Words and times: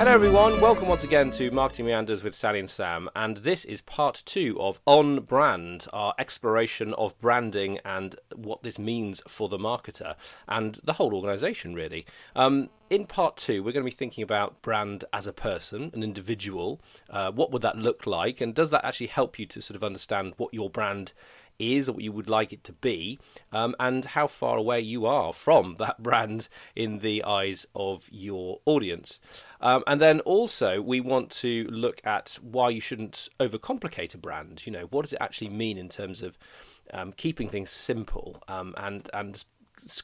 Hello, 0.00 0.12
everyone. 0.12 0.62
Welcome 0.62 0.88
once 0.88 1.04
again 1.04 1.30
to 1.32 1.50
Marketing 1.50 1.84
Meanders 1.84 2.22
with 2.22 2.34
Sally 2.34 2.58
and 2.58 2.70
Sam. 2.70 3.10
And 3.14 3.36
this 3.36 3.66
is 3.66 3.82
part 3.82 4.22
two 4.24 4.56
of 4.58 4.80
On 4.86 5.20
Brand, 5.20 5.86
our 5.92 6.14
exploration 6.18 6.94
of 6.94 7.20
branding 7.20 7.80
and 7.84 8.16
what 8.34 8.62
this 8.62 8.78
means 8.78 9.22
for 9.28 9.50
the 9.50 9.58
marketer 9.58 10.14
and 10.48 10.78
the 10.82 10.94
whole 10.94 11.14
organization, 11.14 11.74
really. 11.74 12.06
Um, 12.34 12.70
in 12.88 13.04
part 13.04 13.36
two, 13.36 13.62
we're 13.62 13.72
going 13.72 13.84
to 13.84 13.90
be 13.90 13.94
thinking 13.94 14.24
about 14.24 14.62
brand 14.62 15.04
as 15.12 15.26
a 15.26 15.34
person, 15.34 15.90
an 15.92 16.02
individual. 16.02 16.80
Uh, 17.10 17.30
what 17.30 17.50
would 17.52 17.60
that 17.60 17.76
look 17.76 18.06
like? 18.06 18.40
And 18.40 18.54
does 18.54 18.70
that 18.70 18.86
actually 18.86 19.08
help 19.08 19.38
you 19.38 19.44
to 19.44 19.60
sort 19.60 19.76
of 19.76 19.84
understand 19.84 20.32
what 20.38 20.54
your 20.54 20.70
brand 20.70 21.12
is 21.60 21.88
or 21.88 21.92
what 21.92 22.02
you 22.02 22.12
would 22.12 22.28
like 22.28 22.52
it 22.52 22.64
to 22.64 22.72
be, 22.72 23.18
um, 23.52 23.74
and 23.78 24.04
how 24.04 24.26
far 24.26 24.56
away 24.56 24.80
you 24.80 25.06
are 25.06 25.32
from 25.32 25.76
that 25.78 26.02
brand 26.02 26.48
in 26.74 26.98
the 26.98 27.22
eyes 27.24 27.66
of 27.74 28.08
your 28.10 28.60
audience. 28.66 29.20
Um, 29.60 29.84
and 29.86 30.00
then 30.00 30.20
also, 30.20 30.80
we 30.80 31.00
want 31.00 31.30
to 31.30 31.66
look 31.70 32.00
at 32.04 32.38
why 32.42 32.70
you 32.70 32.80
shouldn't 32.80 33.28
overcomplicate 33.38 34.14
a 34.14 34.18
brand. 34.18 34.66
You 34.66 34.72
know, 34.72 34.86
what 34.90 35.02
does 35.02 35.12
it 35.12 35.20
actually 35.20 35.50
mean 35.50 35.76
in 35.76 35.88
terms 35.88 36.22
of 36.22 36.38
um, 36.92 37.12
keeping 37.12 37.48
things 37.48 37.70
simple 37.70 38.42
um, 38.48 38.74
and 38.76 39.08
and 39.12 39.44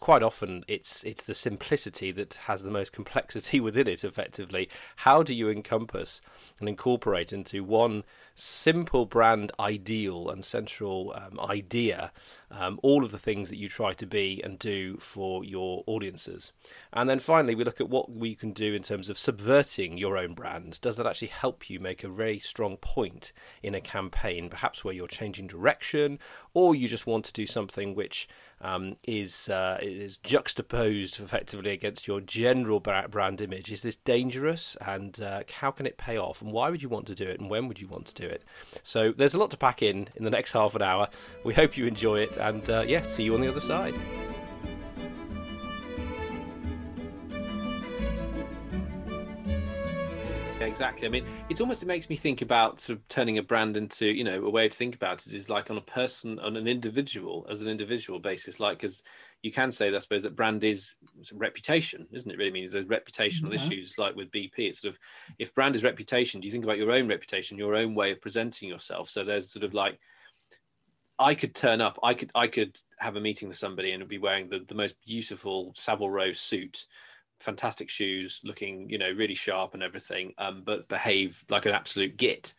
quite 0.00 0.22
often 0.22 0.64
it's 0.68 1.04
it's 1.04 1.24
the 1.24 1.34
simplicity 1.34 2.10
that 2.10 2.34
has 2.46 2.62
the 2.62 2.70
most 2.70 2.92
complexity 3.00 3.60
within 3.60 3.86
it 3.86 4.04
effectively 4.04 4.68
how 4.96 5.22
do 5.22 5.34
you 5.34 5.50
encompass 5.50 6.20
and 6.58 6.68
incorporate 6.68 7.32
into 7.32 7.62
one 7.62 8.02
simple 8.36 9.06
brand 9.06 9.50
ideal 9.58 10.28
and 10.30 10.44
central 10.44 11.12
um, 11.16 11.40
idea 11.40 12.12
um, 12.50 12.78
all 12.82 13.04
of 13.04 13.10
the 13.10 13.18
things 13.18 13.48
that 13.48 13.56
you 13.56 13.68
try 13.68 13.92
to 13.92 14.06
be 14.06 14.40
and 14.44 14.58
do 14.58 14.96
for 14.98 15.44
your 15.44 15.82
audiences. 15.86 16.52
And 16.92 17.08
then 17.08 17.18
finally, 17.18 17.54
we 17.54 17.64
look 17.64 17.80
at 17.80 17.90
what 17.90 18.10
we 18.10 18.34
can 18.34 18.52
do 18.52 18.72
in 18.72 18.82
terms 18.82 19.08
of 19.08 19.18
subverting 19.18 19.98
your 19.98 20.16
own 20.16 20.34
brand. 20.34 20.80
Does 20.80 20.96
that 20.96 21.06
actually 21.06 21.28
help 21.28 21.68
you 21.68 21.80
make 21.80 22.04
a 22.04 22.08
very 22.08 22.38
strong 22.38 22.76
point 22.76 23.32
in 23.62 23.74
a 23.74 23.80
campaign, 23.80 24.48
perhaps 24.48 24.84
where 24.84 24.94
you're 24.94 25.08
changing 25.08 25.48
direction, 25.48 26.18
or 26.54 26.74
you 26.74 26.88
just 26.88 27.06
want 27.06 27.24
to 27.26 27.32
do 27.32 27.46
something 27.46 27.94
which 27.94 28.28
um, 28.60 28.96
is 29.06 29.48
uh, 29.48 29.78
is 29.82 30.16
juxtaposed 30.18 31.20
effectively 31.20 31.72
against 31.72 32.06
your 32.06 32.20
general 32.20 32.80
brand 32.80 33.40
image? 33.40 33.72
Is 33.72 33.82
this 33.82 33.96
dangerous, 33.96 34.76
and 34.80 35.20
uh, 35.20 35.42
how 35.52 35.70
can 35.70 35.86
it 35.86 35.98
pay 35.98 36.16
off, 36.16 36.40
and 36.40 36.52
why 36.52 36.70
would 36.70 36.82
you 36.82 36.88
want 36.88 37.06
to 37.08 37.14
do 37.14 37.24
it, 37.24 37.40
and 37.40 37.50
when 37.50 37.68
would 37.68 37.80
you 37.80 37.88
want 37.88 38.06
to 38.06 38.14
do 38.14 38.25
it? 38.25 38.25
So 38.82 39.12
there's 39.12 39.34
a 39.34 39.38
lot 39.38 39.50
to 39.50 39.56
pack 39.56 39.82
in 39.82 40.08
in 40.16 40.24
the 40.24 40.30
next 40.30 40.52
half 40.52 40.74
an 40.74 40.82
hour. 40.82 41.08
We 41.44 41.54
hope 41.54 41.76
you 41.76 41.86
enjoy 41.86 42.20
it 42.20 42.36
and 42.36 42.68
uh, 42.68 42.84
yeah, 42.86 43.06
see 43.06 43.24
you 43.24 43.34
on 43.34 43.40
the 43.40 43.48
other 43.48 43.60
side. 43.60 43.94
Exactly. 50.66 51.06
I 51.06 51.10
mean, 51.10 51.24
it's 51.48 51.60
almost 51.60 51.82
it 51.82 51.86
makes 51.86 52.08
me 52.08 52.16
think 52.16 52.42
about 52.42 52.80
sort 52.80 52.98
of 52.98 53.08
turning 53.08 53.38
a 53.38 53.42
brand 53.42 53.76
into, 53.76 54.06
you 54.06 54.24
know, 54.24 54.44
a 54.44 54.50
way 54.50 54.68
to 54.68 54.76
think 54.76 54.94
about 54.94 55.26
it 55.26 55.34
is 55.34 55.48
like 55.48 55.70
on 55.70 55.78
a 55.78 55.82
person, 55.82 56.38
on 56.40 56.56
an 56.56 56.66
individual, 56.66 57.46
as 57.50 57.62
an 57.62 57.68
individual 57.68 58.18
basis. 58.18 58.60
Like, 58.60 58.78
because 58.78 59.02
you 59.42 59.52
can 59.52 59.72
say, 59.72 59.94
I 59.94 59.98
suppose, 59.98 60.22
that 60.22 60.36
brand 60.36 60.64
is 60.64 60.96
reputation, 61.32 62.06
isn't 62.12 62.30
it? 62.30 62.36
Really, 62.36 62.50
I 62.50 62.52
mean, 62.52 62.70
there's 62.70 62.84
reputational 62.86 63.50
yeah. 63.50 63.56
issues 63.56 63.96
like 63.98 64.16
with 64.16 64.30
BP. 64.30 64.58
It's 64.58 64.80
sort 64.80 64.94
of 64.94 64.98
if 65.38 65.54
brand 65.54 65.76
is 65.76 65.84
reputation, 65.84 66.40
do 66.40 66.46
you 66.46 66.52
think 66.52 66.64
about 66.64 66.78
your 66.78 66.92
own 66.92 67.08
reputation, 67.08 67.58
your 67.58 67.74
own 67.74 67.94
way 67.94 68.12
of 68.12 68.20
presenting 68.20 68.68
yourself? 68.68 69.08
So 69.08 69.24
there's 69.24 69.50
sort 69.50 69.64
of 69.64 69.74
like 69.74 69.98
I 71.18 71.34
could 71.34 71.54
turn 71.54 71.80
up. 71.80 71.98
I 72.02 72.14
could 72.14 72.30
I 72.34 72.48
could 72.48 72.78
have 72.98 73.16
a 73.16 73.20
meeting 73.20 73.48
with 73.48 73.56
somebody 73.56 73.92
and 73.92 74.06
be 74.08 74.18
wearing 74.18 74.48
the, 74.48 74.64
the 74.66 74.74
most 74.74 74.96
beautiful 75.06 75.72
Savile 75.74 76.10
Row 76.10 76.32
suit, 76.32 76.84
fantastic 77.40 77.88
shoes, 77.88 78.40
looking 78.44 78.88
you 78.88 78.98
know 78.98 79.10
really 79.10 79.34
sharp 79.34 79.74
and 79.74 79.82
everything, 79.82 80.34
um, 80.38 80.62
but 80.64 80.88
behave 80.88 81.44
like 81.48 81.66
an 81.66 81.72
absolute 81.72 82.16
git. 82.16 82.54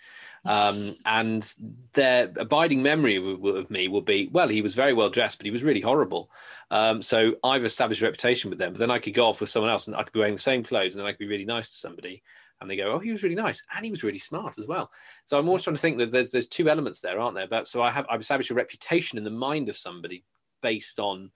Um, 0.45 0.95
and 1.05 1.53
their 1.93 2.31
abiding 2.37 2.83
memory 2.83 3.17
of 3.17 3.69
me 3.69 3.87
will 3.87 4.01
be 4.01 4.29
well, 4.31 4.47
he 4.47 4.61
was 4.61 4.75
very 4.75 4.93
well 4.93 5.09
dressed, 5.09 5.39
but 5.39 5.45
he 5.45 5.51
was 5.51 5.63
really 5.63 5.81
horrible. 5.81 6.29
Um, 6.69 7.01
so 7.01 7.35
I've 7.43 7.65
established 7.65 8.01
a 8.01 8.05
reputation 8.05 8.49
with 8.49 8.59
them. 8.59 8.73
But 8.73 8.79
then 8.79 8.91
I 8.91 8.99
could 8.99 9.13
go 9.13 9.27
off 9.27 9.41
with 9.41 9.49
someone 9.49 9.71
else, 9.71 9.87
and 9.87 9.95
I 9.95 10.03
could 10.03 10.13
be 10.13 10.19
wearing 10.19 10.35
the 10.35 10.41
same 10.41 10.63
clothes, 10.63 10.95
and 10.95 11.01
then 11.01 11.07
I 11.07 11.11
could 11.11 11.19
be 11.19 11.27
really 11.27 11.45
nice 11.45 11.69
to 11.69 11.75
somebody 11.75 12.23
and 12.59 12.69
they 12.69 12.75
go, 12.75 12.91
"Oh, 12.91 12.99
he 12.99 13.11
was 13.11 13.23
really 13.23 13.35
nice, 13.35 13.61
and 13.75 13.85
he 13.85 13.91
was 13.91 14.03
really 14.03 14.19
smart 14.19 14.57
as 14.57 14.67
well." 14.67 14.91
So 15.25 15.37
I'm 15.37 15.47
always 15.47 15.63
trying 15.63 15.75
to 15.75 15.81
think 15.81 15.97
that 15.99 16.11
there's 16.11 16.31
there's 16.31 16.47
two 16.47 16.69
elements 16.69 16.99
there, 16.99 17.19
aren't 17.19 17.35
there? 17.35 17.47
But 17.47 17.67
so 17.67 17.81
I 17.81 17.91
have 17.91 18.05
I've 18.09 18.21
established 18.21 18.51
a 18.51 18.55
reputation 18.55 19.17
in 19.17 19.23
the 19.23 19.29
mind 19.29 19.69
of 19.69 19.77
somebody 19.77 20.23
based 20.61 20.99
on 20.99 21.31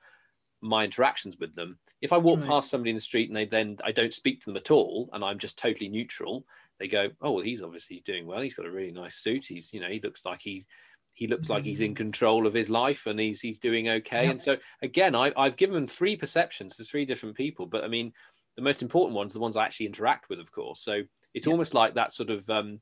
my 0.62 0.84
interactions 0.84 1.38
with 1.40 1.56
them. 1.56 1.80
If 2.02 2.14
I 2.14 2.18
walk 2.18 2.40
right. 2.40 2.48
past 2.48 2.70
somebody 2.70 2.92
in 2.92 2.96
the 2.96 3.02
street 3.02 3.30
and 3.30 3.36
they 3.36 3.46
then 3.46 3.78
I 3.84 3.92
don't 3.92 4.14
speak 4.14 4.42
to 4.42 4.46
them 4.46 4.58
at 4.58 4.72
all, 4.72 5.10
and 5.14 5.24
I'm 5.24 5.40
just 5.40 5.58
totally 5.58 5.90
neutral, 5.90 6.46
they 6.80 6.88
go, 6.88 7.10
"Oh, 7.22 7.34
well, 7.34 7.44
he's 7.44 7.62
obviously 7.62 8.02
doing 8.06 8.26
well. 8.26 8.42
He's 8.42 8.56
got 8.56 8.66
a 8.66 8.72
really 8.72 8.92
nice 8.92 9.16
suit. 9.16 9.46
He's 9.46 9.74
you 9.74 9.80
know 9.80 9.90
he 9.90 10.00
looks 10.00 10.26
like 10.26 10.42
he." 10.42 10.66
He 11.14 11.28
looks 11.28 11.50
like 11.50 11.66
he's 11.66 11.82
in 11.82 11.92
mm. 11.92 11.98
control 11.98 12.48
of 12.48 12.54
his 12.54 12.70
life 12.70 13.06
and 13.06 13.20
he's 13.20 13.42
he's 13.42 13.60
doing 13.60 13.90
okay. 13.90 14.28
And 14.28 14.42
so 14.42 14.56
again, 14.82 15.14
I, 15.14 15.34
I've 15.36 15.58
given 15.58 15.86
three 15.86 16.16
perceptions 16.16 16.78
to 16.78 16.86
three 16.86 17.04
different 17.06 17.36
people, 17.36 17.66
but 17.66 17.84
I 17.84 17.90
mean, 17.90 18.14
the 18.56 18.62
most 18.62 18.82
important 18.82 19.16
ones 19.16 19.34
are 19.34 19.38
the 19.38 19.42
ones 19.42 19.58
I 19.58 19.66
actually 19.66 19.88
interact 19.88 20.30
with, 20.30 20.40
of 20.40 20.52
course. 20.52 20.82
So 20.82 21.02
it's 21.34 21.46
yeah. 21.46 21.52
almost 21.52 21.74
like 21.74 21.96
that 21.96 22.14
sort 22.14 22.30
of. 22.30 22.50
Um, 22.50 22.80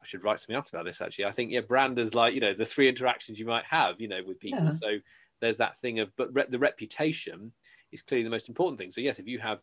I 0.00 0.06
should 0.06 0.22
write 0.22 0.38
something 0.38 0.54
else 0.54 0.70
about 0.70 0.84
this 0.84 1.00
actually. 1.00 1.24
I 1.24 1.32
think 1.32 1.50
yeah, 1.50 1.60
brand 1.60 1.98
is 1.98 2.14
like 2.14 2.32
you 2.32 2.40
know 2.40 2.54
the 2.54 2.64
three 2.64 2.88
interactions 2.88 3.38
you 3.38 3.46
might 3.46 3.64
have, 3.64 4.00
you 4.00 4.06
know, 4.06 4.20
with 4.24 4.38
people. 4.38 4.60
Yeah. 4.60 4.74
So 4.74 4.98
there's 5.40 5.58
that 5.58 5.78
thing 5.78 6.00
of, 6.00 6.14
but 6.16 6.34
re- 6.34 6.46
the 6.48 6.58
reputation 6.58 7.52
is 7.92 8.02
clearly 8.02 8.24
the 8.24 8.30
most 8.30 8.48
important 8.48 8.78
thing. 8.78 8.90
So 8.90 9.00
yes, 9.00 9.18
if 9.18 9.26
you 9.26 9.38
have 9.38 9.62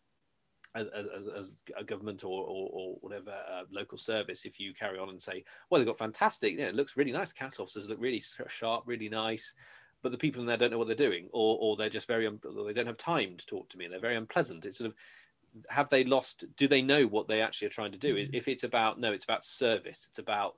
as, 0.75 0.87
as, 0.87 1.27
as 1.27 1.55
a 1.77 1.83
government 1.83 2.23
or, 2.23 2.43
or, 2.43 2.69
or 2.71 2.95
whatever 3.01 3.31
uh, 3.31 3.63
local 3.71 3.97
service, 3.97 4.45
if 4.45 4.59
you 4.59 4.73
carry 4.73 4.99
on 4.99 5.09
and 5.09 5.21
say, 5.21 5.43
well, 5.69 5.79
they've 5.79 5.87
got 5.87 5.97
fantastic, 5.97 6.53
you 6.53 6.59
know, 6.59 6.67
it 6.67 6.75
looks 6.75 6.97
really 6.97 7.11
nice. 7.11 7.29
The 7.29 7.39
council 7.39 7.63
officers 7.63 7.87
look 7.87 8.01
really 8.01 8.21
sharp, 8.47 8.83
really 8.85 9.09
nice 9.09 9.53
but 10.05 10.11
the 10.11 10.17
people 10.19 10.39
in 10.39 10.45
there 10.45 10.55
don't 10.55 10.69
know 10.69 10.77
what 10.77 10.85
they're 10.85 10.95
doing, 10.95 11.27
or 11.33 11.57
or 11.59 11.75
they're 11.75 11.89
just 11.89 12.05
very 12.05 12.27
un- 12.27 12.39
they 12.67 12.73
don't 12.73 12.85
have 12.85 12.95
time 12.95 13.37
to 13.37 13.45
talk 13.47 13.67
to 13.69 13.77
me, 13.77 13.85
and 13.85 13.91
they're 13.91 13.99
very 13.99 14.15
unpleasant. 14.15 14.63
It's 14.63 14.77
sort 14.77 14.87
of 14.87 14.95
have 15.69 15.89
they 15.89 16.03
lost 16.03 16.43
do 16.57 16.67
they 16.67 16.83
know 16.83 17.07
what 17.07 17.27
they 17.27 17.41
actually 17.41 17.65
are 17.65 17.71
trying 17.71 17.91
to 17.91 17.97
do 17.97 18.13
mm-hmm. 18.15 18.35
if 18.35 18.47
it's 18.47 18.63
about 18.63 18.99
no 18.99 19.13
it's 19.13 19.23
about 19.23 19.43
service 19.43 20.05
it's 20.09 20.19
about 20.19 20.55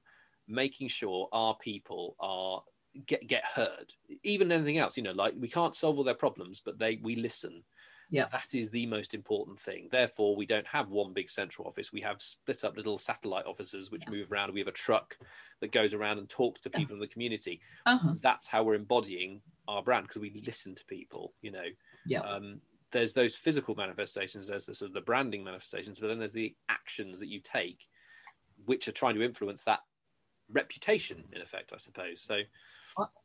making 0.48 0.88
sure 0.88 1.30
our 1.32 1.56
people 1.56 2.16
are 2.20 2.62
get 3.06 3.28
get 3.28 3.46
heard. 3.46 3.94
Even 4.24 4.52
anything 4.52 4.78
else 4.78 4.98
you 4.98 5.04
know 5.04 5.12
like 5.12 5.34
we 5.38 5.48
can't 5.48 5.76
solve 5.76 5.98
all 5.98 6.04
their 6.04 6.14
problems 6.14 6.62
but 6.64 6.80
they 6.80 7.00
we 7.02 7.16
listen. 7.16 7.64
Yeah. 8.10 8.28
That 8.32 8.54
is 8.54 8.70
the 8.70 8.86
most 8.86 9.14
important 9.14 9.60
thing. 9.60 9.90
Therefore 9.92 10.36
we 10.36 10.46
don't 10.46 10.68
have 10.68 10.90
one 10.90 11.12
big 11.12 11.30
central 11.30 11.68
office. 11.68 11.92
We 11.92 12.00
have 12.02 12.22
split 12.22 12.64
up 12.64 12.78
little 12.78 12.98
satellite 12.98 13.46
offices 13.46 13.92
which 13.92 14.04
yeah. 14.06 14.12
move 14.12 14.32
around. 14.32 14.54
We 14.54 14.62
have 14.62 14.70
a 14.70 14.72
truck 14.72 15.18
that 15.60 15.74
goes 15.74 15.94
around 15.94 16.18
and 16.18 16.30
talks 16.30 16.62
to 16.62 16.70
people 16.70 16.92
yeah. 16.92 16.96
in 16.96 17.00
the 17.02 17.08
community. 17.08 17.60
Uh-huh. 17.86 18.14
that's 18.22 18.48
how 18.48 18.64
we're 18.64 18.76
embodying 18.76 19.42
our 19.68 19.84
brand 19.84 20.08
because 20.08 20.22
we 20.22 20.42
listen 20.46 20.76
to 20.76 20.86
people 20.86 21.34
you 21.42 21.52
know. 21.52 21.66
Yeah. 22.06 22.22
Um, 22.22 22.62
there's 22.92 23.14
those 23.14 23.36
physical 23.36 23.76
manifestations, 23.76 24.48
there's 24.48 24.66
the 24.66 24.74
sort 24.74 24.90
of 24.90 24.94
the 24.94 25.02
branding 25.02 25.44
manifestations, 25.44 26.00
but 26.00 26.08
then 26.08 26.20
there's 26.20 26.32
the 26.32 26.56
actions 26.70 27.20
that 27.20 27.28
you 27.28 27.42
take, 27.42 27.86
which 28.66 28.88
are 28.88 28.94
trying 28.94 29.16
to 29.16 29.24
influence 29.24 29.64
that 29.66 29.80
reputation, 30.50 31.24
in 31.34 31.42
effect, 31.42 31.74
I 31.74 31.78
suppose. 31.78 32.22
So, 32.22 32.40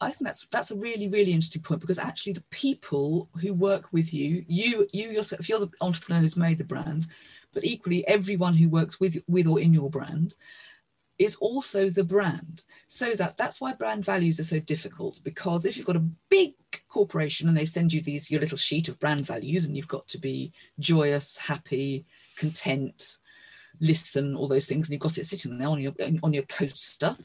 I 0.01 0.11
think 0.11 0.25
that's 0.25 0.47
that's 0.47 0.71
a 0.71 0.77
really 0.77 1.09
really 1.09 1.33
interesting 1.33 1.63
point 1.63 1.81
because 1.81 1.99
actually 1.99 2.35
the 2.35 2.45
people 2.51 3.29
who 3.41 3.55
work 3.55 3.93
with 3.93 4.13
you, 4.13 4.45
you 4.47 4.87
you 4.93 5.11
yourself, 5.11 5.41
if 5.41 5.49
you're 5.49 5.61
the 5.61 5.71
entrepreneur 5.81 6.21
who's 6.21 6.37
made 6.37 6.59
the 6.59 6.65
brand, 6.65 7.07
but 7.55 7.65
equally 7.65 8.07
everyone 8.07 8.55
who 8.55 8.69
works 8.69 9.01
with 9.01 9.23
with 9.29 9.47
or 9.47 9.61
in 9.61 9.73
your 9.73 9.89
brand 9.91 10.35
is 11.19 11.37
also 11.37 11.89
the 11.89 12.05
brand. 12.05 12.65
So 12.87 13.15
that 13.15 13.37
that's 13.37 13.61
why 13.61 13.73
brand 13.73 14.05
values 14.05 14.41
are 14.41 14.45
so 14.45 14.59
difficult 14.59 15.21
because 15.25 15.65
if 15.65 15.77
you've 15.77 15.87
got 15.87 15.97
a 15.97 16.09
big 16.29 16.55
corporation 16.89 17.49
and 17.49 17.57
they 17.57 17.65
send 17.65 17.93
you 17.93 18.03
these 18.03 18.31
your 18.31 18.41
little 18.41 18.59
sheet 18.59 18.89
of 18.89 18.99
brand 18.99 19.27
values 19.27 19.65
and 19.65 19.77
you've 19.77 19.89
got 19.89 20.07
to 20.09 20.19
be 20.19 20.53
joyous, 20.81 21.39
happy, 21.39 22.05
content, 22.37 23.19
listen, 23.81 24.37
all 24.37 24.49
those 24.49 24.67
things, 24.67 24.89
and 24.89 24.93
you've 24.93 25.01
got 25.01 25.19
it 25.19 25.25
sitting 25.25 25.59
there 25.59 25.69
on 25.69 25.81
your 25.81 25.95
on 26.23 26.33
your 26.33 26.45
coaster. 26.45 27.17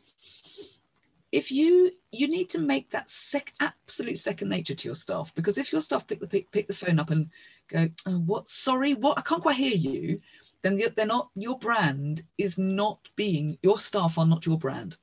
If 1.31 1.51
you 1.51 1.91
you 2.11 2.27
need 2.27 2.49
to 2.49 2.59
make 2.59 2.89
that 2.91 3.09
sec, 3.09 3.53
absolute 3.59 4.17
second 4.17 4.49
nature 4.49 4.75
to 4.75 4.87
your 4.87 4.95
staff 4.95 5.33
because 5.35 5.57
if 5.57 5.71
your 5.71 5.81
staff 5.81 6.07
pick 6.07 6.19
the 6.19 6.27
pick, 6.27 6.49
pick 6.51 6.67
the 6.67 6.73
phone 6.73 6.99
up 6.99 7.09
and 7.09 7.29
go, 7.67 7.87
oh, 8.05 8.19
what? 8.19 8.47
Sorry, 8.47 8.93
what? 8.93 9.19
I 9.19 9.21
can't 9.21 9.41
quite 9.41 9.57
hear 9.57 9.75
you 9.75 10.21
then 10.61 10.79
they're 10.95 11.05
not 11.05 11.29
your 11.35 11.57
brand 11.57 12.23
is 12.37 12.57
not 12.57 13.09
being 13.15 13.57
your 13.61 13.77
staff 13.77 14.17
are 14.17 14.25
not 14.25 14.45
your 14.45 14.57
brand 14.57 14.97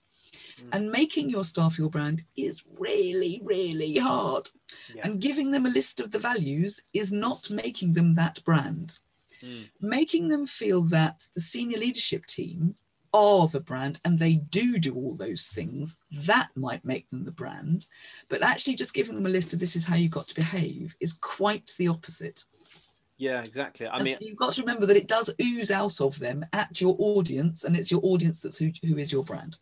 mm. 0.60 0.68
and 0.72 0.90
making 0.90 1.30
your 1.30 1.44
staff 1.44 1.78
your 1.78 1.90
brand 1.90 2.22
is 2.36 2.62
really 2.78 3.40
really 3.44 3.96
hard 3.96 4.48
yeah. 4.94 5.02
and 5.04 5.20
giving 5.20 5.50
them 5.50 5.66
a 5.66 5.70
list 5.70 6.00
of 6.00 6.10
the 6.10 6.18
values 6.18 6.80
is 6.92 7.12
not 7.12 7.48
making 7.50 7.92
them 7.92 8.14
that 8.14 8.42
brand 8.44 8.98
mm. 9.42 9.68
making 9.80 10.28
them 10.28 10.46
feel 10.46 10.82
that 10.82 11.26
the 11.34 11.40
senior 11.40 11.78
leadership 11.78 12.26
team 12.26 12.74
are 13.14 13.48
the 13.48 13.60
brand 13.60 14.00
and 14.04 14.18
they 14.18 14.34
do 14.50 14.78
do 14.78 14.94
all 14.94 15.14
those 15.14 15.46
things 15.46 15.98
that 16.10 16.48
might 16.56 16.84
make 16.84 17.08
them 17.10 17.24
the 17.24 17.30
brand 17.30 17.86
but 18.28 18.42
actually 18.42 18.74
just 18.74 18.92
giving 18.92 19.14
them 19.14 19.26
a 19.26 19.30
list 19.30 19.54
of 19.54 19.60
this 19.60 19.76
is 19.76 19.86
how 19.86 19.96
you 19.96 20.08
got 20.08 20.26
to 20.28 20.34
behave 20.34 20.94
is 21.00 21.14
quite 21.14 21.72
the 21.78 21.88
opposite 21.88 22.44
Yeah, 23.16 23.38
exactly. 23.40 23.86
I 23.86 23.94
And 23.94 24.04
mean, 24.04 24.16
you've 24.20 24.36
got 24.36 24.54
to 24.54 24.62
remember 24.62 24.86
that 24.86 24.96
it 24.96 25.06
does 25.06 25.30
ooze 25.40 25.70
out 25.70 26.00
of 26.00 26.18
them 26.18 26.44
at 26.52 26.80
your 26.80 26.96
audience, 26.98 27.62
and 27.64 27.76
it's 27.76 27.90
your 27.90 28.00
audience 28.02 28.40
that's 28.40 28.56
who, 28.56 28.72
who 28.84 28.98
is 28.98 29.12
your 29.12 29.24
brand. 29.24 29.56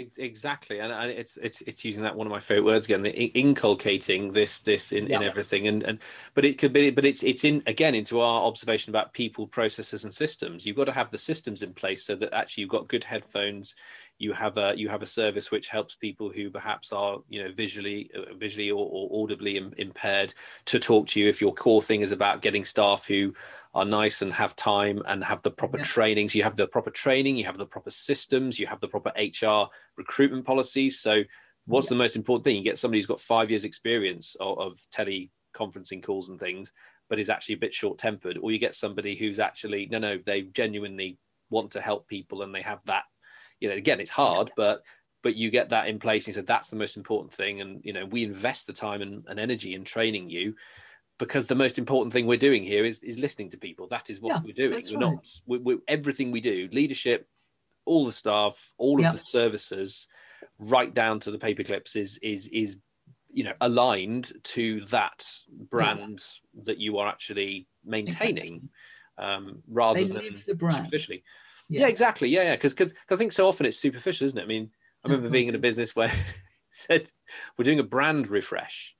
Ex- 0.00 0.18
Exactly, 0.18 0.78
and, 0.80 0.92
and 0.92 1.10
it's 1.10 1.36
it's 1.36 1.60
it's 1.62 1.84
using 1.84 2.02
that 2.02 2.16
one 2.16 2.26
of 2.26 2.30
my 2.30 2.40
favorite 2.40 2.64
words 2.64 2.86
again, 2.86 3.02
the 3.02 3.12
inculcating 3.12 4.32
this 4.32 4.60
this 4.60 4.92
in, 4.92 5.06
in 5.08 5.22
everything, 5.22 5.68
and 5.68 5.82
and 5.82 5.98
but 6.34 6.44
it 6.44 6.58
could 6.58 6.72
be, 6.72 6.90
but 6.90 7.04
it's 7.04 7.22
it's 7.22 7.44
in 7.44 7.62
again 7.66 7.94
into 7.94 8.20
our 8.20 8.42
observation 8.42 8.90
about 8.90 9.12
people, 9.12 9.46
processes, 9.46 10.04
and 10.04 10.14
systems. 10.14 10.64
You've 10.64 10.76
got 10.76 10.84
to 10.84 10.92
have 10.92 11.10
the 11.10 11.18
systems 11.18 11.62
in 11.62 11.74
place 11.74 12.04
so 12.04 12.14
that 12.16 12.32
actually 12.32 12.62
you've 12.62 12.70
got 12.70 12.88
good 12.88 13.04
headphones, 13.04 13.74
you 14.20 14.34
have 14.34 14.58
a 14.58 14.74
you 14.76 14.88
have 14.88 15.02
a 15.02 15.06
service 15.06 15.50
which 15.50 15.68
helps 15.68 15.94
people 15.94 16.30
who 16.30 16.50
perhaps 16.50 16.92
are 16.92 17.18
you 17.28 17.42
know 17.42 17.50
visually 17.52 18.10
uh, 18.14 18.34
visually 18.34 18.70
or, 18.70 18.86
or 18.90 19.24
audibly 19.24 19.56
impaired 19.78 20.34
to 20.66 20.78
talk 20.78 21.08
to 21.08 21.20
you. 21.20 21.28
If 21.28 21.40
your 21.40 21.54
core 21.54 21.82
thing 21.82 22.02
is 22.02 22.12
about 22.12 22.42
getting 22.42 22.64
staff 22.64 23.06
who 23.06 23.34
are 23.74 23.84
nice 23.84 24.22
and 24.22 24.32
have 24.32 24.56
time 24.56 25.02
and 25.06 25.22
have 25.22 25.42
the 25.42 25.50
proper 25.50 25.78
Yeah. 25.78 25.84
trainings, 25.84 26.34
you 26.34 26.42
have 26.42 26.56
the 26.56 26.66
proper 26.66 26.90
training, 26.90 27.36
you 27.36 27.44
have 27.44 27.58
the 27.58 27.66
proper 27.66 27.90
systems, 27.90 28.58
you 28.58 28.66
have 28.66 28.80
the 28.80 28.88
proper 28.88 29.12
HR 29.16 29.70
recruitment 29.96 30.44
policies. 30.44 30.98
So, 31.00 31.22
what's 31.66 31.88
the 31.88 31.94
most 31.94 32.16
important 32.16 32.44
thing? 32.44 32.56
You 32.56 32.64
get 32.64 32.78
somebody 32.78 32.98
who's 32.98 33.06
got 33.06 33.20
five 33.20 33.50
years' 33.50 33.64
experience 33.64 34.34
of, 34.40 34.58
of 34.58 34.80
teleconferencing 34.92 36.02
calls 36.02 36.30
and 36.30 36.40
things, 36.40 36.72
but 37.08 37.20
is 37.20 37.30
actually 37.30 37.56
a 37.56 37.58
bit 37.58 37.72
short 37.72 37.98
tempered, 37.98 38.38
or 38.38 38.50
you 38.50 38.58
get 38.58 38.74
somebody 38.74 39.14
who's 39.14 39.38
actually, 39.38 39.86
no, 39.86 39.98
no, 39.98 40.18
they 40.18 40.42
genuinely 40.42 41.18
want 41.48 41.72
to 41.72 41.80
help 41.80 42.08
people 42.08 42.42
and 42.42 42.54
they 42.54 42.62
have 42.62 42.82
that. 42.86 43.04
You 43.60 43.68
know, 43.68 43.76
again, 43.76 44.00
it's 44.00 44.10
hard, 44.10 44.50
but 44.56 44.82
but 45.22 45.36
you 45.36 45.50
get 45.50 45.68
that 45.68 45.86
in 45.86 45.98
place. 45.98 46.24
And 46.24 46.28
you 46.28 46.32
said 46.32 46.46
that's 46.46 46.70
the 46.70 46.76
most 46.76 46.96
important 46.96 47.32
thing, 47.32 47.60
and 47.60 47.80
you 47.84 47.92
know, 47.92 48.06
we 48.06 48.24
invest 48.24 48.66
the 48.66 48.72
time 48.72 49.00
and, 49.00 49.24
and 49.28 49.38
energy 49.38 49.74
in 49.74 49.84
training 49.84 50.28
you 50.28 50.54
because 51.20 51.46
the 51.46 51.54
most 51.54 51.78
important 51.78 52.12
thing 52.12 52.26
we're 52.26 52.38
doing 52.38 52.64
here 52.64 52.84
is 52.84 53.02
is 53.04 53.18
listening 53.18 53.50
to 53.50 53.58
people. 53.58 53.86
That 53.86 54.10
is 54.10 54.20
what 54.20 54.30
Yeah, 54.34 54.40
we're 54.44 54.54
doing. 54.54 54.82
We're 54.90 54.98
right. 54.98 55.12
not 55.12 55.26
we, 55.46 55.58
we, 55.58 55.78
everything 55.86 56.32
we 56.32 56.40
do, 56.40 56.68
leadership, 56.72 57.28
all 57.84 58.04
the 58.06 58.12
staff, 58.12 58.72
all 58.78 58.98
of 58.98 59.12
the 59.12 59.18
services, 59.18 60.08
right 60.58 60.92
down 60.92 61.20
to 61.20 61.30
the 61.30 61.38
paper 61.38 61.62
clips 61.62 61.94
is 61.94 62.18
is 62.18 62.48
is 62.48 62.78
you 63.32 63.44
know 63.44 63.52
aligned 63.60 64.32
to 64.42 64.80
that 64.86 65.24
brand 65.70 66.20
that 66.64 66.78
you 66.78 66.98
are 66.98 67.08
actually 67.08 67.68
maintaining 67.84 68.54
Exactly. 68.54 68.68
um, 69.18 69.62
rather 69.68 70.00
They 70.00 70.06
than 70.06 70.42
the 70.46 70.54
brand. 70.54 70.76
superficially. 70.76 71.22
Yeah. 71.68 71.82
Yeah, 71.82 71.88
exactly. 71.88 72.28
Yeah, 72.28 72.42
yeah. 72.42 72.56
Because 72.56 72.74
because 72.74 72.94
I 73.10 73.16
think 73.16 73.32
so 73.32 73.46
often 73.46 73.66
it's 73.66 73.76
superficial, 73.76 74.26
isn't 74.26 74.38
it? 74.38 74.42
I 74.42 74.46
mean, 74.46 74.70
I 75.04 75.08
remember 75.08 75.30
being 75.30 75.48
in 75.48 75.54
a 75.54 75.58
business 75.58 75.94
where 75.94 76.10
said 76.70 77.10
we're 77.56 77.64
doing 77.64 77.78
a 77.78 77.84
brand 77.84 78.28
refresh, 78.28 78.96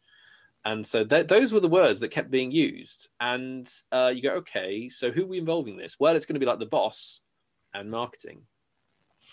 and 0.65 0.87
so 0.87 1.05
th- 1.05 1.29
those 1.29 1.53
were 1.53 1.61
the 1.61 1.69
words 1.69 2.01
that 2.01 2.09
kept 2.09 2.31
being 2.31 2.51
used. 2.51 3.09
And 3.19 3.71
uh, 3.91 4.13
you 4.15 4.23
go, 4.23 4.35
okay, 4.37 4.89
so 4.89 5.11
who 5.11 5.25
are 5.25 5.29
we 5.29 5.39
involving 5.39 5.77
this? 5.77 5.97
Well, 5.99 6.17
it's 6.17 6.27
going 6.27 6.35
to 6.35 6.41
be 6.41 6.47
like 6.47 6.59
the 6.59 6.67
boss 6.67 7.21
and 7.73 7.91
marketing. 7.91 8.43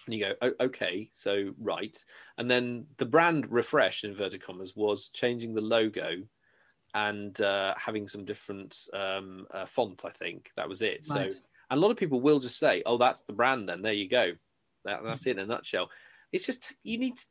And 0.06 0.16
you 0.16 0.24
go, 0.24 0.34
oh, 0.42 0.54
okay, 0.68 1.10
so 1.14 1.54
right. 1.60 1.96
And 2.38 2.50
then 2.50 2.86
the 2.98 3.06
brand 3.06 3.52
refresh, 3.52 4.04
in 4.06 4.12
inverted 4.12 4.42
commas, 4.42 4.74
was 4.76 5.10
changing 5.10 5.54
the 5.54 5.62
logo 5.62 6.24
and 6.94 7.40
uh, 7.42 7.74
having 7.78 8.08
some 8.08 8.24
different 8.24 8.88
um, 8.94 9.48
uh, 9.52 9.66
font. 9.66 10.06
I 10.06 10.10
think 10.10 10.52
that 10.56 10.70
was 10.70 10.82
it. 10.82 11.04
So 11.04 11.28
and 11.70 11.78
a 11.78 11.82
lot 11.82 11.92
of 11.92 11.98
people 11.98 12.22
will 12.22 12.40
just 12.40 12.58
say, 12.58 12.84
"Oh, 12.86 12.98
that's 12.98 13.22
the 13.22 13.34
brand." 13.34 13.68
Then 13.68 13.82
there 13.82 13.94
you 13.94 14.08
go. 14.08 14.32
That, 14.86 15.04
that's 15.04 15.28
it 15.28 15.32
in 15.32 15.40
a 15.40 15.46
nutshell. 15.46 15.90
It's 16.32 16.46
just 16.46 16.74
you 16.84 16.98
need. 16.98 17.18
To, 17.18 17.26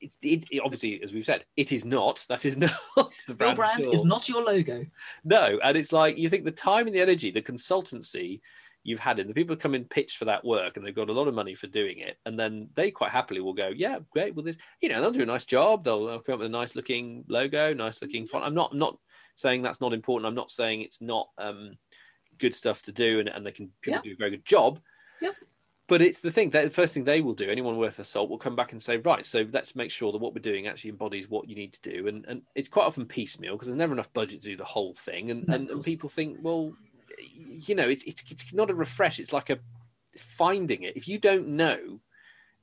it, 0.00 0.14
it, 0.22 0.44
it- 0.50 0.62
obviously, 0.64 1.02
as 1.02 1.12
we've 1.12 1.24
said, 1.24 1.44
it 1.56 1.72
is 1.72 1.84
not. 1.84 2.24
That 2.28 2.44
is 2.44 2.56
not 2.56 2.72
the 2.96 3.10
Your 3.28 3.36
brand. 3.36 3.56
brand 3.56 3.86
is 3.92 4.04
not 4.04 4.28
your 4.28 4.42
logo. 4.42 4.84
No, 5.24 5.58
and 5.62 5.76
it's 5.76 5.92
like 5.92 6.18
you 6.18 6.28
think 6.28 6.44
the 6.44 6.50
time 6.50 6.86
and 6.86 6.94
the 6.94 7.00
energy, 7.00 7.30
the 7.30 7.42
consultancy 7.42 8.40
you've 8.84 9.00
had 9.00 9.18
in 9.18 9.26
the 9.26 9.34
people 9.34 9.54
come 9.56 9.74
and 9.74 9.90
pitch 9.90 10.16
for 10.16 10.24
that 10.26 10.44
work, 10.44 10.76
and 10.76 10.86
they've 10.86 10.94
got 10.94 11.10
a 11.10 11.12
lot 11.12 11.28
of 11.28 11.34
money 11.34 11.54
for 11.54 11.66
doing 11.66 11.98
it, 11.98 12.16
and 12.26 12.38
then 12.38 12.68
they 12.74 12.90
quite 12.90 13.10
happily 13.10 13.40
will 13.40 13.52
go, 13.52 13.68
"Yeah, 13.68 13.98
great. 14.10 14.34
Well, 14.34 14.44
this, 14.44 14.56
you 14.80 14.88
know, 14.88 15.00
they'll 15.00 15.10
do 15.10 15.22
a 15.22 15.26
nice 15.26 15.44
job. 15.44 15.84
They'll, 15.84 16.06
they'll 16.06 16.20
come 16.20 16.34
up 16.34 16.38
with 16.38 16.46
a 16.46 16.50
nice 16.50 16.74
looking 16.76 17.24
logo, 17.28 17.74
nice 17.74 18.00
looking 18.00 18.24
font. 18.26 18.44
I'm 18.44 18.54
not 18.54 18.70
I'm 18.72 18.78
not 18.78 18.96
saying 19.34 19.62
that's 19.62 19.80
not 19.80 19.92
important. 19.92 20.26
I'm 20.26 20.34
not 20.34 20.50
saying 20.50 20.82
it's 20.82 21.00
not 21.02 21.28
um, 21.38 21.76
good 22.38 22.54
stuff 22.54 22.82
to 22.82 22.92
do, 22.92 23.18
and, 23.20 23.28
and 23.28 23.44
they 23.44 23.52
can 23.52 23.70
people 23.82 23.96
Yep. 23.96 24.04
do 24.04 24.12
a 24.12 24.16
very 24.16 24.30
good 24.30 24.44
job. 24.46 24.80
Yep. 25.20 25.34
But 25.88 26.02
it's 26.02 26.20
the 26.20 26.30
thing 26.30 26.50
that 26.50 26.64
the 26.64 26.70
first 26.70 26.92
thing 26.92 27.04
they 27.04 27.22
will 27.22 27.34
do, 27.34 27.48
anyone 27.48 27.78
worth 27.78 27.98
a 27.98 28.04
salt 28.04 28.28
will 28.28 28.38
come 28.38 28.54
back 28.54 28.72
and 28.72 28.80
say, 28.80 28.98
right, 28.98 29.24
so 29.24 29.46
let's 29.52 29.74
make 29.74 29.90
sure 29.90 30.12
that 30.12 30.18
what 30.18 30.34
we're 30.34 30.40
doing 30.40 30.66
actually 30.66 30.90
embodies 30.90 31.30
what 31.30 31.48
you 31.48 31.56
need 31.56 31.72
to 31.72 31.80
do. 31.80 32.06
And 32.06 32.26
and 32.26 32.42
it's 32.54 32.68
quite 32.68 32.84
often 32.84 33.06
piecemeal 33.06 33.54
because 33.54 33.68
there's 33.68 33.78
never 33.78 33.94
enough 33.94 34.12
budget 34.12 34.42
to 34.42 34.50
do 34.50 34.56
the 34.56 34.64
whole 34.64 34.94
thing. 34.94 35.30
And, 35.30 35.48
and, 35.48 35.70
and 35.70 35.82
people 35.82 36.10
think, 36.10 36.38
well, 36.42 36.72
you 37.18 37.74
know, 37.74 37.88
it's, 37.88 38.04
it's 38.04 38.22
it's 38.30 38.52
not 38.52 38.70
a 38.70 38.74
refresh, 38.74 39.18
it's 39.18 39.32
like 39.32 39.48
a 39.48 39.58
finding 40.18 40.82
it. 40.82 40.96
If 40.96 41.08
you 41.08 41.18
don't 41.18 41.48
know 41.48 42.00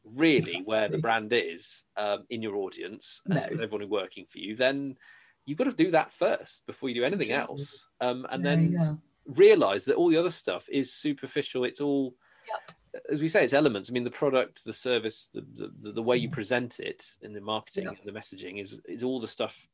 really 0.04 0.62
where 0.63 0.88
the 0.88 1.00
brand 1.00 1.33
is 1.33 1.83
um, 1.98 2.25
in 2.30 2.44
your 2.44 2.56
audience 2.57 3.24
and 3.25 3.39
everyone 3.39 3.81
who's 3.81 3.89
working 3.89 4.27
for 4.27 4.38
you, 4.38 4.56
then 4.56 4.98
you've 5.45 5.57
got 5.57 5.63
to 5.63 5.74
do 5.74 5.89
that 5.92 6.12
first 6.12 6.63
before 6.68 6.89
you 6.89 6.95
do 6.95 7.04
anything 7.04 7.31
Exactly. 7.31 7.60
else. 7.60 7.88
Um, 8.01 8.27
and 8.30 8.45
then 8.45 9.00
realize 9.25 9.86
that 9.86 9.95
all 9.95 10.10
the 10.10 10.18
other 10.18 10.30
stuff 10.30 10.69
is 10.72 10.94
superficial. 10.94 11.63
It's 11.63 11.81
all, 11.81 12.13
Yep. 12.48 12.77
As 13.12 13.21
we 13.21 13.30
say, 13.30 13.44
it's 13.44 13.53
elements. 13.53 13.89
I 13.89 13.94
mean, 13.94 14.03
the 14.03 14.12
product, 14.12 14.63
the 14.65 14.74
service, 14.74 15.30
the 15.33 15.42
the, 15.81 15.92
the 15.92 16.01
way 16.03 16.18
you 16.18 16.30
Mm. 16.30 16.33
present 16.33 16.80
it 16.80 17.15
in 17.21 17.33
the 17.33 17.42
marketing 17.42 17.86
Yep. 17.86 17.97
and 18.00 18.07
the 18.15 18.19
messaging 18.19 18.62
is 18.62 18.80
is 18.86 19.03
all 19.03 19.19
the 19.19 19.27
stuff 19.27 19.68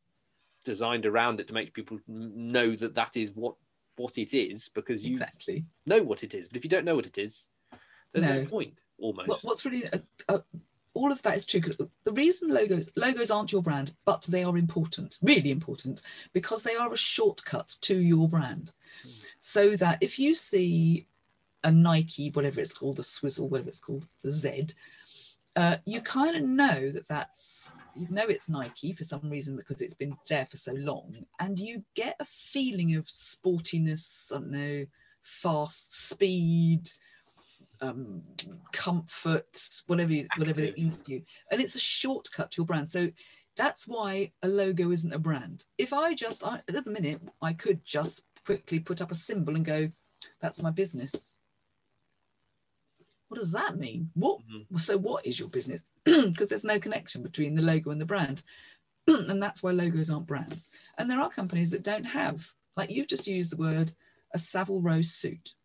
designed 0.63 1.05
around 1.05 1.39
it 1.39 1.47
to 1.47 1.53
make 1.53 1.73
people 1.73 1.99
know 2.07 2.75
that 2.75 2.95
that 2.95 3.17
is 3.17 3.31
what 3.31 3.55
what 3.97 4.17
it 4.17 4.33
is 4.33 4.69
because 4.69 5.03
you 5.03 5.11
exactly. 5.11 5.65
know 5.85 6.01
what 6.03 6.23
it 6.23 6.33
is. 6.33 6.47
But 6.47 6.57
if 6.57 6.63
you 6.63 6.69
don't 6.69 6.85
know 6.85 6.95
what 6.95 7.07
it 7.07 7.17
is, 7.17 7.47
there's 8.13 8.25
no, 8.25 8.39
No. 8.41 8.45
point 8.45 8.81
almost. 8.99 9.29
What, 9.29 9.43
what's 9.43 9.65
really 9.65 9.85
uh, 9.91 9.99
uh, 10.29 10.39
all 10.93 11.11
of 11.11 11.21
that 11.21 11.35
is 11.35 11.45
true 11.45 11.61
because 11.61 11.77
the 12.03 12.11
reason 12.13 12.49
logos 12.49 12.91
logos 12.95 13.31
aren't 13.31 13.51
your 13.51 13.61
brand, 13.61 13.93
but 14.05 14.23
they 14.23 14.43
are 14.43 14.57
important, 14.57 15.19
really 15.21 15.51
important, 15.51 16.01
because 16.33 16.63
they 16.63 16.75
are 16.75 16.91
a 16.93 16.97
shortcut 16.97 17.67
to 17.81 17.95
your 17.95 18.27
brand. 18.27 18.71
So 19.39 19.75
that 19.77 19.97
if 20.01 20.19
you 20.19 20.33
see 20.33 21.07
a 21.63 21.71
Nike, 21.71 22.31
whatever 22.31 22.59
it's 22.59 22.73
called, 22.73 22.99
a 22.99 23.03
Swizzle, 23.03 23.49
whatever 23.49 23.69
it's 23.69 23.79
called, 23.79 24.07
the 24.23 24.31
Z, 24.31 24.67
uh, 25.55 25.75
you 25.85 26.01
kind 26.01 26.35
of 26.35 26.43
know 26.43 26.89
that 26.89 27.07
that's 27.09 27.73
you 27.95 28.07
know 28.09 28.23
it's 28.23 28.47
Nike 28.47 28.93
for 28.93 29.03
some 29.03 29.29
reason 29.29 29.57
because 29.57 29.81
it's 29.81 29.93
been 29.93 30.15
there 30.29 30.45
for 30.45 30.57
so 30.57 30.73
long, 30.73 31.13
and 31.39 31.59
you 31.59 31.83
get 31.95 32.15
a 32.19 32.25
feeling 32.25 32.95
of 32.95 33.05
sportiness. 33.05 34.31
I 34.31 34.35
don't 34.35 34.51
know, 34.51 34.85
fast 35.21 36.09
speed, 36.09 36.87
um, 37.81 38.21
comfort, 38.71 39.57
whatever 39.87 40.13
whatever 40.37 40.61
it 40.61 40.77
means 40.77 41.01
to 41.01 41.13
you, 41.13 41.21
and 41.51 41.59
it's 41.59 41.75
a 41.75 41.79
shortcut 41.79 42.51
to 42.51 42.61
your 42.61 42.65
brand. 42.65 42.87
So 42.87 43.09
that's 43.57 43.87
why 43.87 44.31
a 44.43 44.47
logo 44.47 44.91
isn't 44.91 45.13
a 45.13 45.19
brand. 45.19 45.65
If 45.77 45.91
I 45.91 46.13
just 46.13 46.45
I, 46.45 46.61
at 46.67 46.67
the 46.67 46.89
minute 46.89 47.21
I 47.41 47.51
could 47.51 47.83
just 47.83 48.23
quickly 48.45 48.79
put 48.79 49.01
up 49.01 49.11
a 49.11 49.15
symbol 49.15 49.57
and 49.57 49.65
go, 49.65 49.89
"That's 50.39 50.63
my 50.63 50.71
business." 50.71 51.35
What 53.31 53.39
does 53.39 53.53
that 53.53 53.77
mean? 53.77 54.11
What 54.13 54.41
Mhm. 54.41 54.77
so? 54.77 54.97
What 54.97 55.25
is 55.25 55.39
your 55.39 55.47
business? 55.47 55.81
Because 56.03 56.49
there's 56.49 56.65
no 56.65 56.77
connection 56.77 57.23
between 57.23 57.55
the 57.55 57.61
logo 57.61 57.89
and 57.91 58.01
the 58.01 58.05
brand, 58.05 58.43
and 59.07 59.41
that's 59.41 59.63
why 59.63 59.71
logos 59.71 60.09
aren't 60.09 60.27
brands. 60.27 60.69
And 60.97 61.09
there 61.09 61.21
are 61.21 61.29
companies 61.29 61.71
that 61.71 61.81
don't 61.81 62.03
have, 62.03 62.45
like 62.75 62.91
you've 62.91 63.07
just 63.07 63.27
used 63.27 63.53
the 63.53 63.55
word, 63.55 63.93
a 64.33 64.37
Savile 64.37 64.81
Row 64.81 65.01
suit, 65.01 65.55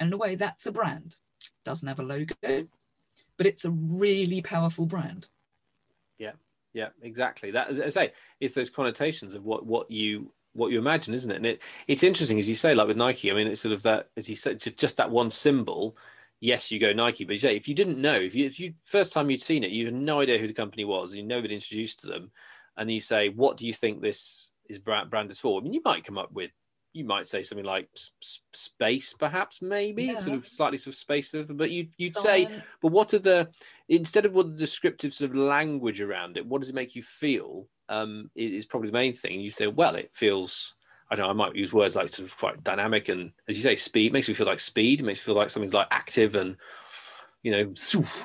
and 0.00 0.06
in 0.06 0.14
a 0.14 0.16
way 0.16 0.34
that's 0.34 0.64
a 0.64 0.72
brand. 0.72 1.16
Doesn't 1.62 1.86
have 1.88 2.00
a 2.00 2.02
logo, 2.02 2.34
but 2.40 3.46
it's 3.46 3.66
a 3.66 3.70
really 3.70 4.40
powerful 4.40 4.86
brand. 4.86 5.28
Yeah, 6.16 6.32
yeah, 6.72 6.88
exactly. 7.02 7.50
That 7.50 7.68
as 7.68 7.80
I 7.98 8.06
say, 8.06 8.12
it's 8.40 8.54
those 8.54 8.70
connotations 8.70 9.34
of 9.34 9.44
what 9.44 9.66
what 9.66 9.90
you 9.90 10.32
what 10.54 10.72
you 10.72 10.78
imagine, 10.78 11.12
isn't 11.12 11.30
it? 11.30 11.36
And 11.36 11.44
it 11.46 11.62
it's 11.86 12.02
interesting 12.02 12.38
as 12.38 12.48
you 12.48 12.54
say, 12.54 12.72
like 12.72 12.88
with 12.88 12.96
Nike. 12.96 13.30
I 13.30 13.34
mean, 13.34 13.46
it's 13.46 13.60
sort 13.60 13.74
of 13.74 13.82
that 13.82 14.08
as 14.16 14.30
you 14.30 14.36
said, 14.36 14.58
just, 14.58 14.78
just 14.78 14.96
that 14.96 15.10
one 15.10 15.28
symbol. 15.28 15.94
Yes, 16.40 16.70
you 16.70 16.78
go 16.78 16.92
Nike, 16.92 17.24
but 17.24 17.32
you 17.32 17.38
say 17.38 17.56
if 17.56 17.66
you 17.66 17.74
didn't 17.74 18.00
know, 18.00 18.14
if 18.14 18.34
you 18.34 18.46
if 18.46 18.60
you 18.60 18.74
first 18.84 19.12
time 19.12 19.28
you'd 19.30 19.42
seen 19.42 19.64
it, 19.64 19.70
you 19.70 19.86
had 19.86 19.94
no 19.94 20.20
idea 20.20 20.38
who 20.38 20.46
the 20.46 20.52
company 20.52 20.84
was, 20.84 21.10
and 21.12 21.20
you 21.20 21.26
never 21.26 21.42
been 21.42 21.50
introduced 21.50 22.00
to 22.00 22.06
them, 22.06 22.30
and 22.76 22.90
you 22.90 23.00
say, 23.00 23.28
what 23.28 23.56
do 23.56 23.66
you 23.66 23.72
think 23.72 24.00
this 24.00 24.52
is 24.68 24.78
brand 24.78 25.10
brand 25.10 25.30
is 25.30 25.38
for? 25.40 25.58
I 25.60 25.64
mean, 25.64 25.72
you 25.72 25.82
might 25.84 26.04
come 26.04 26.18
up 26.18 26.32
with. 26.32 26.50
You 26.94 27.04
might 27.04 27.26
say 27.26 27.42
something 27.42 27.66
like 27.66 27.88
space, 28.52 29.12
perhaps, 29.12 29.60
maybe 29.60 30.04
Yeah. 30.04 30.14
sort 30.14 30.36
of 30.36 30.48
slightly 30.48 30.78
sort 30.78 30.94
of 30.94 30.98
space, 30.98 31.34
but 31.48 31.70
you 31.70 31.88
you'd 31.98 32.12
say 32.12 32.48
but 32.80 32.92
what 32.92 33.12
are 33.14 33.18
the 33.18 33.50
instead 33.88 34.24
of 34.24 34.32
what 34.32 34.50
the 34.50 34.58
descriptive 34.58 35.12
sort 35.12 35.30
of 35.30 35.36
language 35.36 36.00
around 36.00 36.36
it? 36.36 36.46
What 36.46 36.60
does 36.60 36.70
it 36.70 36.74
make 36.74 36.96
you 36.96 37.02
feel? 37.02 37.68
Um, 37.90 38.30
is 38.34 38.64
probably 38.66 38.88
the 38.88 38.94
main 38.94 39.12
thing. 39.12 39.40
You 39.40 39.50
say, 39.50 39.66
well, 39.66 39.94
it 39.96 40.10
feels. 40.12 40.74
I 41.10 41.16
don't 41.16 41.24
know. 41.26 41.30
I 41.30 41.34
might 41.34 41.56
use 41.56 41.72
words 41.72 41.96
like 41.96 42.08
sort 42.10 42.28
of 42.28 42.36
quite 42.36 42.62
dynamic 42.62 43.08
and, 43.08 43.32
as 43.48 43.56
you 43.56 43.62
say, 43.62 43.76
speed 43.76 44.12
makes 44.12 44.28
me 44.28 44.34
feel 44.34 44.46
like 44.46 44.60
speed. 44.60 45.02
Makes 45.02 45.20
me 45.20 45.24
feel 45.24 45.34
like 45.34 45.50
something's 45.50 45.72
like 45.74 45.88
active 45.90 46.34
and, 46.34 46.56
you 47.42 47.50
know, 47.52 47.72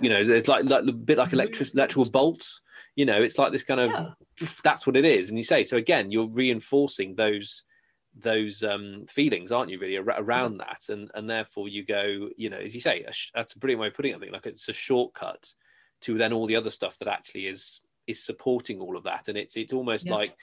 you 0.01 0.09
know, 0.09 0.19
it's 0.19 0.47
like, 0.47 0.65
like 0.65 0.85
a 0.87 0.91
bit 0.91 1.17
like 1.17 1.31
electric 1.33 1.73
electrical 1.73 2.09
bolts. 2.11 2.61
You 2.95 3.05
know, 3.05 3.21
it's 3.21 3.37
like 3.39 3.51
this 3.51 3.63
kind 3.63 3.79
of 3.79 3.91
Yeah. 3.91 4.09
that's 4.63 4.85
what 4.85 4.97
it 4.97 5.05
is. 5.05 5.29
And 5.29 5.37
you 5.37 5.43
say 5.43 5.63
so 5.63 5.77
again. 5.77 6.11
You're 6.11 6.27
reinforcing 6.27 7.15
those 7.15 7.63
those 8.15 8.61
um, 8.61 9.05
feelings, 9.09 9.51
aren't 9.51 9.71
you? 9.71 9.79
Really 9.79 9.97
ar- 9.97 10.21
around 10.21 10.57
that, 10.57 10.89
and 10.89 11.09
and 11.15 11.27
therefore 11.29 11.67
you 11.69 11.83
go, 11.83 12.29
you 12.37 12.49
know, 12.49 12.57
as 12.57 12.75
you 12.75 12.81
say, 12.81 13.03
a 13.03 13.11
sh- 13.11 13.31
that's 13.33 13.53
a 13.53 13.59
brilliant 13.59 13.81
way 13.81 13.87
of 13.87 13.95
putting 13.95 14.11
it. 14.11 14.17
I 14.17 14.19
think 14.19 14.33
like 14.33 14.45
it's 14.45 14.69
a 14.69 14.73
shortcut 14.73 15.51
to 16.01 16.17
then 16.17 16.33
all 16.33 16.45
the 16.45 16.55
other 16.57 16.69
stuff 16.69 16.99
that 16.99 17.07
actually 17.07 17.47
is 17.47 17.81
is 18.05 18.23
supporting 18.23 18.79
all 18.81 18.95
of 18.97 19.03
that, 19.03 19.29
and 19.29 19.37
it's 19.37 19.55
it's 19.57 19.73
almost 19.73 20.05
Yeah. 20.05 20.15
like. 20.15 20.35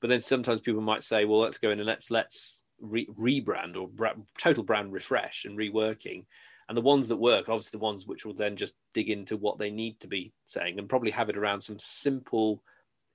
But 0.00 0.08
then 0.10 0.20
sometimes 0.20 0.60
people 0.60 0.80
might 0.80 1.02
say, 1.02 1.24
well, 1.24 1.40
let's 1.40 1.58
go 1.58 1.70
in 1.70 1.78
and 1.78 1.86
let's 1.86 2.10
let's 2.10 2.62
re- 2.80 3.08
rebrand 3.18 3.76
or 3.76 3.88
bra- 3.88 4.14
total 4.38 4.64
brand 4.64 4.92
refresh 4.92 5.44
and 5.44 5.58
reworking. 5.58 6.24
And 6.68 6.76
the 6.76 6.82
ones 6.82 7.08
that 7.08 7.16
work, 7.16 7.48
obviously, 7.48 7.78
the 7.78 7.84
ones 7.84 8.06
which 8.06 8.24
will 8.24 8.34
then 8.34 8.56
just 8.56 8.74
dig 8.94 9.10
into 9.10 9.36
what 9.36 9.58
they 9.58 9.70
need 9.70 9.98
to 10.00 10.06
be 10.08 10.32
saying 10.44 10.78
and 10.78 10.88
probably 10.88 11.10
have 11.10 11.28
it 11.28 11.36
around 11.36 11.62
some 11.62 11.78
simple 11.78 12.62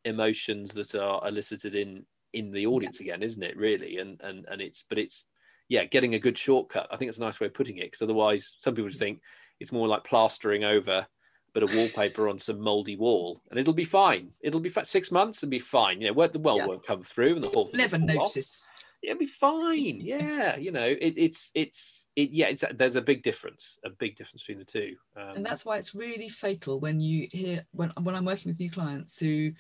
emotions 0.04 0.74
that 0.74 0.94
are 0.96 1.26
elicited 1.28 1.76
in 1.76 2.06
in 2.34 2.52
the 2.52 2.68
audience 2.68 3.00
again, 3.00 3.24
isn't 3.24 3.44
it? 3.44 3.58
Really, 3.58 3.98
and 3.98 4.20
and 4.22 4.46
and 4.50 4.62
it's 4.62 4.84
but 4.88 5.00
it's 5.00 5.26
yeah, 5.70 5.86
getting 5.86 6.14
a 6.14 6.20
good 6.20 6.38
shortcut. 6.38 6.88
I 6.92 6.98
think 6.98 7.10
it's 7.10 7.18
a 7.18 7.22
nice 7.22 7.40
way 7.40 7.48
of 7.48 7.54
putting 7.54 7.78
it 7.78 7.86
because 7.86 8.02
otherwise, 8.02 8.56
some 8.60 8.76
people 8.76 8.90
just 8.90 9.00
think 9.00 9.22
it's 9.60 9.72
more 9.72 9.88
like 9.88 10.04
plastering 10.04 10.64
over 10.64 11.08
bit 11.56 11.64
of 11.64 11.74
wallpaper 11.76 12.28
on 12.28 12.38
some 12.38 12.60
moldy 12.60 12.98
wall, 12.98 13.42
and 13.50 13.58
it'll 13.58 13.74
be 13.74 13.86
fine. 13.86 14.30
It'll 14.42 14.60
be 14.60 14.70
fi- 14.70 14.84
six 14.84 15.10
months 15.10 15.42
and 15.42 15.50
be 15.50 15.58
fine. 15.60 16.02
You 16.02 16.08
know, 16.08 16.14
where 16.14 16.28
the 16.28 16.38
well 16.38 16.58
Yeah. 16.58 16.66
won't 16.68 16.86
come 16.86 17.02
through 17.02 17.36
and 17.36 17.44
the 17.44 17.50
whole 17.50 17.68
thing 17.68 17.78
Never 17.78 17.98
fall 17.98 18.10
off. 18.12 18.36
notice. 18.36 18.72
It'll 19.02 19.18
be 19.18 19.26
fine. 19.26 20.02
Yeah, 20.02 20.58
you 20.58 20.72
know, 20.72 20.86
it, 20.86 21.14
it's 21.18 21.52
it's 21.56 22.06
it. 22.18 22.30
Yeah, 22.32 22.48
it's 22.48 22.64
there's 22.74 22.98
a 22.98 23.02
big 23.02 23.24
difference, 23.24 23.80
a 23.86 23.90
big 23.90 24.16
difference 24.18 24.42
between 24.44 24.60
the 24.60 24.66
two. 24.66 24.96
Um, 25.16 25.38
and 25.38 25.46
that's 25.46 25.66
why 25.66 25.78
it's 25.78 25.96
really 25.96 26.28
fatal 26.28 26.80
when 26.82 27.00
you 27.00 27.26
hear 27.32 27.66
when 27.72 27.90
when 28.02 28.16
I'm 28.16 28.26
working 28.26 28.50
with 28.50 28.60
new 28.60 28.70
clients 28.70 29.18
who 29.20 29.52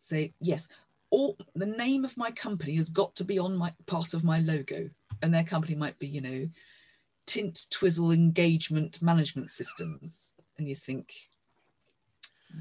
say 0.00 0.34
yes 0.40 0.68
all 1.10 1.36
the 1.54 1.64
name 1.64 2.04
of 2.04 2.16
my 2.16 2.30
company 2.32 2.74
has 2.74 2.88
got 2.90 3.14
to 3.14 3.24
be 3.24 3.38
on 3.38 3.56
my 3.56 3.72
part 3.86 4.12
of 4.14 4.24
my 4.24 4.40
logo 4.40 4.90
and 5.22 5.32
their 5.32 5.44
company 5.44 5.74
might 5.76 5.96
be 6.00 6.08
you 6.08 6.20
know 6.20 6.48
tint 7.26 7.66
twizzle 7.70 8.10
engagement 8.10 9.00
management 9.00 9.48
systems 9.50 10.34
and 10.58 10.68
you 10.68 10.74
think 10.74 11.14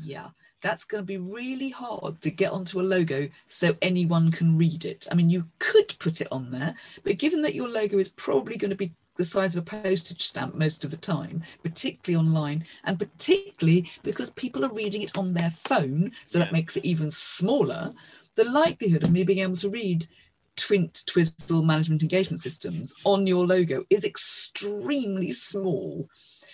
yeah 0.01 0.27
that's 0.61 0.85
going 0.85 1.01
to 1.01 1.05
be 1.05 1.17
really 1.17 1.69
hard 1.69 2.19
to 2.21 2.31
get 2.31 2.51
onto 2.51 2.79
a 2.79 2.81
logo 2.81 3.27
so 3.47 3.75
anyone 3.81 4.31
can 4.31 4.57
read 4.57 4.85
it 4.85 5.07
i 5.11 5.15
mean 5.15 5.29
you 5.29 5.45
could 5.59 5.93
put 5.99 6.21
it 6.21 6.27
on 6.31 6.49
there 6.49 6.73
but 7.03 7.17
given 7.17 7.41
that 7.41 7.55
your 7.55 7.67
logo 7.67 7.97
is 7.97 8.09
probably 8.09 8.57
going 8.57 8.69
to 8.69 8.75
be 8.75 8.91
the 9.15 9.23
size 9.23 9.55
of 9.55 9.61
a 9.61 9.65
postage 9.65 10.21
stamp 10.21 10.55
most 10.55 10.83
of 10.83 10.91
the 10.91 10.97
time, 10.97 11.43
particularly 11.61 12.19
online, 12.19 12.65
and 12.85 12.97
particularly 12.97 13.87
because 14.01 14.31
people 14.31 14.65
are 14.65 14.73
reading 14.73 15.01
it 15.01 15.17
on 15.17 15.33
their 15.33 15.51
phone, 15.51 16.11
so 16.27 16.39
that 16.39 16.51
makes 16.51 16.77
it 16.77 16.85
even 16.85 17.11
smaller. 17.11 17.93
The 18.35 18.45
likelihood 18.45 19.03
of 19.03 19.11
me 19.11 19.23
being 19.23 19.39
able 19.39 19.55
to 19.57 19.69
read 19.69 20.07
Twint 20.55 21.05
Twizzle 21.05 21.63
Management 21.63 22.01
Engagement 22.01 22.39
Systems 22.39 22.93
on 23.05 23.27
your 23.27 23.45
logo 23.45 23.83
is 23.89 24.03
extremely 24.03 25.31
small. 25.31 26.07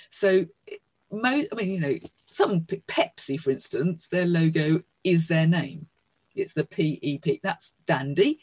So, 0.10 0.46
mo- 1.12 1.46
I 1.51 1.56
mean, 1.56 1.70
you 1.70 1.80
know, 1.80 1.96
some 2.25 2.62
Pepsi, 2.62 3.39
for 3.39 3.51
instance, 3.51 4.08
their 4.08 4.25
logo 4.25 4.82
is 5.04 5.28
their 5.28 5.48
name. 5.48 5.88
It's 6.36 6.54
the 6.54 6.66
PEP. 6.66 7.42
That's 7.44 7.74
dandy, 7.86 8.39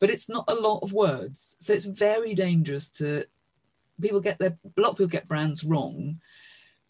but 0.00 0.10
it's 0.10 0.28
not 0.28 0.44
a 0.48 0.54
lot 0.54 0.80
of 0.82 0.92
words. 0.92 1.56
So 1.58 1.72
it's 1.72 1.84
very 1.84 2.34
dangerous 2.34 2.90
to 2.92 3.26
people 4.00 4.20
get 4.20 4.38
their 4.38 4.56
a 4.76 4.80
lot 4.80 4.90
of 4.90 4.96
people 4.96 5.08
get 5.08 5.28
brands 5.28 5.64
wrong 5.64 6.20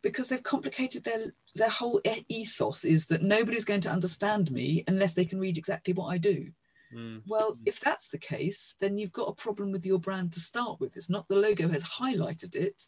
because 0.02 0.28
they've 0.28 0.42
complicated 0.42 1.04
their 1.04 1.32
their 1.54 1.70
whole 1.70 2.00
e- 2.06 2.24
ethos 2.28 2.84
is 2.84 3.06
that 3.06 3.22
nobody's 3.22 3.64
going 3.64 3.80
to 3.80 3.90
understand 3.90 4.50
me 4.50 4.84
unless 4.88 5.14
they 5.14 5.24
can 5.24 5.38
read 5.38 5.56
exactly 5.56 5.94
what 5.94 6.08
I 6.08 6.18
do. 6.18 6.48
mm, 6.94 7.22
Well, 7.26 7.56
if 7.64 7.80
that's 7.80 8.08
the 8.08 8.18
case, 8.18 8.74
then 8.80 8.98
you've 8.98 9.12
got 9.12 9.28
a 9.28 9.34
problem 9.34 9.72
with 9.72 9.86
your 9.86 9.98
brand 9.98 10.32
to 10.32 10.40
start 10.40 10.80
with. 10.80 10.96
It's 10.96 11.10
not 11.10 11.28
the 11.28 11.36
logo 11.36 11.68
has 11.68 11.84
highlighted 11.84 12.54
it. 12.56 12.86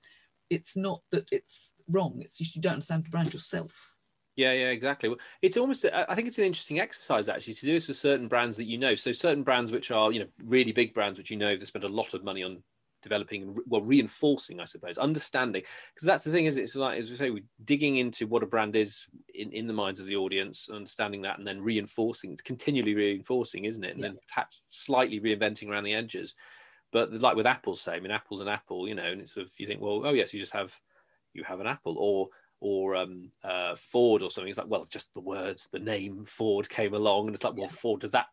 It's 0.50 0.76
not 0.76 1.00
that 1.11 1.28
it's 1.33 1.73
wrong. 1.88 2.20
It's 2.20 2.38
just 2.38 2.54
you 2.54 2.62
don't 2.62 2.74
understand 2.74 3.04
the 3.04 3.10
brand 3.10 3.32
yourself. 3.32 3.96
Yeah, 4.36 4.52
yeah, 4.52 4.68
exactly. 4.68 5.08
Well, 5.08 5.18
It's 5.40 5.56
almost, 5.56 5.86
I 5.86 6.14
think 6.14 6.28
it's 6.28 6.38
an 6.38 6.44
interesting 6.44 6.78
exercise 6.78 7.28
actually 7.28 7.54
to 7.54 7.66
do 7.66 7.72
this 7.72 7.88
with 7.88 7.96
certain 7.96 8.28
brands 8.28 8.58
that 8.58 8.64
you 8.64 8.76
know. 8.76 8.94
So, 8.94 9.10
certain 9.10 9.42
brands 9.42 9.72
which 9.72 9.90
are, 9.90 10.12
you 10.12 10.20
know, 10.20 10.26
really 10.44 10.72
big 10.72 10.92
brands 10.92 11.16
which 11.16 11.30
you 11.30 11.38
know 11.38 11.56
they 11.56 11.64
spend 11.64 11.84
a 11.84 11.88
lot 11.88 12.12
of 12.12 12.22
money 12.22 12.42
on 12.42 12.62
developing 13.02 13.42
and, 13.42 13.58
well, 13.66 13.80
reinforcing, 13.80 14.60
I 14.60 14.64
suppose, 14.64 14.98
understanding. 14.98 15.62
Because 15.94 16.06
that's 16.06 16.24
the 16.24 16.32
thing, 16.32 16.44
is 16.44 16.58
it's 16.58 16.76
like, 16.76 16.98
as 16.98 17.08
we 17.08 17.16
say, 17.16 17.30
we're 17.30 17.44
digging 17.64 17.96
into 17.96 18.26
what 18.26 18.42
a 18.42 18.46
brand 18.46 18.76
is 18.76 19.06
in, 19.32 19.52
in 19.52 19.66
the 19.66 19.72
minds 19.72 20.00
of 20.00 20.06
the 20.06 20.16
audience, 20.16 20.68
understanding 20.68 21.22
that, 21.22 21.38
and 21.38 21.46
then 21.46 21.62
reinforcing. 21.62 22.32
It's 22.32 22.42
continually 22.42 22.94
reinforcing, 22.94 23.64
isn't 23.64 23.84
it? 23.84 23.94
And 23.94 24.02
Yeah. 24.02 24.08
then 24.08 24.18
perhaps 24.28 24.60
slightly 24.66 25.20
reinventing 25.20 25.70
around 25.70 25.84
the 25.84 25.94
edges. 25.94 26.34
But 26.92 27.12
like 27.14 27.36
with 27.36 27.46
Apple, 27.46 27.76
say, 27.76 27.94
I 27.94 28.00
mean, 28.00 28.10
Apple's 28.10 28.40
an 28.40 28.48
Apple, 28.48 28.86
you 28.86 28.94
know, 28.94 29.04
and 29.04 29.20
it's 29.22 29.32
sort 29.32 29.46
of, 29.46 29.52
you 29.58 29.66
think, 29.66 29.80
well, 29.80 30.04
oh, 30.04 30.12
yes, 30.12 30.34
you 30.34 30.40
just 30.40 30.52
have, 30.52 30.78
you 31.36 31.44
have 31.44 31.60
an 31.60 31.66
Apple. 31.66 31.96
Or, 31.98 32.28
or 32.60 32.96
um, 32.96 33.30
uh, 33.44 33.76
Ford 33.76 34.22
or 34.22 34.30
something. 34.30 34.48
It's 34.48 34.58
like, 34.58 34.66
well, 34.68 34.80
it's 34.80 34.88
just 34.88 35.12
the 35.12 35.20
words, 35.20 35.68
the 35.72 35.78
name 35.78 36.24
Ford 36.24 36.68
came 36.68 36.94
along, 36.94 37.26
and 37.26 37.34
it's 37.34 37.44
like, 37.44 37.54
well, 37.54 37.64
Yeah. 37.64 37.68
Ford 37.68 38.00
does 38.00 38.12
that. 38.12 38.26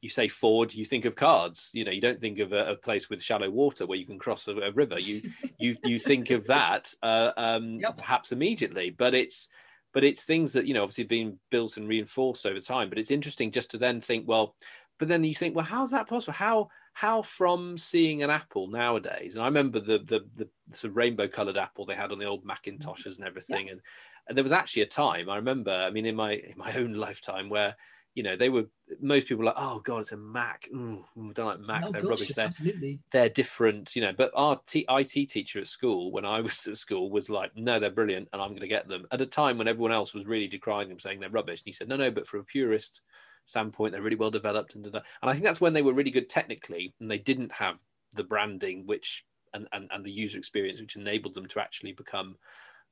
You 0.00 0.08
say 0.08 0.28
Ford, 0.28 0.72
you 0.72 0.84
think 0.84 1.04
of 1.04 1.16
cards. 1.16 1.70
You 1.72 1.84
know, 1.84 1.90
you 1.90 2.00
don't 2.00 2.20
think 2.20 2.38
of 2.38 2.52
a, 2.52 2.70
a 2.72 2.76
place 2.76 3.10
with 3.10 3.22
shallow 3.22 3.50
water 3.50 3.84
where 3.86 3.98
you 3.98 4.06
can 4.06 4.18
cross 4.20 4.46
a, 4.46 4.52
a 4.52 4.70
river. 4.70 5.00
You 5.00 5.20
you 5.58 5.76
you 5.84 5.98
think 5.98 6.30
of 6.30 6.46
that 6.46 6.94
uh, 7.02 7.32
um, 7.36 7.80
Yep. 7.80 7.96
perhaps 7.98 8.30
immediately, 8.30 8.90
but 8.90 9.14
it's 9.14 9.48
but 9.92 10.04
it's 10.04 10.22
things 10.22 10.52
that 10.52 10.66
you 10.66 10.74
know 10.74 10.82
obviously 10.82 11.04
been 11.04 11.40
built 11.50 11.76
and 11.76 11.88
reinforced 11.88 12.46
over 12.46 12.60
time. 12.60 12.88
But 12.88 12.98
it's 12.98 13.10
interesting 13.10 13.50
just 13.50 13.70
to 13.72 13.78
then 13.78 14.00
think, 14.00 14.28
well, 14.28 14.54
but 14.98 15.08
then 15.08 15.24
you 15.24 15.34
think, 15.34 15.56
well, 15.56 15.64
how's 15.64 15.90
that 15.90 16.06
possible? 16.08 16.34
How 16.34 16.68
how 16.96 17.20
from 17.20 17.76
seeing 17.76 18.22
an 18.22 18.30
apple 18.30 18.68
nowadays? 18.68 19.36
And 19.36 19.42
I 19.42 19.48
remember 19.48 19.80
the 19.80 19.98
the 19.98 20.20
the, 20.34 20.48
sort 20.74 20.92
of 20.92 20.96
rainbow 20.96 21.28
coloured 21.28 21.58
apple 21.58 21.84
they 21.84 21.94
had 21.94 22.10
on 22.10 22.18
the 22.18 22.24
old 22.24 22.46
Macintoshes 22.46 23.18
and 23.18 23.26
everything, 23.26 23.68
and 23.68 23.82
and 24.26 24.34
there 24.36 24.42
was 24.42 24.52
actually 24.52 24.80
a 24.80 24.86
time 24.86 25.28
I 25.28 25.36
remember. 25.36 25.72
I 25.72 25.90
mean, 25.90 26.06
in 26.06 26.16
my 26.16 26.32
in 26.32 26.54
my 26.56 26.72
own 26.78 26.94
lifetime 26.94 27.50
where 27.50 27.76
you 28.14 28.22
know 28.22 28.34
they 28.34 28.48
were 28.48 28.64
most 28.98 29.28
people 29.28 29.40
were 29.40 29.44
like, 29.44 29.58
oh 29.58 29.80
god, 29.80 29.98
it's 29.98 30.12
a 30.12 30.16
Mac. 30.16 30.70
Ooh, 30.74 31.04
ooh, 31.18 31.34
don't 31.34 31.46
like 31.46 31.60
Macs. 31.60 31.88
oh 31.88 31.92
They're 31.92 32.00
gosh, 32.00 32.10
rubbish. 32.12 32.28
They're 32.28 32.46
absolutely. 32.46 33.00
they're 33.10 33.28
different, 33.28 33.94
you 33.94 34.00
know. 34.00 34.14
But 34.16 34.30
our 34.34 34.58
T- 34.66 34.86
IT 34.88 35.28
teacher 35.28 35.60
at 35.60 35.68
school, 35.68 36.10
when 36.10 36.24
I 36.24 36.40
was 36.40 36.66
at 36.70 36.78
school, 36.78 37.10
was 37.10 37.28
like, 37.28 37.54
"No, 37.54 37.78
they're 37.78 37.90
brilliant, 37.90 38.30
and 38.32 38.40
I'm 38.40 38.52
going 38.52 38.62
to 38.62 38.68
get 38.68 38.88
them." 38.88 39.06
At 39.10 39.20
a 39.20 39.26
time 39.26 39.58
when 39.58 39.68
everyone 39.68 39.92
else 39.92 40.14
was 40.14 40.24
really 40.24 40.48
decrying 40.48 40.88
them, 40.88 40.98
saying 40.98 41.20
they're 41.20 41.28
rubbish, 41.28 41.60
and 41.60 41.66
he 41.66 41.72
said, 41.72 41.88
"No, 41.88 41.96
no, 41.96 42.10
but 42.10 42.26
for 42.26 42.38
a 42.38 42.44
purist 42.44 43.02
standpoint, 43.46 43.92
they're 43.92 44.02
really 44.02 44.16
well 44.16 44.30
developed." 44.30 44.74
And, 44.74 44.86
and 44.86 45.02
I 45.22 45.32
think 45.32 45.44
that's 45.44 45.60
when 45.60 45.72
they 45.72 45.82
were 45.82 45.94
really 45.94 46.10
good 46.10 46.28
technically, 46.28 46.94
and 47.00 47.10
they 47.10 47.18
didn't 47.18 47.52
have 47.52 47.82
the 48.12 48.24
branding, 48.24 48.86
which 48.86 49.24
and 49.54 49.66
and, 49.72 49.88
and 49.90 50.04
the 50.04 50.10
user 50.10 50.38
experience, 50.38 50.80
which 50.80 50.96
enabled 50.96 51.34
them 51.34 51.46
to 51.46 51.60
actually 51.60 51.92
become 51.92 52.36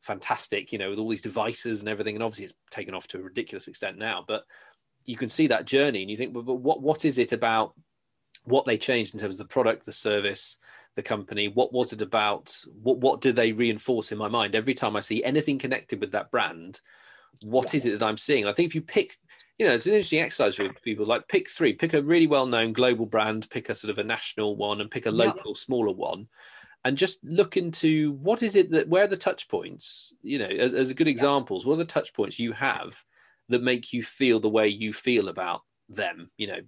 fantastic. 0.00 0.73
You 0.73 0.78
know, 0.78 0.90
with 0.90 0.99
all 0.99 1.11
these 1.11 1.23
devices 1.23 1.80
and 1.80 1.88
everything, 1.88 2.16
and 2.16 2.23
obviously 2.23 2.46
it's 2.46 2.54
taken 2.70 2.94
off 2.94 3.06
to 3.08 3.18
a 3.18 3.23
ridiculous 3.23 3.68
extent 3.68 3.99
now, 3.99 4.25
but 4.26 4.44
you 5.04 5.16
can 5.16 5.28
see 5.28 5.49
that 5.49 5.66
journey, 5.66 6.00
and 6.00 6.11
you 6.11 6.16
think, 6.16 6.34
well, 6.34 6.44
but 6.44 6.54
what 6.54 6.80
what 6.80 7.04
is 7.04 7.18
it 7.18 7.32
about? 7.32 7.75
what 8.44 8.64
they 8.64 8.76
changed 8.76 9.14
in 9.14 9.20
terms 9.20 9.34
of 9.34 9.46
the 9.46 9.52
product, 9.52 9.87
the 9.87 9.92
service, 9.92 10.56
the 10.96 11.02
company. 11.02 11.49
What 11.49 11.73
was 11.73 11.92
it 11.92 12.02
about? 12.02 12.56
What 12.82 12.99
what 12.99 13.20
do 13.20 13.32
they 13.32 13.52
reinforce 13.52 14.12
in 14.12 14.18
my 14.18 14.28
mind 14.28 14.54
every 14.54 14.75
time 14.75 14.96
I 14.96 15.00
see 15.00 15.25
anything 15.25 15.58
connected 15.58 16.00
with 16.00 16.12
that 16.12 16.30
brand? 16.30 16.80
What 17.42 17.75
is 17.75 17.84
it 17.84 17.99
that 17.99 18.06
I'm 18.06 18.18
seeing? 18.18 18.46
I 18.46 18.52
think 18.52 18.68
if 18.68 18.75
you 18.75 18.82
pick, 18.82 19.16
you 19.58 19.66
know, 19.66 19.75
it's 19.75 19.87
an 19.87 19.92
interesting 19.92 20.20
exercise 20.20 20.56
for 20.56 20.73
people. 20.82 21.06
Like 21.06 21.28
pick 21.28 21.49
three, 21.49 21.73
pick 21.73 21.94
a 21.94 22.02
really 22.02 22.26
well-known 22.26 22.73
global 22.73 23.06
brand, 23.06 23.49
pick 23.50 23.68
a 23.68 23.75
sort 23.75 23.90
of 23.90 23.99
a 23.99 24.04
national 24.04 24.56
one, 24.56 24.80
and 24.80 24.90
pick 24.90 25.06
a 25.06 25.11
local, 25.11 25.54
smaller 25.54 25.92
one. 25.92 26.28
And 26.84 26.99
just 26.99 27.25
look 27.25 27.56
into 27.56 28.12
what 28.12 28.42
is 28.42 28.56
it 28.56 28.70
that 28.73 28.88
where 28.88 29.04
are 29.04 29.08
the 29.08 29.16
touch 29.16 29.49
points, 29.49 30.12
you 30.23 30.38
know, 30.38 30.46
as, 30.46 30.75
as 30.75 30.92
good 30.92 31.08
examples, 31.08 31.64
what 31.64 31.75
are 31.75 31.78
the 31.78 31.84
touch 31.84 32.12
points 32.12 32.38
you 32.38 32.52
have 32.52 33.02
that 33.49 33.62
make 33.62 33.92
you 33.92 34.02
feel 34.02 34.40
the 34.40 34.50
way 34.50 34.68
you 34.68 34.92
feel 34.92 35.28
about 35.28 35.62
them 35.88 36.30
you 36.37 36.46
know 36.46 36.61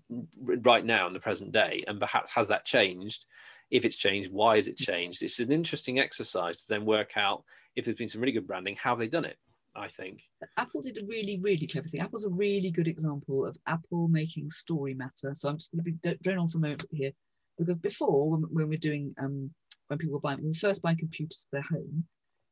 right 0.63 0.85
now 0.85 1.07
in 1.07 1.13
the 1.13 1.21
present 1.21 1.53
day 1.53 1.85
and 1.87 1.99
perhaps 1.99 2.35
has 2.35 2.49
that 2.49 2.65
changed 2.65 3.25
if 3.71 3.85
it's 3.85 3.97
changed 3.97 4.31
why 4.31 4.57
has 4.57 4.69
it 4.69 4.77
mm. 4.77 4.85
changed 4.85 5.23
it's 5.23 5.41
an 5.41 5.51
interesting 5.51 5.99
exercise 5.99 6.59
to 6.59 6.69
then 6.69 6.85
work 6.85 7.13
out 7.17 7.43
if 7.75 7.85
there's 7.85 7.97
been 7.97 8.09
some 8.09 8.21
really 8.21 8.33
good 8.33 8.47
branding 8.47 8.77
how 8.77 8.91
have 8.91 8.99
they 8.99 9.09
done 9.09 9.25
it 9.25 9.39
i 9.77 9.89
think 9.89 10.23
Apple 10.57 10.83
did 10.83 10.99
a 10.99 11.07
really, 11.07 11.39
really 11.41 11.67
clever 11.67 11.89
thing. 11.89 12.01
Apple's 12.01 12.27
a 12.27 12.31
really 12.31 12.71
good 12.71 12.89
example 12.89 13.47
of 13.47 13.57
Apple 13.67 14.09
making 14.09 14.51
story 14.51 14.95
matter. 14.95 15.35
So 15.35 15.49
I'm 15.49 15.59
just 15.59 15.73
going 15.73 15.85
to 15.85 15.91
be 15.91 16.19
drone 16.23 16.39
on 16.39 16.49
for 16.49 16.59
a 16.59 16.61
moment 16.61 16.85
here, 16.91 17.13
because 17.59 17.79
before, 17.79 18.31
when, 18.31 18.43
when 18.43 18.69
we're 18.69 18.79
doing, 18.79 19.15
um, 19.19 19.51
when 19.89 19.99
people 19.99 20.15
were 20.15 20.21
buying, 20.21 20.39
when 20.39 20.49
we 20.49 20.55
first 20.55 20.83
buying 20.83 20.99
computers 20.99 21.47
for 21.49 21.57
their 21.57 21.79
home, 21.79 22.05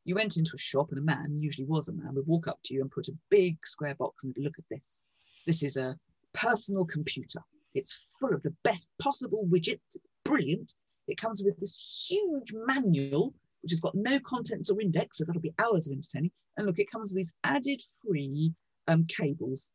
you 0.05 0.15
went 0.15 0.37
into 0.37 0.53
a 0.55 0.59
shop 0.59 0.91
and 0.91 0.99
a 0.99 1.03
man, 1.03 1.39
usually 1.41 1.67
was 1.67 1.89
a 1.89 1.93
man, 1.93 2.15
would 2.15 2.27
walk 2.27 2.47
up 2.47 2.59
to 2.65 2.75
you 2.75 2.83
and 2.83 2.91
put 2.91 3.09
a 3.09 3.17
big 3.31 3.57
square 3.65 3.95
box 3.95 4.25
and 4.25 4.37
look 4.39 4.59
at 4.59 4.65
this. 4.71 5.07
This 5.47 5.63
is 5.63 5.77
a 5.77 5.97
personal 6.33 6.85
computer. 6.85 7.41
It's 7.75 8.07
full 8.21 8.35
of 8.35 8.43
the 8.43 8.55
best 8.65 8.91
possible 9.01 9.47
widgets. 9.51 9.95
It's 9.95 10.09
brilliant. 10.25 10.75
It 11.09 11.17
comes 11.17 11.43
with 11.45 11.59
this 11.59 12.07
huge 12.09 12.53
manual, 12.53 13.35
which 13.65 13.73
has 13.73 13.81
got 13.81 13.95
no 13.95 14.21
contents 14.21 14.71
or 14.71 14.79
index, 14.79 15.19
so 15.19 15.25
that'll 15.25 15.41
be 15.41 15.55
hours 15.59 15.89
of 15.89 15.95
entertaining. 15.95 16.31
And 16.59 16.67
look, 16.67 16.79
it 16.79 16.91
comes 16.91 17.11
with 17.11 17.17
these 17.17 17.33
added 17.45 17.81
free 18.07 18.53
um, 18.89 19.07
cables, 19.07 19.71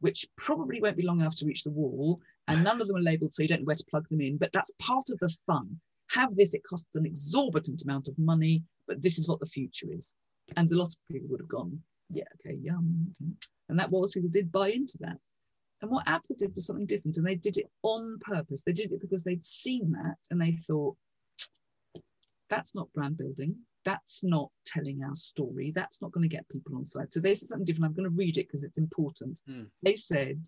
which 0.00 0.26
probably 0.38 0.80
won't 0.80 0.96
be 0.96 1.04
long 1.04 1.20
enough 1.20 1.36
to 1.36 1.46
reach 1.46 1.62
the 1.62 1.70
wall. 1.70 2.18
and 2.48 2.64
none 2.64 2.80
of 2.80 2.88
them 2.88 2.96
are 2.96 3.02
labeled, 3.02 3.34
so 3.34 3.42
you 3.42 3.48
don't 3.48 3.60
know 3.60 3.66
where 3.66 3.76
to 3.76 3.84
plug 3.90 4.08
them 4.08 4.22
in. 4.22 4.38
But 4.38 4.52
that's 4.52 4.70
part 4.80 5.04
of 5.10 5.18
the 5.18 5.34
fun. 5.46 5.78
Have 6.10 6.34
this, 6.34 6.54
it 6.54 6.62
costs 6.68 6.96
an 6.96 7.04
exorbitant 7.04 7.82
amount 7.82 8.08
of 8.08 8.18
money, 8.18 8.62
but 8.88 9.02
this 9.02 9.18
is 9.18 9.28
what 9.28 9.40
the 9.40 9.46
future 9.46 9.88
is. 9.92 10.14
And 10.56 10.70
a 10.70 10.78
lot 10.78 10.88
of 10.88 10.96
people 11.12 11.28
would 11.28 11.40
have 11.40 11.48
gone, 11.48 11.78
yeah, 12.10 12.24
okay, 12.40 12.56
yum. 12.56 13.14
And 13.68 13.78
that 13.78 13.90
was 13.90 14.12
people 14.12 14.30
did 14.30 14.50
buy 14.50 14.68
into 14.68 14.96
that. 15.00 15.18
And 15.82 15.90
what 15.90 16.08
Apple 16.08 16.36
did 16.38 16.54
was 16.54 16.64
something 16.66 16.86
different, 16.86 17.18
and 17.18 17.26
they 17.26 17.34
did 17.34 17.58
it 17.58 17.68
on 17.82 18.18
purpose. 18.20 18.62
They 18.62 18.72
did 18.72 18.92
it 18.92 19.00
because 19.00 19.24
they'd 19.24 19.44
seen 19.44 19.92
that 19.92 20.16
and 20.30 20.40
they 20.40 20.58
thought, 20.66 20.96
that's 22.48 22.74
not 22.74 22.92
brand 22.92 23.16
building. 23.16 23.56
That's 23.84 24.24
not 24.24 24.50
telling 24.64 25.02
our 25.04 25.14
story. 25.14 25.72
That's 25.74 26.02
not 26.02 26.12
going 26.12 26.28
to 26.28 26.34
get 26.34 26.48
people 26.48 26.76
on 26.76 26.84
side. 26.84 27.12
So 27.12 27.20
they 27.20 27.34
said 27.34 27.48
something 27.48 27.64
different. 27.64 27.86
I'm 27.86 27.94
going 27.94 28.10
to 28.10 28.16
read 28.16 28.38
it 28.38 28.48
because 28.48 28.64
it's 28.64 28.78
important. 28.78 29.40
Mm. 29.48 29.66
They 29.82 29.94
said, 29.94 30.42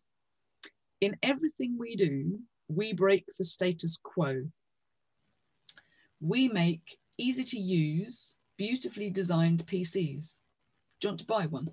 in 1.00 1.16
everything 1.22 1.76
we 1.78 1.94
do, 1.96 2.40
we 2.68 2.92
break 2.92 3.26
the 3.38 3.44
status 3.44 3.98
quo. 4.02 4.42
We 6.20 6.48
make 6.48 6.98
easy 7.16 7.44
to 7.44 7.58
use, 7.58 8.36
beautifully 8.56 9.10
designed 9.10 9.66
PCs. 9.66 10.40
Do 11.00 11.06
you 11.06 11.10
want 11.10 11.20
to 11.20 11.26
buy 11.26 11.46
one? 11.46 11.72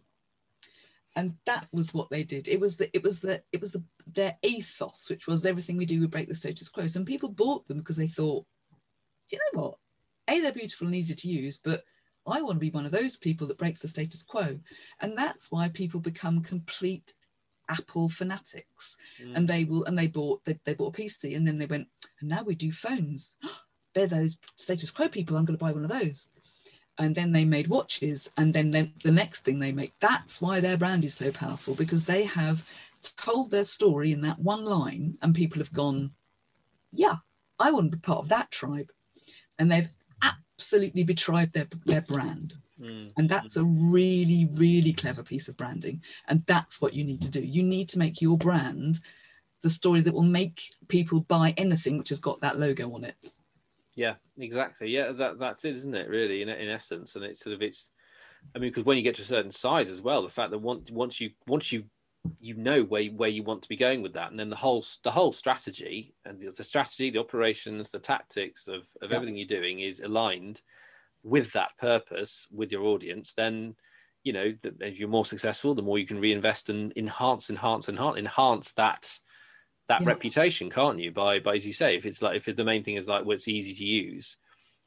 And 1.16 1.34
that 1.46 1.68
was 1.72 1.94
what 1.94 2.10
they 2.10 2.24
did. 2.24 2.48
It 2.48 2.60
was 2.60 2.76
the 2.76 2.94
it 2.96 3.02
was 3.02 3.22
the 3.22 3.42
it 3.54 3.62
was 3.62 3.72
the 3.72 3.84
their 4.06 4.38
ethos, 4.44 5.10
which 5.10 5.28
was 5.28 5.46
everything 5.46 5.78
we 5.78 5.86
do, 5.86 6.00
we 6.00 6.08
break 6.08 6.28
the 6.28 6.36
status 6.36 6.70
quo. 6.70 6.86
And 6.96 7.06
people 7.06 7.30
bought 7.30 7.66
them 7.68 7.78
because 7.78 7.98
they 7.98 8.08
thought, 8.08 8.46
do 9.30 9.38
you 9.38 9.40
know 9.54 9.62
what? 9.64 9.78
A, 10.28 10.40
they're 10.40 10.52
beautiful 10.52 10.88
and 10.88 10.96
easy 10.96 11.16
to 11.16 11.28
use, 11.30 11.58
but 11.58 11.84
I 12.28 12.42
want 12.42 12.56
to 12.56 12.60
be 12.60 12.72
one 12.72 12.86
of 12.86 12.92
those 12.92 13.18
people 13.18 13.48
that 13.48 13.58
breaks 13.58 13.82
the 13.82 13.88
status 13.88 14.24
quo. 14.24 14.60
And 15.00 15.18
that's 15.18 15.52
why 15.52 15.70
people 15.70 16.00
become 16.00 16.42
complete 16.42 17.14
Apple 17.70 18.10
fanatics. 18.10 18.98
Mm. 19.22 19.36
And 19.36 19.48
they 19.48 19.66
will 19.66 19.86
and 19.86 19.98
they 19.98 20.08
bought 20.08 20.44
they, 20.46 20.60
they 20.66 20.74
bought 20.74 20.98
a 20.98 21.02
PC 21.02 21.36
and 21.36 21.48
then 21.48 21.58
they 21.58 21.66
went, 21.66 21.88
and 22.20 22.30
now 22.30 22.44
we 22.44 22.56
do 22.56 22.72
phones. 22.72 23.38
They're 23.94 24.08
those 24.08 24.40
status 24.58 24.92
quo 24.92 25.08
people. 25.08 25.38
I'm 25.38 25.46
going 25.46 25.58
to 25.58 25.64
buy 25.64 25.72
one 25.72 25.86
of 25.86 25.90
those. 25.90 26.28
And 26.98 27.16
then 27.16 27.32
they 27.32 27.46
made 27.46 27.68
watches, 27.68 28.30
and 28.38 28.54
then 28.54 28.72
the 28.72 28.90
the 29.04 29.12
next 29.12 29.44
thing 29.44 29.60
they 29.60 29.72
make. 29.72 29.94
That's 30.00 30.42
why 30.42 30.60
their 30.60 30.78
brand 30.78 31.04
is 31.04 31.14
so 31.14 31.32
powerful 31.32 31.76
because 31.76 32.06
they 32.06 32.24
have 32.24 32.68
told 33.18 33.52
their 33.52 33.66
story 33.66 34.12
in 34.12 34.22
that 34.22 34.40
one 34.40 34.64
line, 34.64 35.18
and 35.22 35.36
people 35.36 35.60
have 35.60 35.74
gone, 35.74 36.12
"Yeah, 36.94 37.16
I 37.60 37.72
want 37.72 37.92
to 37.92 37.98
be 37.98 38.02
part 38.02 38.20
of 38.20 38.30
that 38.30 38.50
tribe," 38.50 38.92
and 39.60 39.70
they've 39.70 39.90
absolutely 40.58 41.04
betrayed 41.04 41.52
their 41.54 41.68
their 41.86 42.02
brand. 42.02 42.56
Mm. 42.80 43.14
And 43.18 43.30
that's 43.30 43.56
a 43.56 43.64
really, 43.64 44.50
really 44.54 44.92
clever 44.92 45.24
piece 45.24 45.48
of 45.48 45.56
branding. 45.56 46.02
And 46.28 46.46
that's 46.46 46.82
what 46.82 46.94
you 46.94 47.06
need 47.06 47.22
to 47.22 47.32
do. 47.32 47.42
You 47.42 47.64
need 47.64 47.88
to 47.90 48.00
make 48.00 48.22
your 48.22 48.38
brand 48.38 49.00
the 49.62 49.70
story 49.70 50.02
that 50.02 50.14
will 50.14 50.24
make 50.24 50.62
people 50.90 51.22
buy 51.22 51.54
anything 51.56 51.98
which 51.98 52.10
has 52.10 52.20
got 52.20 52.42
that 52.42 52.60
logo 52.60 52.94
on 52.94 53.06
it. 53.06 53.16
Yeah, 53.96 54.16
exactly. 54.38 54.90
Yeah, 54.90 55.14
that 55.14 55.40
that's 55.40 55.64
it, 55.64 55.76
isn't 55.76 55.96
it? 55.96 56.10
Really, 56.10 56.42
in 56.42 56.50
in 56.50 56.70
essence, 56.70 57.16
and 57.16 57.24
it's 57.24 57.42
sort 57.42 57.56
of 57.56 57.62
it's. 57.62 57.90
I 58.56 58.60
mean, 58.60 58.70
because 58.70 58.86
when 58.86 58.98
you 58.98 59.04
get 59.04 59.16
to 59.16 59.24
a 59.24 59.26
certain 59.26 59.50
size 59.50 59.90
as 59.90 60.02
well, 60.02 60.22
the 60.22 60.30
fact 60.30 60.52
that 60.52 60.60
once 60.60 60.92
once 60.92 61.20
you 61.20 61.32
once 61.48 61.72
you 61.72 61.86
you 62.40 62.56
know 62.56 62.84
where 62.84 63.02
you- 63.02 63.14
where 63.14 63.30
you 63.30 63.44
want 63.44 63.64
to 63.64 63.70
be 63.70 63.76
going 63.76 64.02
with 64.02 64.14
that, 64.14 64.32
and 64.32 64.40
then 64.40 64.50
the 64.50 64.56
whole 64.58 64.86
the 65.04 65.12
whole 65.12 65.34
strategy 65.34 66.16
and 66.26 66.40
the, 66.40 66.52
the 66.52 66.64
strategy, 66.64 67.10
the 67.10 67.20
operations, 67.20 67.90
the 67.92 68.00
tactics 68.00 68.68
of 68.68 68.90
of 69.02 69.12
Yeah. 69.12 69.12
everything 69.12 69.38
you're 69.38 69.48
doing 69.48 69.80
is 69.80 70.00
aligned 70.02 70.62
with 71.24 71.54
that 71.54 71.78
purpose 71.78 72.48
with 72.52 72.72
your 72.72 72.84
audience. 72.86 73.34
Then 73.34 73.78
you 74.24 74.34
know 74.34 74.54
that 74.64 74.82
as 74.82 75.00
you're 75.00 75.10
more 75.10 75.26
successful, 75.26 75.76
the 75.76 75.84
more 75.84 76.00
you 76.00 76.08
can 76.08 76.20
reinvest 76.20 76.70
and 76.70 76.94
enhance, 76.98 77.50
enhance, 77.50 77.90
enhance, 77.90 78.18
enhance 78.18 78.74
that 78.74 79.20
that 79.88 80.04
Yeah. 80.04 80.06
reputation, 80.06 80.70
can't 80.70 81.00
you? 81.00 81.12
By 81.12 81.40
by 81.40 81.56
as 81.56 81.66
you 81.68 81.74
say, 81.74 81.96
if 81.96 82.06
it's 82.06 82.22
like 82.22 82.36
if 82.38 82.56
the 82.56 82.64
main 82.64 82.84
thing 82.84 82.96
is 82.96 83.08
like 83.08 83.26
well, 83.26 83.38
easy 83.48 83.74
to 83.76 83.86
use, 83.86 84.38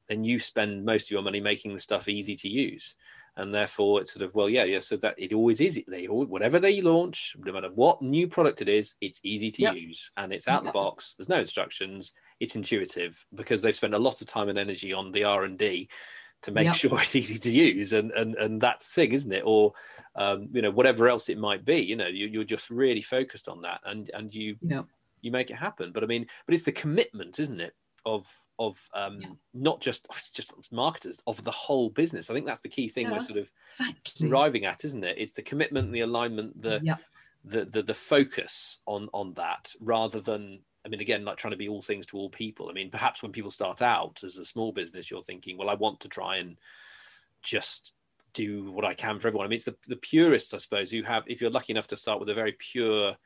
then 0.09 0.25
you 0.25 0.39
spend 0.41 0.85
most 0.85 1.07
of 1.07 1.11
your 1.13 1.23
money 1.23 1.41
making 1.41 1.75
the 1.75 1.79
stuff 1.81 2.09
easy 2.09 2.37
to 2.37 2.49
use, 2.49 2.95
and 3.39 3.55
therefore 3.55 4.01
it's 4.01 4.13
sort 4.13 4.25
of 4.25 4.35
well, 4.35 4.51
yeah, 4.51 4.65
yeah. 4.65 4.81
So 4.81 4.97
that 4.99 5.15
it 5.17 5.33
always 5.33 5.61
is. 5.61 5.83
They 5.89 6.05
whatever 6.07 6.59
they 6.59 6.81
launch, 6.81 7.35
no 7.39 7.53
matter 7.53 7.71
what 7.75 8.03
new 8.03 8.29
product 8.29 8.61
it 8.61 8.69
is, 8.69 8.95
it's 9.01 9.21
easy 9.23 9.51
to 9.53 9.63
Yep. 9.63 9.75
use 9.77 10.11
and 10.17 10.33
it's 10.33 10.49
out 10.49 10.65
Yep. 10.65 10.73
the 10.73 10.79
box. 10.79 11.15
There's 11.15 11.29
no 11.29 11.39
instructions. 11.41 12.13
It's 12.41 12.57
intuitive 12.57 13.25
because 13.35 13.63
they've 13.63 13.75
spent 13.75 13.95
a 13.95 13.99
lot 13.99 14.21
of 14.21 14.27
time 14.27 14.49
and 14.49 14.59
energy 14.59 14.93
on 14.93 15.13
the 15.13 15.25
R 15.25 15.45
and 15.45 15.57
D 15.57 15.89
to 16.43 16.51
make 16.53 16.67
Yep. 16.67 16.75
sure 16.83 17.01
it's 17.01 17.17
easy 17.17 17.39
to 17.39 17.51
use 17.53 17.93
and 17.93 18.11
and 18.13 18.35
and 18.35 18.61
that's 18.61 18.87
the 18.87 18.93
thing 18.93 19.13
isn't 19.13 19.33
it 19.33 19.43
or 19.47 19.73
um, 20.17 20.49
you 20.53 20.63
know 20.63 20.71
whatever 20.71 21.09
else 21.09 21.29
it 21.29 21.39
might 21.39 21.65
be 21.65 21.79
you 21.79 21.97
know 21.97 22.07
you, 22.07 22.27
you're 22.27 22.45
just 22.45 22.71
really 22.71 23.03
focused 23.03 23.49
on 23.49 23.63
that 23.63 23.81
and 23.85 24.11
and 24.15 24.35
you 24.35 24.57
you 25.21 25.31
make 25.33 25.51
it 25.51 25.57
happen 25.57 25.91
but 25.93 26.05
i 26.05 26.07
mean 26.07 26.27
but 26.47 26.55
it's 26.55 26.65
the 26.65 26.71
commitment 26.73 27.41
isn't 27.41 27.61
it 27.61 27.75
of 28.07 28.29
of 28.59 28.77
um 28.95 29.21
Yeah. 29.21 29.29
not 29.55 29.81
just 29.81 30.07
just 30.35 30.53
marketers 30.73 31.23
of 31.27 31.43
the 31.45 31.51
whole 31.51 31.91
business 31.91 32.31
i 32.31 32.35
think 32.35 32.47
that's 32.47 32.61
the 32.61 32.69
key 32.69 32.89
thing 32.89 33.11
we're 33.11 33.21
sort 33.21 33.39
of 33.39 33.51
Exactly. 33.69 34.31
arriving 34.31 34.65
at 34.65 34.85
isn't 34.85 35.05
it 35.05 35.17
it's 35.19 35.35
the 35.35 35.43
commitment 35.43 35.93
the 35.93 36.01
alignment 36.01 36.61
the 36.61 36.81
yeah. 36.83 36.97
the 37.45 37.65
the, 37.65 37.83
the 37.83 37.95
focus 37.95 38.79
on 38.87 39.09
on 39.13 39.35
that 39.35 39.73
rather 39.81 40.21
than 40.21 40.61
I 40.87 40.91
mean, 40.91 41.01
again, 41.01 41.25
like 41.25 41.37
trying 41.37 41.51
to 41.51 41.57
be 41.59 41.69
all 41.69 41.83
things 41.83 42.07
to 42.07 42.17
all 42.17 42.31
people. 42.31 42.71
I 42.71 42.73
mean, 42.73 42.89
perhaps 42.89 43.21
when 43.23 43.33
people 43.33 43.51
start 43.51 43.83
out 43.83 44.21
as 44.25 44.39
a 44.39 44.45
small 44.45 44.73
business, 44.73 45.11
you're 45.11 45.25
thinking, 45.25 45.59
well, 45.59 45.69
I 45.69 45.75
want 45.75 46.01
to 46.01 46.09
try 46.09 46.37
and 46.37 46.57
just 47.43 47.93
do 48.33 48.71
what 48.71 48.85
I 48.87 48.95
can 48.95 49.19
for 49.19 49.29
everyone. 49.29 49.47
I 49.47 49.49
mean, 49.51 49.57
it's 49.57 49.65
the, 49.67 49.77
the 49.89 49.97
purists, 49.97 50.55
I 50.55 50.59
suppose, 50.59 50.91
who 50.91 51.03
have, 51.03 51.25
if 51.27 51.41
you're 51.41 51.51
lucky 51.51 51.73
enough 51.73 51.89
to 51.89 51.97
start 51.97 52.21
with 52.21 52.29
a 52.31 52.35
very 52.35 52.53
pure, 52.59 53.17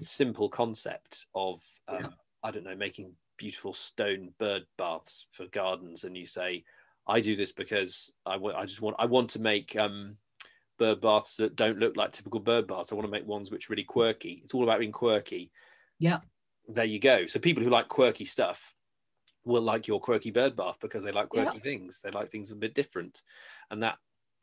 simple 0.00 0.48
concept 0.50 1.24
of, 1.34 1.62
um, 1.86 1.98
Yeah. 2.00 2.08
I 2.42 2.50
don't 2.50 2.64
know, 2.64 2.76
making 2.76 3.12
beautiful 3.38 3.72
stone 3.72 4.34
bird 4.38 4.66
baths 4.76 5.26
for 5.30 5.46
gardens, 5.46 6.04
and 6.04 6.16
you 6.16 6.26
say, 6.26 6.64
I 7.06 7.20
do 7.20 7.34
this 7.34 7.52
because 7.52 8.12
I 8.26 8.36
want, 8.36 8.56
I 8.56 8.66
just 8.66 8.82
want, 8.82 8.96
I 8.98 9.06
want 9.06 9.30
to 9.30 9.38
make, 9.40 9.74
um, 9.76 10.16
bird 10.78 11.00
baths 11.00 11.36
that 11.38 11.56
don't 11.56 11.78
look 11.78 11.96
like 11.96 12.12
typical 12.12 12.38
bird 12.38 12.66
baths. 12.68 12.92
I 12.92 12.94
want 12.94 13.06
to 13.06 13.10
make 13.10 13.26
ones 13.26 13.50
which 13.50 13.68
are 13.68 13.72
really 13.72 13.84
quirky. 13.84 14.42
It's 14.44 14.54
all 14.54 14.62
about 14.62 14.78
being 14.78 14.92
quirky. 14.92 15.50
Yeah. 15.98 16.18
There 16.68 16.84
you 16.84 17.00
go. 17.00 17.26
So 17.26 17.40
people 17.40 17.64
who 17.64 17.70
like 17.70 17.88
quirky 17.88 18.24
stuff 18.24 18.74
will 19.44 19.62
like 19.62 19.88
your 19.88 19.98
quirky 19.98 20.30
bird 20.30 20.54
bath 20.54 20.78
because 20.80 21.02
they 21.02 21.10
like 21.10 21.28
Yeah. 21.34 21.44
quirky 21.44 21.60
things. 21.60 22.00
They 22.00 22.10
like 22.10 22.30
things 22.30 22.50
a 22.50 22.54
bit 22.54 22.74
different. 22.74 23.22
And 23.70 23.82
that 23.82 23.98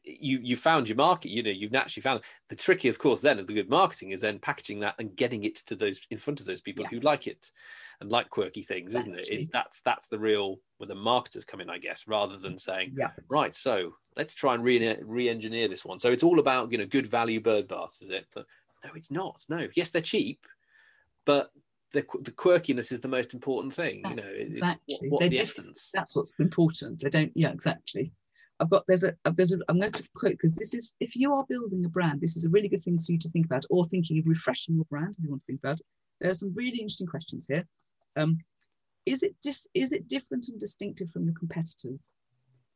you 0.05 0.39
you 0.43 0.55
found 0.55 0.87
your 0.87 0.95
market, 0.95 1.29
you 1.29 1.41
know, 1.43 1.49
you've 1.49 1.71
naturally 1.71 2.01
found 2.01 2.21
the 2.49 2.55
tricky, 2.55 2.87
of 2.87 2.99
course, 2.99 3.21
then 3.21 3.39
of 3.39 3.47
the 3.47 3.53
good 3.53 3.69
marketing 3.69 4.11
is 4.11 4.21
then 4.21 4.39
packaging 4.39 4.79
that 4.81 4.95
and 4.99 5.15
getting 5.15 5.43
it 5.43 5.55
to 5.55 5.75
those 5.75 5.99
in 6.11 6.17
front 6.17 6.39
of 6.39 6.45
those 6.45 6.61
people 6.61 6.83
Yeah. 6.83 6.89
who 6.89 6.99
like 6.99 7.27
it 7.27 7.51
and 8.01 8.11
like 8.11 8.29
quirky 8.29 8.61
things, 8.61 8.93
isn't 8.93 9.17
it? 9.17 9.27
It? 9.29 9.51
That's 9.51 9.81
that's 9.81 10.07
the 10.07 10.19
real 10.19 10.59
where 10.77 10.87
the 10.87 10.95
marketers 10.95 11.45
come 11.45 11.61
in, 11.61 11.69
I 11.69 11.77
guess, 11.79 12.07
rather 12.07 12.37
than 12.37 12.57
saying, 12.57 12.93
Yeah. 12.97 13.11
right, 13.29 13.55
so 13.55 13.95
let's 14.15 14.35
try 14.35 14.53
and 14.53 14.63
re- 14.63 14.97
re-engineer 15.01 15.67
this 15.67 15.83
one. 15.85 15.99
So 15.99 16.11
it's 16.11 16.23
all 16.23 16.39
about 16.39 16.71
you 16.71 16.77
know 16.77 16.85
good 16.85 17.07
value 17.07 17.41
bird 17.41 17.67
baths, 17.67 18.01
is 18.01 18.09
it? 18.09 18.27
No, 18.35 18.43
it's 18.95 19.09
not. 19.11 19.43
No, 19.49 19.67
yes, 19.75 19.89
they're 19.89 20.01
cheap, 20.01 20.45
but 21.25 21.51
the 21.93 22.05
the 22.21 22.31
quirkiness 22.31 22.91
is 22.91 22.99
the 22.99 23.07
most 23.07 23.33
important 23.33 23.73
thing. 23.73 24.01
You 24.07 24.15
know, 24.15 24.23
it- 24.23 24.39
what- 24.39 24.47
Exactly. 24.49 25.09
what's 25.09 25.29
the 25.29 25.37
different. 25.37 25.69
essence? 25.71 25.89
That's 25.93 26.15
what's 26.15 26.33
important. 26.39 26.99
They 27.01 27.09
don't. 27.09 27.31
Yeah, 27.35 27.51
exactly. 27.51 28.11
I've 28.59 28.69
got 28.69 28.83
there's 28.87 29.03
a 29.03 29.13
there's 29.33 29.53
a 29.53 29.59
I'm 29.67 29.79
going 29.79 29.91
to 29.91 30.07
quote 30.15 30.33
because 30.33 30.55
this 30.55 30.73
is 30.73 30.93
if 30.99 31.15
you 31.15 31.33
are 31.33 31.45
building 31.47 31.83
a 31.85 31.89
brand, 31.89 32.21
this 32.21 32.37
is 32.37 32.45
a 32.45 32.49
really 32.49 32.69
good 32.69 32.81
thing 32.81 32.97
for 32.97 33.11
you 33.11 33.19
to 33.19 33.29
think 33.29 33.45
about, 33.45 33.65
or 33.69 33.85
thinking 33.85 34.19
of 34.19 34.27
refreshing 34.27 34.75
your 34.75 34.85
brand 34.85 35.15
if 35.17 35.23
you 35.23 35.29
want 35.29 35.41
to 35.41 35.45
think 35.45 35.59
about. 35.59 35.79
it. 35.79 35.85
There 36.21 36.29
are 36.29 36.35
some 36.35 36.53
really 36.55 36.77
interesting 36.77 37.07
questions 37.07 37.47
here. 37.47 37.67
Um, 38.15 38.39
is 39.05 39.23
it 39.23 39.35
dis, 39.41 39.67
is 39.73 39.91
it 39.91 40.07
different 40.07 40.47
and 40.47 40.59
distinctive 40.59 41.09
from 41.11 41.25
your 41.25 41.33
competitors? 41.33 42.11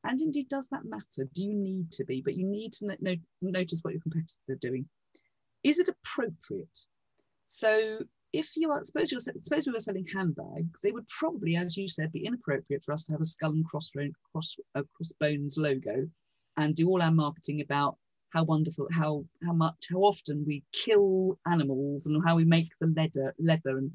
And 0.03 0.21
indeed, 0.21 0.49
does 0.49 0.69
that 0.69 0.85
matter? 0.85 1.29
Do 1.33 1.43
you 1.43 1.53
need 1.53 1.91
to 1.93 2.05
be? 2.05 2.21
But 2.21 2.35
you 2.35 2.45
need 2.45 2.73
to 2.73 2.97
no, 2.99 3.15
notice 3.41 3.79
what 3.81 3.93
your 3.93 4.01
competitors 4.01 4.39
are 4.49 4.55
doing. 4.55 4.87
Is 5.63 5.79
it 5.79 5.89
appropriate? 5.89 6.79
So 7.45 7.99
if 8.33 8.55
you 8.55 8.71
are 8.71 8.83
suppose 8.83 9.11
you're 9.11 9.19
suppose 9.19 9.65
we 9.65 9.73
were 9.73 9.79
selling 9.79 10.05
handbags, 10.13 10.83
it 10.83 10.93
would 10.93 11.07
probably, 11.07 11.55
as 11.55 11.75
you 11.75 11.87
said, 11.87 12.11
be 12.11 12.25
inappropriate 12.25 12.83
for 12.83 12.93
us 12.93 13.05
to 13.05 13.11
have 13.11 13.21
a 13.21 13.25
skull 13.25 13.51
and 13.51 13.65
cross 13.65 13.91
uh, 14.75 14.83
crossbones 14.95 15.57
logo 15.57 16.07
and 16.57 16.75
do 16.75 16.87
all 16.87 17.01
our 17.01 17.11
marketing 17.11 17.61
about 17.61 17.97
how 18.31 18.43
wonderful, 18.43 18.87
how 18.91 19.25
how 19.43 19.53
much, 19.53 19.87
how 19.89 19.99
often 19.99 20.43
we 20.45 20.63
kill 20.73 21.39
animals 21.47 22.05
and 22.05 22.23
how 22.25 22.35
we 22.35 22.45
make 22.45 22.69
the 22.79 22.87
leather 22.87 23.33
leather 23.39 23.77
and 23.77 23.91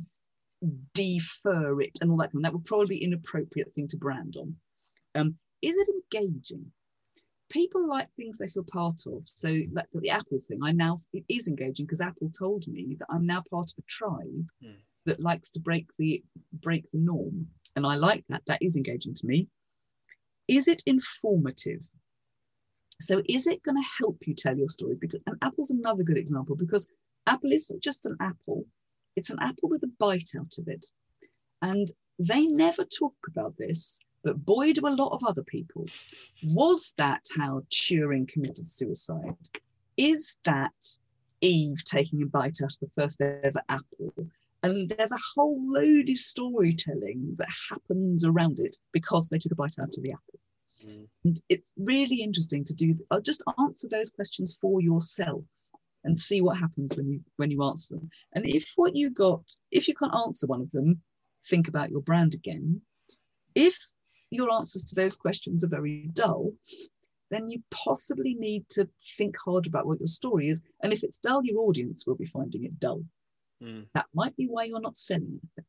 defer 0.95 1.81
it 1.81 1.99
and 2.01 2.11
all 2.11 2.17
that. 2.17 2.31
That 2.35 2.53
would 2.53 2.65
probably 2.65 2.99
be 2.99 3.05
inappropriate 3.05 3.73
thing 3.75 3.89
to 3.89 3.97
brand 3.97 4.37
on. 4.37 4.57
Um, 5.15 5.37
is 5.63 5.77
it 5.77 5.89
engaging? 5.89 6.73
People 7.55 7.89
like 7.89 8.09
things 8.17 8.37
they 8.37 8.49
feel 8.49 8.65
part 8.65 9.01
of. 9.07 9.23
So, 9.27 9.49
like 9.71 9.87
the 9.93 10.11
Apple 10.11 10.41
thing, 10.41 10.59
I 10.61 10.73
now 10.73 10.99
it 11.13 11.25
is 11.29 11.47
engaging 11.47 11.87
because 11.87 12.01
Apple 12.01 12.31
told 12.37 12.67
me 12.67 12.97
that 12.99 13.07
I'm 13.09 13.27
now 13.27 13.43
part 13.49 13.71
of 13.71 13.79
a 13.79 13.87
tribe 13.87 14.49
Hmm. 14.61 14.81
that 15.07 15.21
likes 15.21 15.51
to 15.51 15.61
break 15.61 15.87
the 15.97 16.23
break 16.53 16.91
the 16.91 16.99
norm, 16.99 17.49
and 17.77 17.87
I 17.87 17.95
like 17.95 18.25
that. 18.29 18.43
That 18.47 18.61
is 18.61 18.75
engaging 18.77 19.15
to 19.15 19.27
me. 19.27 19.47
Is 20.49 20.67
it 20.67 20.83
informative? 20.85 21.81
So, 23.01 23.23
is 23.29 23.47
it 23.47 23.63
going 23.63 23.77
to 23.77 23.89
help 24.01 24.19
you 24.27 24.35
tell 24.35 24.59
your 24.59 24.69
story? 24.69 24.97
Because 24.97 25.21
and 25.29 25.39
Apple's 25.43 25.71
another 25.71 26.03
good 26.03 26.19
example 26.19 26.57
because 26.57 26.89
Apple 27.29 27.53
isn't 27.53 27.83
just 27.83 28.05
an 28.07 28.17
apple; 28.19 28.67
it's 29.15 29.31
an 29.31 29.39
apple 29.41 29.69
with 29.69 29.85
a 29.85 29.93
bite 30.01 30.33
out 30.37 30.59
of 30.59 30.67
it. 30.67 30.87
And 31.63 31.87
they 32.19 32.47
never 32.47 32.85
talk 32.85 33.15
about 33.29 33.57
this, 33.57 34.01
but 34.25 34.45
boy, 34.45 34.73
do 34.73 34.87
a 34.87 34.89
lot 34.89 35.13
of 35.13 35.23
other 35.25 35.43
people. 35.43 35.87
Was 36.43 36.93
that 36.97 37.25
how 37.37 37.63
Turing 37.71 38.27
committed 38.27 38.67
suicide? 38.67 39.37
Is 39.97 40.37
that 40.45 40.73
Eve 41.41 41.85
taking 41.85 42.23
a 42.23 42.27
bite 42.27 42.59
out 42.63 42.73
of 42.73 42.81
the 42.81 42.91
first 42.97 43.21
ever 43.21 43.63
apple? 43.69 44.15
And 44.63 44.89
there's 44.89 45.13
a 45.13 45.19
whole 45.35 45.61
load 45.63 46.09
of 46.09 46.17
storytelling 46.17 47.35
that 47.37 47.49
happens 47.71 48.25
around 48.25 48.61
it 48.61 48.77
because 48.93 49.29
they 49.29 49.37
took 49.37 49.53
a 49.53 49.57
bite 49.57 49.79
out 49.79 49.95
of 49.97 50.03
the 50.03 50.13
apple. 50.13 50.41
Mm. 50.87 51.07
And 51.25 51.41
it's 51.51 51.75
really 51.77 52.23
interesting 52.23 52.65
to 52.65 52.75
do. 52.75 52.95
I'll 53.11 53.19
uh, 53.19 53.21
just 53.21 53.43
answer 53.61 53.89
those 53.91 54.11
questions 54.11 54.57
for 54.59 54.81
yourself 54.81 55.45
and 56.05 56.19
see 56.19 56.41
what 56.41 56.59
happens 56.59 56.97
when 56.97 57.09
you 57.09 57.21
when 57.37 57.51
you 57.51 57.63
answer 57.63 57.97
them. 57.97 58.11
And 58.33 58.47
if 58.47 58.73
what 58.77 58.97
you 58.97 59.11
got, 59.11 59.55
if 59.71 59.87
you 59.87 59.95
can't 59.95 60.15
answer 60.15 60.47
one 60.47 60.63
of 60.63 60.71
them, 60.71 61.01
think 61.47 61.69
about 61.69 61.91
your 61.91 62.01
brand 62.01 62.35
again. 62.35 62.81
If 63.55 63.79
your 64.35 64.53
answers 64.53 64.85
to 64.87 64.95
those 64.95 65.17
questions 65.17 65.65
are 65.65 65.69
very 65.69 66.09
dull, 66.13 66.53
then 67.31 67.51
you 67.51 67.63
possibly 67.71 68.35
need 68.35 68.69
to 68.71 68.89
think 69.17 69.37
hard 69.45 69.67
about 69.67 69.87
what 69.87 69.99
your 69.99 70.07
story 70.07 70.49
is. 70.49 70.63
And 70.83 70.93
if 70.93 71.03
it's 71.03 71.19
dull, 71.19 71.45
your 71.45 71.59
audience 71.61 72.07
will 72.07 72.17
be 72.17 72.27
finding 72.27 72.65
it 72.65 72.79
dull. 72.79 73.03
Mm. 73.63 73.87
That 73.95 74.07
might 74.15 74.37
be 74.37 74.47
why 74.47 74.65
you're 74.65 74.81
not 74.81 74.97
selling 74.97 75.41
it. 75.57 75.65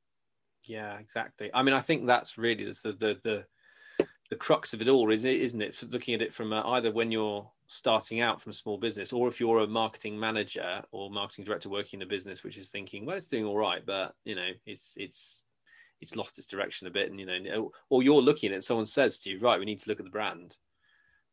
Yeah, 0.67 0.97
exactly. 0.97 1.49
I 1.53 1.63
mean, 1.63 1.73
I 1.73 1.81
think 1.81 2.05
that's 2.05 2.37
really 2.37 2.65
the 2.65 2.91
the 2.91 3.17
the, 3.23 3.45
the 4.29 4.35
crux 4.35 4.73
of 4.73 4.81
it 4.81 4.89
all, 4.89 5.11
is 5.11 5.25
it, 5.25 5.41
isn't 5.41 5.61
it? 5.61 5.83
Looking 5.89 6.15
at 6.15 6.21
it 6.21 6.33
from 6.33 6.51
uh, 6.51 6.63
either 6.63 6.91
when 6.91 7.11
you're 7.11 7.49
starting 7.67 8.21
out 8.21 8.41
from 8.41 8.51
a 8.51 8.53
small 8.53 8.77
business, 8.77 9.13
or 9.13 9.27
if 9.27 9.39
you're 9.39 9.59
a 9.59 9.67
marketing 9.67 10.19
manager 10.19 10.83
or 10.91 11.09
marketing 11.09 11.45
director 11.45 11.69
working 11.69 11.99
in 12.01 12.07
a 12.07 12.09
business 12.09 12.43
which 12.43 12.57
is 12.57 12.69
thinking, 12.69 13.05
well, 13.05 13.17
it's 13.17 13.27
doing 13.27 13.45
all 13.45 13.57
right, 13.57 13.85
but 13.85 14.15
you 14.23 14.35
know, 14.35 14.49
it's 14.65 14.93
it's 14.97 15.41
it's 16.05 16.15
lost 16.15 16.37
its 16.37 16.47
direction 16.47 16.87
a 16.87 16.91
bit, 16.91 17.09
and 17.09 17.19
you 17.19 17.25
know, 17.25 17.71
or 17.89 18.03
you're 18.03 18.21
looking 18.21 18.51
at 18.51 18.57
it, 18.57 18.63
someone 18.63 18.85
says 18.85 19.19
to 19.19 19.29
you, 19.29 19.37
right, 19.39 19.59
we 19.59 19.65
need 19.65 19.79
to 19.79 19.89
look 19.89 19.99
at 19.99 20.05
the 20.05 20.11
brand, 20.11 20.55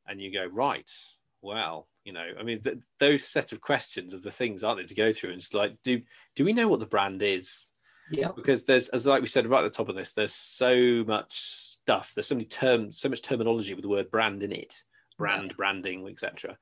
and 0.07 0.21
you 0.21 0.33
go, 0.33 0.47
right, 0.47 0.91
well, 1.43 1.89
you 2.05 2.13
know, 2.13 2.27
I 2.39 2.43
mean, 2.43 2.61
th- 2.61 2.79
those 2.99 3.25
set 3.25 3.53
of 3.53 3.61
questions 3.61 4.15
are 4.15 4.21
the 4.21 4.31
things, 4.31 4.65
aren't 4.65 4.79
they, 4.79 4.87
to 4.87 4.95
go 4.95 5.13
through, 5.13 5.31
and 5.31 5.39
it's 5.39 5.55
like, 5.55 5.77
do 5.85 6.01
do 6.35 6.45
we 6.45 6.53
know 6.53 6.69
what 6.69 6.81
the 6.81 6.87
brand 6.87 7.23
is? 7.23 7.69
Yeah. 8.11 8.31
Because 8.35 8.65
there's, 8.65 8.89
as 8.89 9.07
like 9.07 9.23
we 9.23 9.29
said 9.29 9.47
right 9.47 9.65
at 9.65 9.71
the 9.71 9.77
top 9.77 9.89
of 9.89 9.97
this, 9.97 10.13
there's 10.13 10.35
so 10.35 11.05
much 11.07 11.33
stuff. 11.33 12.13
There's 12.15 12.27
so 12.27 12.35
many 12.35 12.47
terms, 12.47 12.99
so 12.99 13.09
much 13.09 13.23
terminology 13.23 13.75
with 13.75 13.83
the 13.83 13.89
word 13.89 14.11
brand 14.11 14.43
in 14.43 14.53
it 14.53 14.83
brand, 15.19 15.57
branding, 15.57 16.07
etc. 16.09 16.59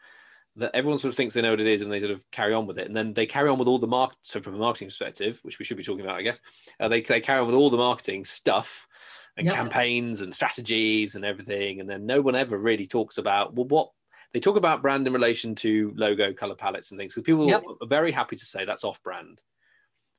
That 0.57 0.73
everyone 0.75 0.99
sort 0.99 1.11
of 1.11 1.17
thinks 1.17 1.35
they 1.35 1.43
know 1.43 1.51
what 1.51 1.61
it 1.61 1.67
is 1.67 1.83
and 1.83 1.93
they 1.93 2.01
sort 2.01 2.11
of 2.11 2.29
carry 2.33 2.55
on 2.55 2.67
with 2.67 2.79
it. 2.79 2.87
And 2.87 2.97
then 2.97 3.13
they 3.13 3.25
carry 3.25 3.49
on 3.49 3.59
with 3.59 3.69
all 3.69 3.79
the 3.79 3.87
market. 3.87 4.19
So, 4.23 4.41
from 4.41 4.55
a 4.55 4.59
marketing 4.59 4.89
perspective, 4.89 5.39
which 5.43 5.59
we 5.59 5.65
should 5.65 5.77
be 5.77 5.85
talking 5.85 6.05
about, 6.05 6.17
I 6.17 6.23
guess, 6.23 6.41
uh, 6.81 6.89
they, 6.89 7.01
they 7.03 7.21
carry 7.21 7.41
on 7.41 7.47
with 7.47 7.55
all 7.55 7.71
the 7.71 7.77
marketing 7.77 8.25
stuff 8.25 8.89
and 9.37 9.47
yep. 9.47 9.55
campaigns 9.55 10.21
and 10.21 10.35
strategies 10.35 11.15
and 11.15 11.25
everything. 11.25 11.81
And 11.81 11.89
then 11.89 12.05
no 12.05 12.21
one 12.21 12.35
ever 12.35 12.59
really 12.59 12.87
talks 12.87 13.19
about, 13.19 13.55
well, 13.55 13.67
what 13.67 13.91
they 14.33 14.41
talk 14.41 14.57
about 14.57 14.83
brand 14.83 15.07
in 15.07 15.13
relation 15.13 15.55
to 15.57 15.93
logo, 15.97 16.33
color 16.33 16.55
palettes, 16.55 16.91
and 16.91 16.99
things. 16.99 17.15
Because 17.15 17.25
people 17.25 17.49
yep. 17.49 17.63
are 17.81 17.87
very 17.87 18.13
happy 18.13 18.37
to 18.37 18.45
say 18.45 18.65
that's 18.65 18.85
off 18.85 19.03
brand. 19.03 19.43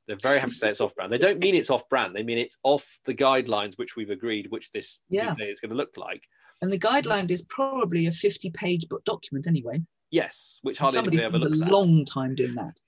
They're 0.06 0.16
very 0.20 0.38
happy 0.38 0.50
to 0.52 0.56
say 0.56 0.68
it's 0.70 0.80
off 0.80 0.94
brand. 0.94 1.12
They 1.12 1.18
don't 1.18 1.38
mean 1.38 1.54
it's 1.54 1.70
off 1.70 1.88
brand. 1.88 2.14
They 2.14 2.22
mean 2.22 2.38
it's 2.38 2.56
off 2.62 2.98
the 3.04 3.14
guidelines 3.14 3.78
which 3.78 3.96
we've 3.96 4.10
agreed, 4.10 4.48
which 4.50 4.70
this 4.70 5.00
yeah. 5.08 5.34
is 5.38 5.60
going 5.60 5.70
to 5.70 5.76
look 5.76 5.96
like. 5.96 6.24
And 6.60 6.70
the 6.70 6.78
guideline 6.78 7.30
is 7.30 7.42
probably 7.42 8.06
a 8.06 8.12
50 8.12 8.50
page 8.50 8.86
document 9.04 9.46
anyway. 9.46 9.80
Yes, 10.12 10.60
which 10.62 10.78
hardly 10.78 10.96
somebody 10.96 11.24
ever 11.24 11.38
looks 11.38 11.60
a 11.60 11.64
long 11.64 12.04
time 12.04 12.34
doing 12.34 12.54
that. 12.54 12.80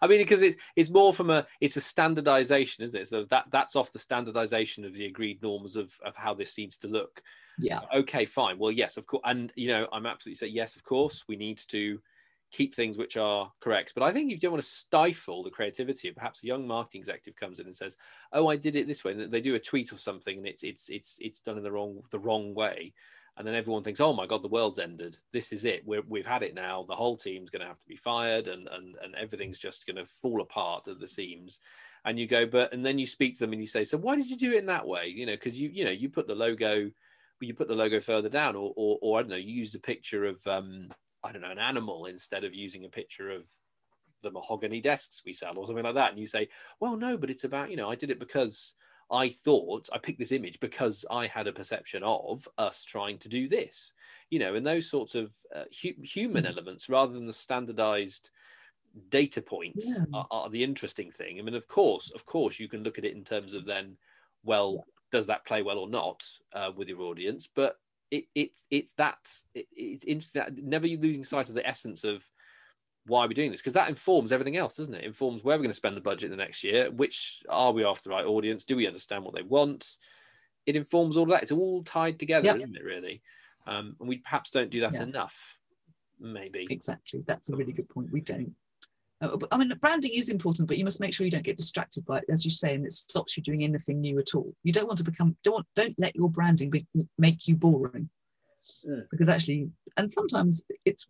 I 0.00 0.06
mean, 0.06 0.18
because 0.18 0.42
it's 0.42 0.56
it's 0.76 0.90
more 0.90 1.12
from 1.12 1.30
a 1.30 1.46
it's 1.60 1.76
a 1.76 1.80
standardization, 1.80 2.84
isn't 2.84 3.00
it? 3.00 3.08
So 3.08 3.24
that 3.30 3.46
that's 3.50 3.76
off 3.76 3.92
the 3.92 3.98
standardization 3.98 4.84
of 4.84 4.94
the 4.94 5.06
agreed 5.06 5.42
norms 5.42 5.76
of 5.76 5.94
of 6.04 6.16
how 6.16 6.34
this 6.34 6.56
needs 6.58 6.76
to 6.78 6.88
look. 6.88 7.22
Yeah. 7.58 7.80
So, 7.80 7.86
okay, 8.00 8.26
fine. 8.26 8.58
Well, 8.58 8.70
yes, 8.70 8.98
of 8.98 9.06
course, 9.06 9.22
and 9.24 9.52
you 9.56 9.68
know, 9.68 9.88
I'm 9.90 10.04
absolutely 10.04 10.36
saying 10.36 10.54
yes, 10.54 10.76
of 10.76 10.84
course, 10.84 11.24
we 11.26 11.36
need 11.36 11.58
to 11.68 11.98
keep 12.52 12.74
things 12.74 12.98
which 12.98 13.16
are 13.16 13.50
correct. 13.60 13.92
But 13.94 14.04
I 14.04 14.12
think 14.12 14.30
you 14.30 14.38
don't 14.38 14.52
want 14.52 14.62
to 14.62 14.68
stifle 14.68 15.42
the 15.42 15.50
creativity. 15.50 16.08
Of 16.08 16.16
perhaps 16.16 16.42
a 16.42 16.46
young 16.46 16.66
marketing 16.66 17.00
executive 17.00 17.36
comes 17.36 17.58
in 17.58 17.66
and 17.66 17.74
says, 17.74 17.96
"Oh, 18.32 18.48
I 18.48 18.56
did 18.56 18.76
it 18.76 18.86
this 18.86 19.02
way," 19.02 19.12
and 19.12 19.32
they 19.32 19.40
do 19.40 19.54
a 19.54 19.60
tweet 19.60 19.94
or 19.94 19.98
something, 19.98 20.36
and 20.36 20.46
it's 20.46 20.62
it's 20.62 20.90
it's 20.90 21.16
it's 21.20 21.40
done 21.40 21.56
in 21.56 21.64
the 21.64 21.72
wrong 21.72 22.02
the 22.10 22.18
wrong 22.18 22.54
way 22.54 22.92
and 23.36 23.46
then 23.46 23.54
everyone 23.54 23.82
thinks, 23.82 24.00
"Oh 24.00 24.12
my 24.12 24.26
God, 24.26 24.42
the 24.42 24.48
world's 24.48 24.78
ended. 24.78 25.18
This 25.32 25.52
is 25.52 25.64
it. 25.64 25.86
we 25.86 25.96
have 26.18 26.26
had 26.26 26.42
it 26.42 26.54
now. 26.54 26.84
The 26.88 26.96
whole 26.96 27.16
team's 27.16 27.50
going 27.50 27.60
to 27.60 27.68
have 27.68 27.78
to 27.78 27.86
be 27.86 27.96
fired, 27.96 28.48
and 28.48 28.66
and 28.68 28.96
and 29.02 29.14
everything's 29.14 29.58
just 29.58 29.86
going 29.86 29.96
to 29.96 30.06
fall 30.06 30.40
apart 30.40 30.88
at 30.88 30.98
the 31.00 31.06
seams." 31.08 31.58
And 32.04 32.18
you 32.18 32.26
go, 32.26 32.46
but 32.46 32.72
and 32.72 32.86
then 32.86 32.98
you 32.98 33.06
speak 33.06 33.34
to 33.34 33.40
them 33.40 33.52
and 33.52 33.60
you 33.60 33.66
say, 33.66 33.84
"So 33.84 33.98
why 33.98 34.16
did 34.16 34.30
you 34.30 34.36
do 34.36 34.52
it 34.52 34.58
in 34.58 34.66
that 34.66 34.86
way? 34.86 35.08
You 35.08 35.26
know, 35.26 35.32
because 35.32 35.60
you 35.60 35.68
you 35.68 35.84
know 35.84 35.90
you 35.90 36.08
put 36.08 36.26
the 36.26 36.34
logo, 36.34 36.90
you 37.40 37.54
put 37.54 37.68
the 37.68 37.74
logo 37.74 38.00
further 38.00 38.30
down, 38.30 38.56
or 38.56 38.72
or, 38.76 38.98
or 39.02 39.18
I 39.18 39.22
don't 39.22 39.30
know, 39.30 39.36
you 39.36 39.52
used 39.54 39.74
a 39.74 39.80
picture 39.80 40.24
of 40.24 40.44
um, 40.46 40.88
I 41.22 41.32
don't 41.32 41.42
know 41.42 41.50
an 41.50 41.58
animal 41.58 42.06
instead 42.06 42.44
of 42.44 42.54
using 42.54 42.84
a 42.84 42.88
picture 42.88 43.30
of 43.30 43.48
the 44.22 44.30
mahogany 44.30 44.80
desks 44.80 45.22
we 45.26 45.34
sell 45.34 45.58
or 45.58 45.66
something 45.66 45.84
like 45.84 45.94
that." 45.96 46.10
And 46.10 46.18
you 46.18 46.26
say, 46.26 46.48
"Well, 46.80 46.96
no, 46.96 47.18
but 47.18 47.30
it's 47.30 47.44
about 47.44 47.70
you 47.70 47.76
know 47.76 47.90
I 47.90 47.96
did 47.96 48.10
it 48.10 48.18
because." 48.18 48.74
I 49.10 49.28
thought 49.28 49.88
I 49.92 49.98
picked 49.98 50.18
this 50.18 50.32
image 50.32 50.58
because 50.60 51.04
I 51.10 51.26
had 51.26 51.46
a 51.46 51.52
perception 51.52 52.02
of 52.02 52.48
us 52.58 52.84
trying 52.84 53.18
to 53.18 53.28
do 53.28 53.48
this, 53.48 53.92
you 54.30 54.38
know, 54.38 54.54
and 54.54 54.66
those 54.66 54.90
sorts 54.90 55.14
of 55.14 55.32
uh, 55.54 55.64
hu- 55.82 56.02
human 56.02 56.44
mm. 56.44 56.48
elements 56.48 56.88
rather 56.88 57.12
than 57.12 57.26
the 57.26 57.32
standardized 57.32 58.30
data 59.08 59.42
points 59.42 59.86
yeah. 59.86 60.04
are, 60.12 60.26
are, 60.30 60.50
the 60.50 60.64
interesting 60.64 61.10
thing. 61.10 61.38
I 61.38 61.42
mean, 61.42 61.54
of 61.54 61.68
course, 61.68 62.10
of 62.14 62.24
course, 62.26 62.58
you 62.58 62.68
can 62.68 62.82
look 62.82 62.98
at 62.98 63.04
it 63.04 63.14
in 63.14 63.24
terms 63.24 63.54
of 63.54 63.64
then, 63.64 63.96
well, 64.42 64.74
yeah. 64.76 64.82
does 65.12 65.26
that 65.28 65.44
play 65.46 65.62
well 65.62 65.78
or 65.78 65.88
not 65.88 66.24
uh, 66.52 66.72
with 66.74 66.88
your 66.88 67.02
audience? 67.02 67.48
But 67.54 67.76
it, 68.10 68.24
it 68.34 68.50
it's 68.70 68.94
that 68.94 69.18
it, 69.54 69.66
it's 69.72 70.04
interesting. 70.04 70.42
that 70.42 70.56
Never 70.56 70.86
losing 70.86 71.24
sight 71.24 71.48
of 71.48 71.54
the 71.54 71.66
essence 71.66 72.04
of 72.04 72.28
why 73.06 73.24
are 73.24 73.28
we 73.28 73.34
doing 73.34 73.50
this? 73.50 73.60
Because 73.60 73.74
that 73.74 73.88
informs 73.88 74.32
everything 74.32 74.56
else, 74.56 74.76
doesn't 74.76 74.94
it? 74.94 75.04
it? 75.04 75.06
Informs 75.06 75.44
where 75.44 75.56
we're 75.56 75.62
going 75.62 75.70
to 75.70 75.74
spend 75.74 75.96
the 75.96 76.00
budget 76.00 76.30
the 76.30 76.36
next 76.36 76.64
year, 76.64 76.90
which 76.90 77.42
are 77.48 77.72
we 77.72 77.84
after 77.84 78.08
the 78.08 78.14
right 78.14 78.24
audience? 78.24 78.64
Do 78.64 78.76
we 78.76 78.86
understand 78.86 79.24
what 79.24 79.34
they 79.34 79.42
want? 79.42 79.96
It 80.66 80.76
informs 80.76 81.16
all 81.16 81.24
of 81.24 81.30
that. 81.30 81.42
It's 81.42 81.52
all 81.52 81.82
tied 81.84 82.18
together, 82.18 82.46
yep. 82.46 82.56
isn't 82.56 82.76
it, 82.76 82.84
really? 82.84 83.22
Um, 83.66 83.96
and 84.00 84.08
we 84.08 84.18
perhaps 84.18 84.50
don't 84.50 84.70
do 84.70 84.80
that 84.80 84.94
yeah. 84.94 85.02
enough, 85.02 85.58
maybe. 86.20 86.66
Exactly. 86.70 87.22
That's 87.26 87.50
a 87.50 87.56
really 87.56 87.72
good 87.72 87.88
point. 87.88 88.10
We 88.12 88.20
don't. 88.20 88.54
Uh, 89.20 89.36
I 89.50 89.56
mean, 89.56 89.72
branding 89.80 90.12
is 90.14 90.28
important, 90.28 90.68
but 90.68 90.76
you 90.76 90.84
must 90.84 91.00
make 91.00 91.14
sure 91.14 91.24
you 91.24 91.30
don't 91.30 91.42
get 91.44 91.56
distracted 91.56 92.04
by 92.04 92.18
it, 92.18 92.24
as 92.28 92.44
you 92.44 92.50
say, 92.50 92.74
and 92.74 92.84
it 92.84 92.92
stops 92.92 93.36
you 93.36 93.42
doing 93.42 93.64
anything 93.64 94.00
new 94.00 94.18
at 94.18 94.34
all. 94.34 94.52
You 94.62 94.72
don't 94.72 94.86
want 94.86 94.98
to 94.98 95.04
become, 95.04 95.36
don't, 95.42 95.54
want, 95.54 95.66
don't 95.74 95.94
let 95.98 96.14
your 96.14 96.28
branding 96.28 96.70
be, 96.70 96.86
make 97.18 97.48
you 97.48 97.56
boring. 97.56 98.10
Mm. 98.86 99.04
Because 99.10 99.28
actually, 99.28 99.70
and 99.96 100.12
sometimes 100.12 100.64
it's 100.84 101.06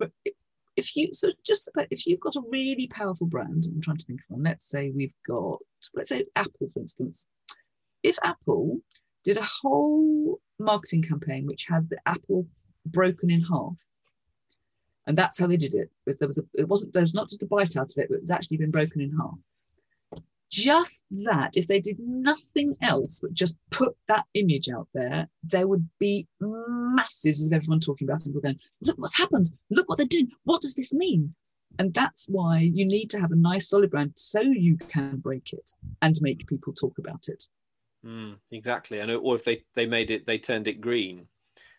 if 0.76 0.94
you 0.96 1.08
so 1.12 1.30
just 1.44 1.68
about 1.68 1.86
if 1.90 2.06
you've 2.06 2.20
got 2.20 2.36
a 2.36 2.42
really 2.50 2.86
powerful 2.86 3.26
brand, 3.26 3.64
I'm 3.66 3.80
trying 3.80 3.96
to 3.96 4.06
think 4.06 4.20
of 4.20 4.26
one. 4.28 4.42
Let's 4.42 4.68
say 4.68 4.90
we've 4.90 5.14
got 5.26 5.58
let's 5.94 6.10
say 6.10 6.24
Apple, 6.36 6.68
for 6.68 6.80
instance. 6.80 7.26
If 8.02 8.18
Apple 8.22 8.80
did 9.24 9.38
a 9.38 9.42
whole 9.42 10.40
marketing 10.58 11.02
campaign 11.02 11.46
which 11.46 11.66
had 11.68 11.88
the 11.90 11.98
apple 12.06 12.46
broken 12.86 13.30
in 13.30 13.40
half, 13.40 13.80
and 15.06 15.16
that's 15.16 15.38
how 15.38 15.46
they 15.46 15.56
did 15.56 15.74
it. 15.74 15.90
Was 16.06 16.16
there 16.18 16.28
was 16.28 16.38
a 16.38 16.44
it 16.54 16.68
wasn't 16.68 16.92
there 16.92 17.02
was 17.02 17.14
not 17.14 17.28
just 17.28 17.42
a 17.42 17.46
bite 17.46 17.76
out 17.76 17.92
of 17.92 17.98
it, 17.98 18.08
but 18.08 18.16
it 18.16 18.22
was 18.22 18.30
actually 18.30 18.58
been 18.58 18.70
broken 18.70 19.00
in 19.00 19.16
half 19.16 19.38
just 20.50 21.04
that, 21.10 21.56
if 21.56 21.66
they 21.66 21.80
did 21.80 21.98
nothing 21.98 22.76
else 22.82 23.20
but 23.20 23.32
just 23.32 23.56
put 23.70 23.96
that 24.08 24.24
image 24.34 24.68
out 24.68 24.88
there, 24.94 25.28
there 25.42 25.66
would 25.66 25.88
be 25.98 26.26
masses 26.40 27.46
of 27.46 27.52
everyone 27.52 27.80
talking 27.80 28.08
about 28.08 28.22
it 28.22 28.26
people 28.26 28.40
going, 28.40 28.58
look 28.82 28.98
what's 28.98 29.18
happened, 29.18 29.50
look 29.70 29.88
what 29.88 29.98
they're 29.98 30.06
doing, 30.06 30.30
what 30.44 30.60
does 30.60 30.74
this 30.74 30.92
mean? 30.92 31.34
And 31.78 31.92
that's 31.92 32.26
why 32.28 32.58
you 32.60 32.86
need 32.86 33.10
to 33.10 33.20
have 33.20 33.32
a 33.32 33.36
nice 33.36 33.68
solid 33.68 33.90
brand 33.90 34.12
so 34.16 34.40
you 34.40 34.76
can 34.76 35.16
break 35.16 35.52
it 35.52 35.70
and 36.00 36.16
make 36.22 36.46
people 36.46 36.72
talk 36.72 36.98
about 36.98 37.28
it. 37.28 37.44
Mm, 38.04 38.36
exactly. 38.50 39.00
And 39.00 39.10
or 39.10 39.34
if 39.34 39.44
they, 39.44 39.64
they 39.74 39.86
made 39.86 40.10
it, 40.10 40.26
they 40.26 40.38
turned 40.38 40.68
it 40.68 40.80
green. 40.80 41.26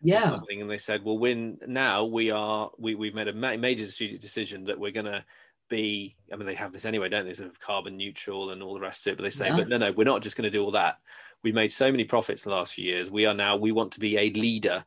Yeah. 0.03 0.29
Something, 0.29 0.61
and 0.61 0.69
they 0.69 0.77
said, 0.77 1.03
well, 1.03 1.17
when 1.17 1.57
now 1.65 2.05
we 2.05 2.29
are, 2.29 2.69
we, 2.77 2.93
we've 2.93 3.15
made 3.15 3.29
a 3.29 3.33
major 3.33 3.87
strategic 3.87 4.21
decision 4.21 4.65
that 4.65 4.79
we're 4.79 4.91
going 4.91 5.07
to 5.07 5.25
be 5.69 6.15
i 6.31 6.35
mean 6.35 6.45
they 6.45 6.55
have 6.55 6.71
this 6.71 6.85
anyway 6.85 7.09
don't 7.09 7.25
they 7.25 7.33
sort 7.33 7.49
of 7.49 7.59
carbon 7.59 7.97
neutral 7.97 8.51
and 8.51 8.61
all 8.63 8.73
the 8.73 8.79
rest 8.79 9.05
of 9.05 9.11
it 9.11 9.17
but 9.17 9.23
they 9.23 9.29
say 9.29 9.47
yeah. 9.47 9.57
but 9.57 9.69
no 9.69 9.77
no 9.77 9.91
we're 9.91 10.03
not 10.03 10.21
just 10.21 10.37
going 10.37 10.43
to 10.43 10.49
do 10.49 10.63
all 10.63 10.71
that 10.71 10.97
we've 11.43 11.53
made 11.53 11.71
so 11.71 11.91
many 11.91 12.03
profits 12.03 12.45
in 12.45 12.49
the 12.49 12.55
last 12.55 12.73
few 12.73 12.85
years 12.85 13.11
we 13.11 13.25
are 13.25 13.33
now 13.33 13.55
we 13.55 13.71
want 13.71 13.91
to 13.91 13.99
be 13.99 14.17
a 14.17 14.29
leader 14.31 14.85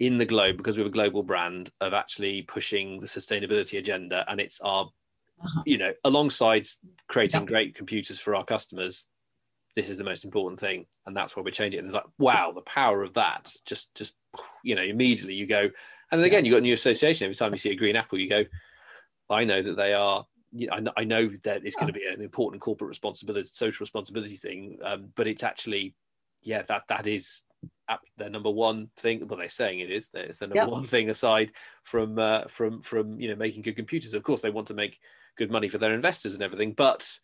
in 0.00 0.18
the 0.18 0.24
globe 0.24 0.56
because 0.56 0.76
we 0.76 0.82
have 0.82 0.90
a 0.90 0.92
global 0.92 1.22
brand 1.22 1.70
of 1.80 1.92
actually 1.94 2.42
pushing 2.42 2.98
the 2.98 3.06
sustainability 3.06 3.78
agenda 3.78 4.24
and 4.28 4.40
it's 4.40 4.60
our 4.60 4.84
uh-huh. 5.40 5.62
you 5.66 5.78
know 5.78 5.92
alongside 6.04 6.66
creating 7.08 7.42
yeah. 7.42 7.46
great 7.46 7.74
computers 7.74 8.18
for 8.18 8.34
our 8.34 8.44
customers 8.44 9.06
this 9.76 9.88
is 9.88 9.98
the 9.98 10.04
most 10.04 10.24
important 10.24 10.58
thing 10.58 10.86
and 11.06 11.16
that's 11.16 11.36
why 11.36 11.42
we're 11.42 11.50
changing 11.50 11.78
it 11.78 11.80
and 11.80 11.86
it's 11.86 11.94
like 11.94 12.04
wow 12.18 12.52
the 12.52 12.60
power 12.62 13.02
of 13.02 13.14
that 13.14 13.52
just 13.64 13.94
just 13.94 14.14
you 14.62 14.74
know 14.74 14.82
immediately 14.82 15.34
you 15.34 15.46
go 15.46 15.62
and 16.10 16.20
then 16.20 16.24
again 16.24 16.44
yeah. 16.44 16.48
you've 16.48 16.56
got 16.56 16.58
a 16.58 16.62
new 16.62 16.74
association 16.74 17.26
every 17.26 17.34
time 17.34 17.50
you 17.52 17.58
see 17.58 17.70
a 17.70 17.76
green 17.76 17.96
apple 17.96 18.18
you 18.18 18.28
go 18.28 18.44
I 19.30 19.44
know 19.44 19.62
that 19.62 19.76
they 19.76 19.92
are 19.92 20.24
you 20.54 20.68
know, 20.68 20.74
I, 20.74 20.80
know, 20.80 20.92
I 20.96 21.04
know 21.04 21.30
that 21.42 21.66
it's 21.66 21.74
going 21.74 21.88
to 21.88 21.92
be 21.92 22.06
an 22.06 22.22
important 22.22 22.62
corporate 22.62 22.88
responsibility, 22.88 23.48
social 23.52 23.82
responsibility 23.82 24.36
thing, 24.36 24.78
um, 24.84 25.08
but 25.16 25.26
it's 25.26 25.42
actually, 25.42 25.94
yeah, 26.44 26.62
that 26.62 26.84
that 26.88 27.08
is 27.08 27.42
their 28.16 28.30
number 28.30 28.50
one 28.50 28.88
thing. 28.96 29.26
Well, 29.26 29.38
they're 29.38 29.48
saying 29.48 29.80
it 29.80 29.90
is. 29.90 30.10
It's 30.14 30.38
the 30.38 30.46
number 30.46 30.62
yep. 30.62 30.68
one 30.68 30.84
thing 30.84 31.10
aside 31.10 31.50
from 31.82 32.18
uh, 32.18 32.44
from 32.48 32.80
from 32.82 33.20
you 33.20 33.28
know 33.28 33.36
making 33.36 33.62
good 33.62 33.76
computers. 33.76 34.14
Of 34.14 34.22
course, 34.22 34.42
they 34.42 34.50
want 34.50 34.68
to 34.68 34.74
make 34.74 34.98
good 35.36 35.50
money 35.50 35.68
for 35.68 35.78
their 35.78 35.94
investors 35.94 36.34
and 36.34 36.42
everything, 36.42 36.72
but 36.72 37.18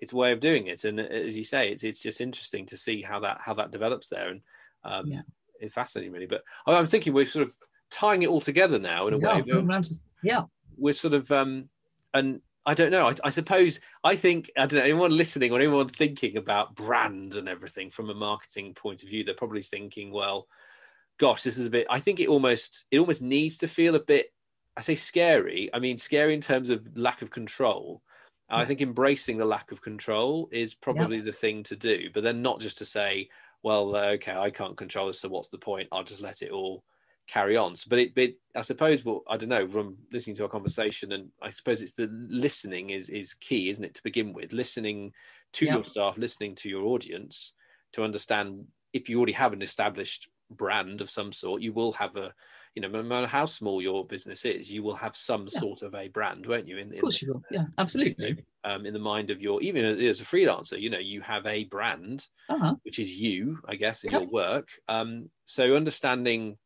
it's 0.00 0.12
a 0.12 0.16
way 0.16 0.32
of 0.32 0.40
doing 0.40 0.66
it. 0.66 0.84
And 0.84 0.98
as 0.98 1.36
you 1.36 1.44
say, 1.44 1.68
it's 1.70 1.84
it's 1.84 2.02
just 2.02 2.20
interesting 2.20 2.66
to 2.66 2.76
see 2.76 3.02
how 3.02 3.20
that 3.20 3.38
how 3.40 3.54
that 3.54 3.70
develops 3.70 4.08
there, 4.08 4.30
and 4.30 4.40
um, 4.82 5.06
yeah. 5.06 5.22
it's 5.60 5.74
fascinating, 5.74 6.12
really. 6.12 6.26
But 6.26 6.42
I'm 6.66 6.86
thinking 6.86 7.12
we're 7.12 7.26
sort 7.26 7.46
of 7.46 7.56
tying 7.90 8.22
it 8.22 8.28
all 8.28 8.40
together 8.40 8.78
now 8.78 9.06
in 9.06 9.14
a 9.14 9.18
yeah, 9.18 9.36
way. 9.36 9.42
Yeah, 10.22 10.44
we're 10.76 10.94
sort 10.94 11.14
of 11.14 11.30
um, 11.32 11.68
and 12.12 12.40
I 12.66 12.74
don't 12.74 12.90
know. 12.90 13.08
I, 13.08 13.12
I, 13.24 13.30
suppose 13.30 13.80
I 14.02 14.16
think 14.16 14.50
I 14.56 14.66
don't 14.66 14.78
know. 14.78 14.84
Anyone 14.84 15.16
listening 15.16 15.52
or 15.52 15.58
anyone 15.58 15.88
thinking 15.88 16.36
about 16.36 16.74
brand 16.74 17.36
and 17.36 17.48
everything 17.48 17.90
from 17.90 18.08
a 18.08 18.14
marketing 18.14 18.74
point 18.74 19.02
of 19.02 19.08
view, 19.08 19.22
they're 19.22 19.34
probably 19.34 19.62
thinking, 19.62 20.12
well, 20.12 20.46
gosh, 21.18 21.42
this 21.42 21.58
is 21.58 21.66
a 21.66 21.70
bit. 21.70 21.86
I 21.90 22.00
think 22.00 22.20
it 22.20 22.28
almost 22.28 22.86
it 22.90 22.98
almost 22.98 23.22
needs 23.22 23.58
to 23.58 23.68
feel 23.68 23.94
a 23.94 24.00
bit. 24.00 24.32
I 24.76 24.80
say 24.80 24.94
scary. 24.94 25.70
I 25.74 25.78
mean 25.78 25.98
scary 25.98 26.34
in 26.34 26.40
terms 26.40 26.70
of 26.70 26.88
lack 26.96 27.22
of 27.22 27.30
control. 27.30 28.02
Yeah. 28.50 28.56
I 28.56 28.64
think 28.64 28.80
embracing 28.80 29.36
the 29.36 29.44
lack 29.44 29.70
of 29.70 29.82
control 29.82 30.48
is 30.52 30.74
probably 30.74 31.18
yeah. 31.18 31.24
the 31.24 31.32
thing 31.32 31.62
to 31.64 31.76
do. 31.76 32.08
But 32.12 32.22
then 32.24 32.42
not 32.42 32.60
just 32.60 32.78
to 32.78 32.84
say, 32.84 33.28
well, 33.62 33.96
okay, 33.96 34.34
I 34.36 34.50
can't 34.50 34.76
control 34.76 35.06
this, 35.06 35.20
so 35.20 35.28
what's 35.28 35.48
the 35.48 35.58
point? 35.58 35.88
I'll 35.92 36.04
just 36.04 36.22
let 36.22 36.42
it 36.42 36.50
all 36.50 36.84
carry 37.26 37.56
on. 37.56 37.76
So, 37.76 37.86
but 37.88 37.98
it, 37.98 38.14
but 38.14 38.30
I 38.54 38.60
suppose, 38.60 39.04
well, 39.04 39.22
I 39.28 39.36
don't 39.36 39.48
know, 39.48 39.68
from 39.68 39.96
listening 40.12 40.36
to 40.36 40.44
our 40.44 40.48
conversation, 40.48 41.12
and 41.12 41.30
I 41.42 41.50
suppose 41.50 41.82
it's 41.82 41.92
the 41.92 42.08
listening 42.10 42.90
is 42.90 43.08
is 43.08 43.34
key, 43.34 43.68
isn't 43.68 43.84
it, 43.84 43.94
to 43.94 44.02
begin 44.02 44.32
with? 44.32 44.52
Listening 44.52 45.12
to 45.54 45.66
yeah. 45.66 45.74
your 45.74 45.84
staff, 45.84 46.18
listening 46.18 46.54
to 46.56 46.68
your 46.68 46.84
audience, 46.84 47.52
to 47.92 48.02
understand 48.02 48.66
if 48.92 49.08
you 49.08 49.18
already 49.18 49.32
have 49.32 49.52
an 49.52 49.62
established 49.62 50.28
brand 50.50 51.00
of 51.00 51.10
some 51.10 51.32
sort, 51.32 51.62
you 51.62 51.72
will 51.72 51.92
have 51.92 52.16
a, 52.16 52.32
you 52.74 52.82
know, 52.82 52.88
no 52.88 53.02
matter 53.02 53.26
how 53.26 53.46
small 53.46 53.80
your 53.80 54.06
business 54.06 54.44
is, 54.44 54.70
you 54.70 54.82
will 54.82 54.94
have 54.94 55.16
some 55.16 55.46
yeah. 55.50 55.58
sort 55.60 55.82
of 55.82 55.94
a 55.94 56.08
brand, 56.08 56.46
won't 56.46 56.68
you? 56.68 56.78
In, 56.78 56.88
in 56.88 56.96
of 56.96 57.00
course, 57.02 57.20
the, 57.20 57.26
you 57.26 57.32
will. 57.32 57.42
Yeah, 57.50 57.64
absolutely. 57.78 58.44
Um, 58.62 58.86
in 58.86 58.92
the 58.92 59.00
mind 59.00 59.30
of 59.30 59.42
your, 59.42 59.60
even 59.62 59.84
as 59.84 60.20
a 60.20 60.24
freelancer, 60.24 60.80
you 60.80 60.90
know, 60.90 60.98
you 60.98 61.20
have 61.22 61.46
a 61.46 61.64
brand, 61.64 62.26
uh-huh. 62.48 62.74
which 62.82 62.98
is 62.98 63.16
you, 63.16 63.58
I 63.68 63.74
guess, 63.76 64.04
in 64.04 64.12
yep. 64.12 64.22
your 64.22 64.30
work. 64.30 64.68
Um, 64.88 65.30
so 65.44 65.74
understanding 65.74 66.56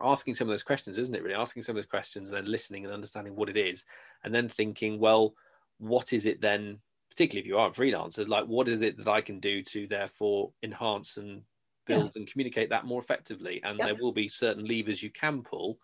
asking 0.00 0.34
some 0.34 0.48
of 0.48 0.52
those 0.52 0.62
questions, 0.62 0.98
isn't 0.98 1.14
it? 1.14 1.22
Really 1.22 1.34
asking 1.34 1.62
some 1.62 1.76
of 1.76 1.82
those 1.82 1.90
questions 1.90 2.30
and 2.30 2.38
then 2.38 2.50
listening 2.50 2.84
and 2.84 2.94
understanding 2.94 3.36
what 3.36 3.48
it 3.48 3.56
is, 3.56 3.84
and 4.24 4.34
then 4.34 4.48
thinking, 4.48 4.98
well, 4.98 5.34
what 5.78 6.12
is 6.12 6.26
it 6.26 6.40
then? 6.40 6.80
Particularly 7.10 7.40
if 7.40 7.48
you 7.48 7.58
are 7.58 7.68
a 7.68 7.72
freelancer, 7.72 8.28
like 8.28 8.46
what 8.46 8.68
is 8.68 8.80
it 8.80 8.96
that 8.98 9.08
I 9.08 9.20
can 9.20 9.40
do 9.40 9.62
to 9.62 9.88
therefore 9.88 10.52
enhance 10.62 11.16
and 11.16 11.42
build 11.86 12.04
yeah. 12.04 12.10
and 12.14 12.30
communicate 12.30 12.70
that 12.70 12.84
more 12.84 13.00
effectively? 13.00 13.60
And 13.64 13.78
yep. 13.78 13.86
there 13.86 13.96
will 13.96 14.12
be 14.12 14.28
certain 14.28 14.64
levers 14.64 15.02
you 15.02 15.10
can 15.10 15.42
pull, 15.42 15.78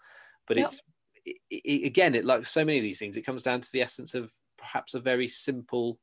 but 0.46 0.58
yep. 0.58 0.66
it's 0.66 0.80
it, 1.24 1.36
it, 1.50 1.86
again, 1.86 2.14
it 2.14 2.24
like 2.24 2.44
so 2.44 2.64
many 2.64 2.78
of 2.78 2.84
these 2.84 2.98
things, 2.98 3.16
it 3.16 3.26
comes 3.26 3.42
down 3.42 3.60
to 3.60 3.72
the 3.72 3.82
essence 3.82 4.14
of 4.14 4.32
perhaps 4.58 4.94
a 4.94 5.00
very 5.00 5.26
simple 5.26 5.98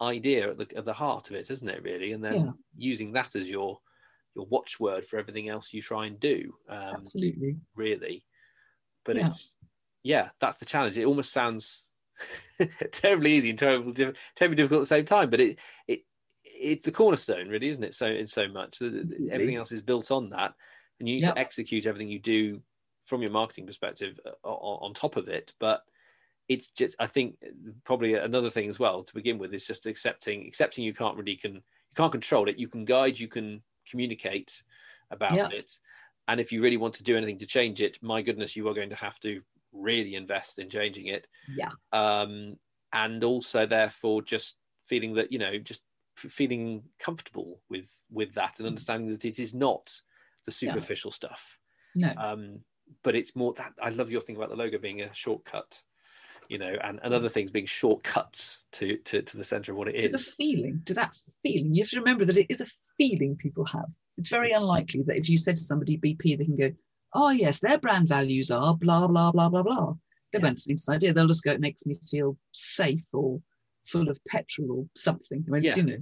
idea 0.00 0.50
at 0.50 0.58
the, 0.58 0.76
at 0.76 0.84
the 0.84 0.92
heart 0.92 1.28
of 1.30 1.36
it, 1.36 1.50
isn't 1.50 1.68
it? 1.68 1.82
Really, 1.82 2.12
and 2.12 2.24
then 2.24 2.34
yeah. 2.34 2.50
using 2.76 3.12
that 3.12 3.36
as 3.36 3.50
your 3.50 3.78
your 4.34 4.46
watchword 4.46 5.04
for 5.04 5.18
everything 5.18 5.48
else 5.48 5.72
you 5.72 5.82
try 5.82 6.06
and 6.06 6.18
do. 6.18 6.54
Um, 6.68 6.96
Absolutely. 6.96 7.56
Really. 7.74 8.24
But 9.04 9.16
yeah. 9.16 9.26
it's, 9.26 9.56
yeah, 10.02 10.28
that's 10.40 10.58
the 10.58 10.66
challenge. 10.66 10.98
It 10.98 11.04
almost 11.04 11.32
sounds 11.32 11.86
terribly 12.92 13.32
easy 13.32 13.50
and 13.50 13.58
terribly, 13.58 13.92
terribly 14.36 14.56
difficult 14.56 14.78
at 14.78 14.82
the 14.82 14.86
same 14.86 15.04
time, 15.04 15.30
but 15.30 15.40
it, 15.40 15.58
it, 15.86 16.00
it's 16.44 16.84
the 16.84 16.92
cornerstone, 16.92 17.48
really, 17.48 17.68
isn't 17.68 17.84
it? 17.84 17.94
So 17.94 18.06
in 18.06 18.26
so 18.26 18.48
much 18.48 18.78
that 18.78 19.28
everything 19.30 19.56
else 19.56 19.72
is 19.72 19.82
built 19.82 20.10
on 20.10 20.30
that, 20.30 20.54
and 20.98 21.08
you 21.08 21.16
need 21.16 21.22
yep. 21.22 21.34
to 21.34 21.40
execute 21.40 21.86
everything 21.86 22.08
you 22.08 22.20
do 22.20 22.62
from 23.02 23.22
your 23.22 23.32
marketing 23.32 23.66
perspective 23.66 24.18
uh, 24.24 24.48
on, 24.48 24.90
on 24.90 24.94
top 24.94 25.16
of 25.16 25.28
it. 25.28 25.52
But 25.58 25.82
it's 26.48 26.68
just, 26.68 26.94
I 26.98 27.06
think, 27.06 27.36
probably 27.84 28.14
another 28.14 28.50
thing 28.50 28.68
as 28.68 28.78
well 28.78 29.02
to 29.02 29.14
begin 29.14 29.38
with 29.38 29.52
is 29.54 29.66
just 29.66 29.86
accepting, 29.86 30.46
accepting 30.46 30.84
you 30.84 30.94
can't 30.94 31.16
really 31.16 31.36
can, 31.36 31.54
you 31.54 31.96
can't 31.96 32.12
control 32.12 32.48
it. 32.48 32.58
You 32.58 32.68
can 32.68 32.84
guide, 32.84 33.18
you 33.18 33.28
can 33.28 33.62
communicate 33.88 34.62
about 35.10 35.36
yeah. 35.36 35.48
it. 35.52 35.78
And 36.28 36.40
if 36.40 36.52
you 36.52 36.62
really 36.62 36.76
want 36.76 36.94
to 36.94 37.02
do 37.02 37.16
anything 37.16 37.38
to 37.38 37.46
change 37.46 37.82
it, 37.82 37.98
my 38.02 38.22
goodness, 38.22 38.56
you 38.56 38.68
are 38.68 38.74
going 38.74 38.90
to 38.90 38.96
have 38.96 39.18
to 39.20 39.42
really 39.72 40.14
invest 40.14 40.58
in 40.58 40.70
changing 40.70 41.06
it. 41.06 41.26
Yeah. 41.48 41.70
Um, 41.92 42.56
and 42.92 43.24
also, 43.24 43.66
therefore, 43.66 44.22
just 44.22 44.58
feeling 44.82 45.14
that 45.14 45.32
you 45.32 45.38
know, 45.38 45.58
just 45.58 45.82
feeling 46.16 46.82
comfortable 46.98 47.60
with 47.68 48.00
with 48.10 48.34
that 48.34 48.58
and 48.58 48.66
mm. 48.66 48.70
understanding 48.70 49.10
that 49.10 49.24
it 49.24 49.38
is 49.38 49.54
not 49.54 49.90
the 50.44 50.52
superficial 50.52 51.10
stuff. 51.10 51.58
No. 51.94 52.12
Um, 52.16 52.60
but 53.02 53.14
it's 53.14 53.34
more 53.34 53.54
that 53.54 53.72
I 53.80 53.90
love 53.90 54.10
your 54.10 54.20
thing 54.20 54.36
about 54.36 54.50
the 54.50 54.56
logo 54.56 54.78
being 54.78 55.02
a 55.02 55.12
shortcut 55.14 55.82
you 56.48 56.58
know, 56.58 56.74
and, 56.82 57.00
and 57.02 57.14
other 57.14 57.28
things 57.28 57.50
being 57.50 57.66
shortcuts 57.66 58.64
to, 58.72 58.96
to, 58.98 59.22
to 59.22 59.36
the 59.36 59.44
center 59.44 59.72
of 59.72 59.78
what 59.78 59.88
it 59.88 59.96
is. 59.96 60.12
The 60.12 60.32
feeling, 60.36 60.82
to 60.86 60.94
that 60.94 61.16
feeling, 61.42 61.74
you 61.74 61.82
have 61.82 61.90
to 61.90 62.00
remember 62.00 62.24
that 62.24 62.38
it 62.38 62.46
is 62.48 62.60
a 62.60 62.66
feeling 62.98 63.36
people 63.36 63.64
have. 63.66 63.86
It's 64.18 64.28
very 64.28 64.52
unlikely 64.52 65.02
that 65.06 65.16
if 65.16 65.28
you 65.28 65.36
said 65.36 65.56
to 65.56 65.62
somebody 65.62 65.98
BP, 65.98 66.38
they 66.38 66.44
can 66.44 66.56
go, 66.56 66.70
oh, 67.14 67.30
yes, 67.30 67.60
their 67.60 67.78
brand 67.78 68.08
values 68.08 68.50
are 68.50 68.76
blah, 68.76 69.06
blah, 69.06 69.32
blah, 69.32 69.48
blah, 69.48 69.62
blah. 69.62 69.94
They 70.32 70.38
yeah. 70.38 70.46
won't 70.46 70.62
it's 70.66 70.88
an 70.88 70.94
idea. 70.94 71.12
They'll 71.12 71.26
just 71.26 71.44
go, 71.44 71.52
it 71.52 71.60
makes 71.60 71.86
me 71.86 71.98
feel 72.10 72.36
safe 72.52 73.06
or 73.12 73.40
full 73.86 74.08
of 74.08 74.18
petrol 74.26 74.70
or 74.70 74.86
something. 74.96 75.44
I 75.46 75.50
mean, 75.50 75.62
yeah. 75.62 75.76
you 75.76 75.82
know, 75.82 75.98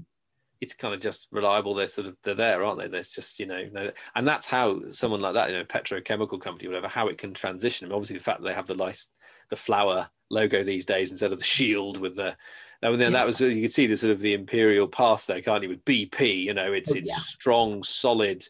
it's 0.60 0.74
kind 0.74 0.94
of 0.94 1.00
just 1.00 1.28
reliable. 1.32 1.74
They're 1.74 1.86
sort 1.86 2.06
of 2.06 2.16
they're 2.22 2.34
there, 2.34 2.62
aren't 2.64 2.78
they? 2.78 2.88
There's 2.88 3.10
just 3.10 3.40
you 3.40 3.46
know, 3.46 3.90
and 4.14 4.26
that's 4.26 4.46
how 4.46 4.82
someone 4.90 5.20
like 5.20 5.34
that, 5.34 5.50
you 5.50 5.56
know, 5.56 5.64
petrochemical 5.64 6.40
company, 6.40 6.68
whatever, 6.68 6.88
how 6.88 7.08
it 7.08 7.18
can 7.18 7.32
transition. 7.32 7.86
I 7.86 7.88
mean, 7.88 7.96
obviously, 7.96 8.18
the 8.18 8.22
fact 8.22 8.42
that 8.42 8.48
they 8.48 8.54
have 8.54 8.66
the 8.66 8.74
lice, 8.74 9.06
the 9.48 9.56
flower 9.56 10.10
logo 10.30 10.62
these 10.62 10.86
days 10.86 11.10
instead 11.10 11.32
of 11.32 11.38
the 11.38 11.44
shield 11.44 11.98
with 11.98 12.16
the 12.16 12.36
and 12.82 13.00
then 13.00 13.12
yeah. 13.12 13.18
that 13.18 13.26
was 13.26 13.40
you 13.40 13.62
could 13.62 13.72
see 13.72 13.86
the 13.86 13.96
sort 13.96 14.12
of 14.12 14.20
the 14.20 14.32
imperial 14.32 14.86
past 14.86 15.26
there 15.26 15.42
can't 15.42 15.62
you 15.62 15.68
with 15.68 15.84
bp 15.84 16.44
you 16.44 16.54
know 16.54 16.72
it's 16.72 16.92
oh, 16.92 16.96
it's 16.96 17.08
yeah. 17.08 17.16
strong 17.16 17.82
solid 17.82 18.46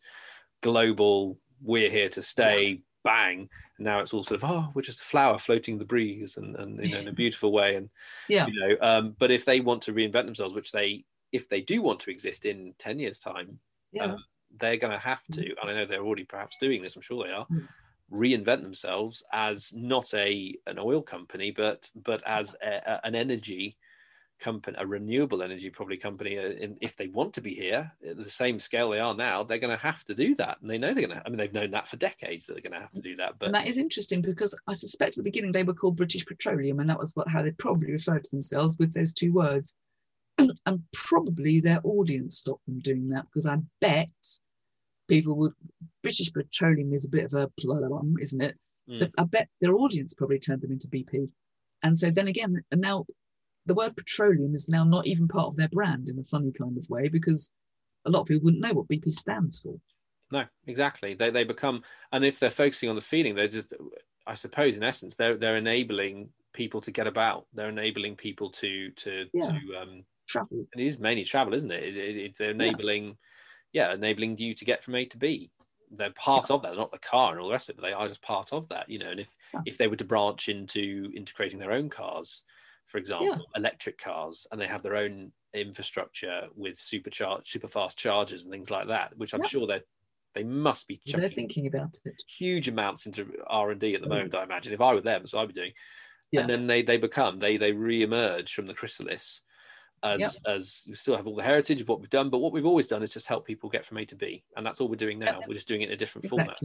global 0.62 1.38
we're 1.62 1.90
here 1.90 2.08
to 2.08 2.22
stay 2.22 2.68
yeah. 2.68 2.76
bang 3.02 3.48
and 3.78 3.84
now 3.84 4.00
it's 4.00 4.12
all 4.12 4.22
sort 4.22 4.42
of 4.42 4.48
oh 4.48 4.68
we're 4.74 4.82
just 4.82 5.00
a 5.00 5.04
flower 5.04 5.38
floating 5.38 5.78
the 5.78 5.84
breeze 5.84 6.36
and, 6.36 6.54
and 6.56 6.86
you 6.86 6.94
know 6.94 7.00
in 7.00 7.08
a 7.08 7.12
beautiful 7.22 7.50
way 7.50 7.76
and 7.76 7.88
yeah 8.28 8.46
you 8.46 8.60
know 8.60 8.76
um, 8.82 9.16
but 9.18 9.30
if 9.30 9.44
they 9.44 9.60
want 9.60 9.82
to 9.82 9.92
reinvent 9.92 10.26
themselves 10.26 10.54
which 10.54 10.72
they 10.72 11.04
if 11.32 11.48
they 11.48 11.60
do 11.60 11.80
want 11.80 12.00
to 12.00 12.10
exist 12.10 12.44
in 12.44 12.74
10 12.78 12.98
years 12.98 13.18
time 13.18 13.58
yeah. 13.92 14.04
Um, 14.04 14.24
they're 14.58 14.76
going 14.76 14.92
to 14.92 14.98
have 14.98 15.22
to 15.32 15.40
mm. 15.40 15.54
and 15.60 15.70
i 15.70 15.74
know 15.74 15.86
they're 15.86 16.04
already 16.04 16.24
perhaps 16.24 16.58
doing 16.58 16.82
this 16.82 16.94
i'm 16.94 17.02
sure 17.02 17.24
they 17.24 17.32
are 17.32 17.46
mm 17.50 17.66
reinvent 18.12 18.62
themselves 18.62 19.22
as 19.32 19.72
not 19.74 20.12
a 20.14 20.56
an 20.66 20.78
oil 20.78 21.02
company, 21.02 21.50
but 21.50 21.90
but 21.94 22.22
as 22.26 22.54
a, 22.62 22.80
a, 22.86 23.00
an 23.04 23.14
energy 23.14 23.76
company, 24.40 24.76
a 24.80 24.86
renewable 24.86 25.42
energy 25.42 25.70
probably 25.70 25.96
company. 25.96 26.38
Uh, 26.38 26.50
in, 26.50 26.76
if 26.80 26.96
they 26.96 27.08
want 27.08 27.34
to 27.34 27.40
be 27.40 27.54
here 27.54 27.92
at 28.08 28.16
the 28.16 28.30
same 28.30 28.58
scale 28.58 28.90
they 28.90 28.98
are 28.98 29.14
now, 29.14 29.42
they're 29.42 29.58
going 29.58 29.76
to 29.76 29.82
have 29.82 30.04
to 30.04 30.14
do 30.14 30.34
that, 30.36 30.58
and 30.60 30.70
they 30.70 30.78
know 30.78 30.92
they're 30.92 31.06
going 31.06 31.18
to. 31.18 31.22
I 31.24 31.28
mean, 31.28 31.38
they've 31.38 31.52
known 31.52 31.70
that 31.70 31.88
for 31.88 31.96
decades 31.96 32.46
that 32.46 32.54
they're 32.54 32.62
going 32.62 32.72
to 32.72 32.80
have 32.80 32.92
to 32.92 33.00
do 33.00 33.16
that. 33.16 33.38
But 33.38 33.46
and 33.46 33.54
that 33.54 33.68
is 33.68 33.78
interesting 33.78 34.22
because 34.22 34.54
I 34.66 34.72
suspect 34.72 35.10
at 35.10 35.16
the 35.16 35.30
beginning 35.30 35.52
they 35.52 35.62
were 35.62 35.74
called 35.74 35.96
British 35.96 36.26
Petroleum, 36.26 36.80
and 36.80 36.90
that 36.90 36.98
was 36.98 37.14
what 37.14 37.28
how 37.28 37.42
they 37.42 37.52
probably 37.52 37.92
referred 37.92 38.24
to 38.24 38.30
themselves 38.30 38.76
with 38.78 38.92
those 38.92 39.12
two 39.12 39.32
words. 39.32 39.74
and 40.66 40.82
probably 40.92 41.60
their 41.60 41.80
audience 41.84 42.38
stopped 42.38 42.64
them 42.66 42.78
doing 42.80 43.08
that 43.08 43.26
because 43.26 43.46
I 43.46 43.58
bet 43.80 44.08
people 45.10 45.36
would 45.36 45.52
British 46.02 46.32
Petroleum 46.32 46.94
is 46.94 47.04
a 47.04 47.10
bit 47.10 47.24
of 47.24 47.34
a 47.34 47.50
plum, 47.58 48.14
isn't 48.20 48.40
it? 48.40 48.56
Mm. 48.88 48.98
So 48.98 49.06
I 49.18 49.24
bet 49.24 49.48
their 49.60 49.74
audience 49.74 50.14
probably 50.14 50.38
turned 50.38 50.62
them 50.62 50.72
into 50.72 50.88
BP. 50.88 51.28
And 51.82 51.98
so 51.98 52.10
then 52.10 52.28
again, 52.28 52.62
and 52.70 52.80
now 52.80 53.04
the 53.66 53.74
word 53.74 53.96
petroleum 53.96 54.54
is 54.54 54.68
now 54.68 54.84
not 54.84 55.06
even 55.06 55.28
part 55.28 55.48
of 55.48 55.56
their 55.56 55.68
brand 55.68 56.08
in 56.08 56.18
a 56.18 56.22
funny 56.22 56.52
kind 56.52 56.78
of 56.78 56.88
way 56.88 57.08
because 57.08 57.50
a 58.06 58.10
lot 58.10 58.20
of 58.20 58.26
people 58.26 58.44
wouldn't 58.44 58.62
know 58.62 58.72
what 58.72 58.88
BP 58.88 59.12
stands 59.12 59.60
for. 59.60 59.74
No, 60.32 60.44
exactly. 60.66 61.14
They 61.14 61.30
they 61.30 61.44
become 61.44 61.82
and 62.12 62.24
if 62.24 62.38
they're 62.38 62.50
focusing 62.50 62.88
on 62.88 62.94
the 62.94 63.02
feeling, 63.02 63.34
they're 63.34 63.48
just 63.48 63.74
I 64.26 64.34
suppose 64.34 64.76
in 64.76 64.84
essence 64.84 65.16
they're 65.16 65.36
they're 65.36 65.56
enabling 65.56 66.30
people 66.54 66.80
to 66.82 66.92
get 66.92 67.08
about. 67.08 67.46
They're 67.52 67.68
enabling 67.68 68.16
people 68.16 68.50
to 68.50 68.90
to 68.90 69.26
yeah. 69.34 69.46
to 69.46 69.52
um 69.80 70.04
travel. 70.28 70.66
It 70.76 70.80
is 70.80 71.00
mainly 71.00 71.24
travel, 71.24 71.52
isn't 71.54 71.70
it? 71.70 71.84
it, 71.84 71.96
it 71.96 72.16
it's 72.16 72.40
enabling. 72.40 73.04
Yeah 73.04 73.12
yeah, 73.72 73.92
enabling 73.92 74.38
you 74.38 74.54
to 74.54 74.64
get 74.64 74.82
from 74.82 74.94
A 74.94 75.04
to 75.06 75.18
B. 75.18 75.50
They're 75.92 76.12
part 76.12 76.50
yeah. 76.50 76.56
of 76.56 76.62
that, 76.62 76.76
not 76.76 76.92
the 76.92 76.98
car 76.98 77.32
and 77.32 77.40
all 77.40 77.48
the 77.48 77.52
rest 77.52 77.68
of 77.68 77.74
it, 77.74 77.80
but 77.80 77.86
they 77.86 77.92
are 77.92 78.06
just 78.06 78.22
part 78.22 78.52
of 78.52 78.68
that, 78.68 78.88
you 78.88 78.98
know. 78.98 79.10
And 79.10 79.20
if 79.20 79.34
yeah. 79.52 79.60
if 79.66 79.78
they 79.78 79.88
were 79.88 79.96
to 79.96 80.04
branch 80.04 80.48
into 80.48 81.10
integrating 81.16 81.58
their 81.58 81.72
own 81.72 81.88
cars, 81.88 82.42
for 82.86 82.98
example, 82.98 83.28
yeah. 83.28 83.38
electric 83.56 83.98
cars, 83.98 84.46
and 84.50 84.60
they 84.60 84.66
have 84.66 84.82
their 84.82 84.96
own 84.96 85.32
infrastructure 85.52 86.42
with 86.54 86.76
supercharge, 86.76 87.46
super 87.46 87.66
fast 87.66 87.98
chargers 87.98 88.44
and 88.44 88.52
things 88.52 88.70
like 88.70 88.88
that, 88.88 89.16
which 89.16 89.34
I'm 89.34 89.46
sure 89.46 89.66
they're 89.66 89.82
they 90.34 90.44
must 90.44 90.86
be 90.86 91.00
they're 91.06 91.28
thinking 91.28 91.66
about 91.66 91.98
it 92.04 92.22
huge 92.28 92.68
amounts 92.68 93.06
into 93.06 93.26
r&d 93.48 93.94
at 93.94 94.00
the 94.00 94.06
mm. 94.06 94.10
moment 94.10 94.34
i 94.34 94.42
imagine 94.42 94.72
if 94.72 94.80
i 94.80 94.94
were 94.94 95.00
them 95.00 95.26
so 95.26 95.38
i'd 95.38 95.48
be 95.48 95.54
doing 95.54 95.72
and 96.36 96.48
then 96.48 96.66
they 96.66 96.82
they 96.82 96.96
become 96.96 97.38
they 97.38 97.56
they 97.56 97.72
re-emerge 97.72 98.54
from 98.54 98.66
the 98.66 98.74
chrysalis 98.74 99.42
as 100.02 100.20
Yep. 100.20 100.30
as 100.56 100.84
we 100.88 100.94
still 100.94 101.16
have 101.16 101.26
all 101.26 101.36
the 101.36 101.42
heritage 101.42 101.80
of 101.80 101.88
what 101.88 102.00
we've 102.00 102.10
done, 102.10 102.30
but 102.30 102.38
what 102.38 102.52
we've 102.52 102.66
always 102.66 102.86
done 102.86 103.02
is 103.02 103.12
just 103.12 103.26
help 103.26 103.46
people 103.46 103.68
get 103.68 103.84
from 103.84 103.98
A 103.98 104.04
to 104.06 104.16
B, 104.16 104.42
and 104.56 104.64
that's 104.64 104.80
all 104.80 104.88
we're 104.88 104.96
doing 104.96 105.18
now. 105.18 105.38
Yep. 105.40 105.48
We're 105.48 105.54
just 105.54 105.68
doing 105.68 105.82
it 105.82 105.88
in 105.88 105.94
a 105.94 105.96
different 105.96 106.28
format, 106.28 106.58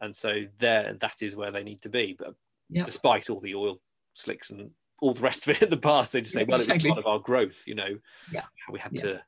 and 0.00 0.14
so 0.16 0.44
there 0.58 0.94
that 0.94 1.22
is 1.22 1.36
where 1.36 1.50
they 1.50 1.62
need 1.64 1.82
to 1.82 1.88
be. 1.88 2.14
But 2.18 2.34
Yep. 2.70 2.86
despite 2.86 3.30
all 3.30 3.40
the 3.40 3.54
oil 3.54 3.80
slicks 4.14 4.50
and 4.50 4.70
all 5.00 5.12
the 5.12 5.20
rest 5.20 5.46
of 5.46 5.54
it 5.56 5.62
in 5.62 5.70
the 5.70 5.76
past, 5.76 6.12
they 6.12 6.20
just 6.22 6.32
say, 6.34 6.44
well, 6.44 6.58
it 6.60 6.72
was 6.72 6.84
part 6.86 6.98
of 6.98 7.06
our 7.06 7.18
growth, 7.18 7.62
you 7.66 7.74
know, 7.74 7.98
Yeah. 8.32 8.44
how 8.66 8.72
we 8.72 8.78
had 8.80 8.96
to 8.96 9.22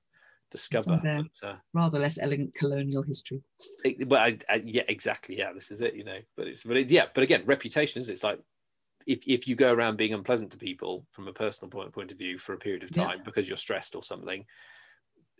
discover. 0.51 0.99
But, 1.05 1.47
uh, 1.47 1.57
Rather 1.75 1.99
less 2.01 2.17
elegant 2.19 2.55
colonial 2.55 3.03
history. 3.03 3.43
it, 3.85 4.09
well, 4.09 4.23
I, 4.23 4.39
I, 4.49 4.63
yeah, 4.65 4.85
exactly. 4.89 5.37
Yeah, 5.37 5.53
this 5.53 5.71
is 5.71 5.83
it. 5.83 5.95
You 5.95 6.05
know, 6.05 6.19
but 6.37 6.49
it's, 6.49 6.63
but 6.63 6.79
it's, 6.79 6.91
yeah, 6.91 7.07
but 7.15 7.23
again, 7.23 7.45
reputation 7.45 8.01
is 8.01 8.09
it's 8.09 8.25
like 8.25 8.41
if 9.07 9.23
if 9.27 9.49
you 9.49 9.57
go 9.57 9.73
around 9.73 9.97
being 9.97 10.15
unpleasant 10.15 10.53
to 10.53 10.59
people 10.59 11.07
from 11.11 11.29
a 11.29 11.33
personal 11.33 11.71
point 11.71 11.93
point 11.93 12.13
of 12.13 12.19
view 12.19 12.39
for 12.39 12.53
a 12.55 12.59
period 12.59 12.83
of 12.83 12.91
Yeah. 12.91 13.07
time 13.07 13.23
because 13.25 13.49
you're 13.49 13.57
stressed 13.57 13.95
or 13.95 14.03
something. 14.03 14.47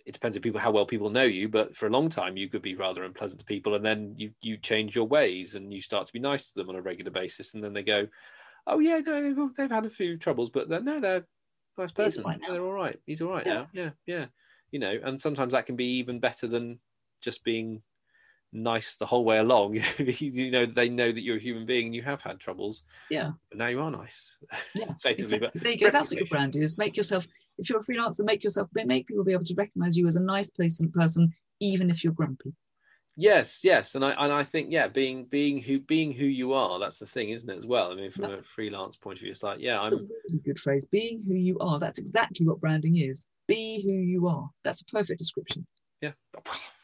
It 0.07 0.13
depends 0.13 0.37
on 0.39 0.43
people 0.43 0.61
how 0.61 0.71
well 0.71 0.87
people 0.87 1.11
know 1.11 1.25
you, 1.25 1.49
but 1.51 1.77
for 1.77 1.87
a 1.87 1.91
long 1.91 2.09
time 2.09 2.37
you 2.39 2.49
could 2.49 2.63
be 2.63 2.75
rather 2.75 3.05
unpleasant 3.05 3.41
to 3.41 3.45
people, 3.47 3.75
and 3.75 3.85
then 3.85 4.15
you 4.17 4.33
you 4.41 4.57
change 4.57 4.97
your 4.97 5.07
ways 5.07 5.55
and 5.55 5.73
you 5.73 5.83
start 5.83 6.07
to 6.07 6.13
be 6.13 6.19
nice 6.19 6.49
to 6.49 6.55
them 6.55 6.71
on 6.71 6.77
a 6.77 6.83
regular 6.83 7.11
basis, 7.11 7.53
and 7.53 7.63
then 7.63 7.75
they 7.75 7.83
go, 7.83 8.09
"Oh 8.67 8.81
yeah, 8.81 9.01
no, 9.01 9.23
they've, 9.35 9.55
they've 9.55 9.71
had 9.71 9.87
a 9.87 9.91
few 9.91 10.19
troubles, 10.19 10.51
but 10.51 10.69
they're, 10.69 10.83
no, 10.83 11.01
they're 11.01 11.17
a 11.19 11.81
nice 11.83 11.93
person. 11.93 12.25
Yeah, 12.25 12.37
now." 12.39 12.53
they're 12.53 12.65
all 12.65 12.73
right. 12.73 13.01
He's 13.07 13.21
all 13.23 13.31
right 13.33 13.47
Yeah. 13.47 13.55
now. 13.55 13.71
Yeah, 13.73 13.93
yeah. 14.07 14.29
You 14.71 14.79
know, 14.81 15.01
and 15.03 15.21
sometimes 15.21 15.53
that 15.53 15.67
can 15.67 15.77
be 15.77 15.87
even 15.99 16.21
better 16.21 16.47
than 16.47 16.81
just 17.21 17.45
being 17.45 17.83
nice 18.53 18.97
the 18.97 19.07
whole 19.07 19.25
way 19.25 19.39
along. 19.39 19.81
you 19.99 20.51
know, 20.51 20.67
they 20.67 20.89
know 20.89 21.13
that 21.13 21.23
you're 21.23 21.37
a 21.37 21.41
human 21.41 21.67
being 21.67 21.87
and 21.87 21.95
you 21.95 22.03
have 22.03 22.21
had 22.23 22.39
troubles. 22.39 22.83
Yeah. 23.11 23.33
But 23.51 23.59
now 23.59 23.67
you 23.69 23.81
are 23.81 23.91
nice. 23.91 24.39
Yeah. 24.75 24.93
Exactly. 25.05 25.39
But 25.39 25.53
There 25.55 25.73
you 25.73 25.79
go. 25.79 25.91
That's 25.91 26.11
what 26.11 26.19
your 26.19 26.29
brand 26.29 26.57
is. 26.57 26.79
Make 26.79 26.97
yourself, 26.97 27.27
if 27.59 27.69
you're 27.69 27.81
a 27.81 27.83
freelancer, 27.83 28.25
make 28.25 28.45
yourself, 28.45 28.69
make 28.75 29.07
people 29.07 29.25
be 29.25 29.33
able 29.33 29.45
to 29.45 29.55
recognize 29.55 29.97
you 29.97 30.07
as 30.07 30.17
a 30.17 30.23
nice, 30.23 30.51
pleasant 30.51 30.93
person, 30.95 31.33
even 31.61 31.91
if 31.91 32.05
you're 32.05 32.13
grumpy. 32.13 32.53
Yes, 33.21 33.65
yes, 33.65 33.97
and 33.97 34.05
I 34.05 34.13
and 34.13 34.33
I 34.33 34.45
think 34.45 34.69
yeah, 34.71 34.87
being 34.87 35.25
being 35.25 35.61
who 35.61 35.81
being 35.81 36.13
who 36.13 36.25
you 36.25 36.53
are, 36.53 36.79
that's 36.79 36.99
the 36.99 37.07
thing, 37.07 37.31
isn't 37.31 37.51
it? 37.51 37.57
As 37.57 37.67
well. 37.67 37.91
I 37.91 37.97
mean, 37.97 38.13
from 38.13 38.27
a 38.27 38.43
freelance 38.45 38.97
point 38.97 39.19
of 39.19 39.23
view, 39.23 39.33
it's 39.33 39.43
like 39.43 39.59
yeah, 39.59 39.81
That's 39.81 39.93
a 39.95 39.97
I'm 39.97 40.09
really 40.29 40.41
good 40.45 40.61
phrase. 40.61 40.85
Being 40.85 41.25
who 41.27 41.35
you 41.35 41.59
are. 41.59 41.81
That's 41.81 41.99
exactly 41.99 42.47
what 42.47 42.61
branding 42.61 42.99
is. 42.99 43.27
Be 43.49 43.83
who 43.83 43.91
you 43.91 44.29
are. 44.29 44.49
That's 44.63 44.83
a 44.83 44.85
perfect 44.85 45.19
description. 45.19 45.67
yeah. 46.01 46.13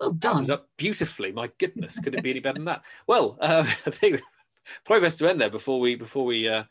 Well 0.00 0.12
done. 0.12 0.50
up 0.50 0.68
beautifully. 0.76 1.32
My 1.32 1.50
goodness, 1.58 1.98
could 1.98 2.14
it 2.14 2.22
be 2.22 2.30
any 2.30 2.40
better 2.40 2.54
than 2.54 2.66
that? 2.66 2.82
Well, 3.06 3.36
um, 3.40 3.66
I 3.86 3.90
think 3.90 4.20
probably 4.84 5.06
best 5.06 5.18
to 5.18 5.28
end 5.28 5.40
there 5.40 5.50
before 5.50 5.80
we 5.80 5.94
before 5.96 6.24
we 6.24 6.48
uh, 6.48 6.64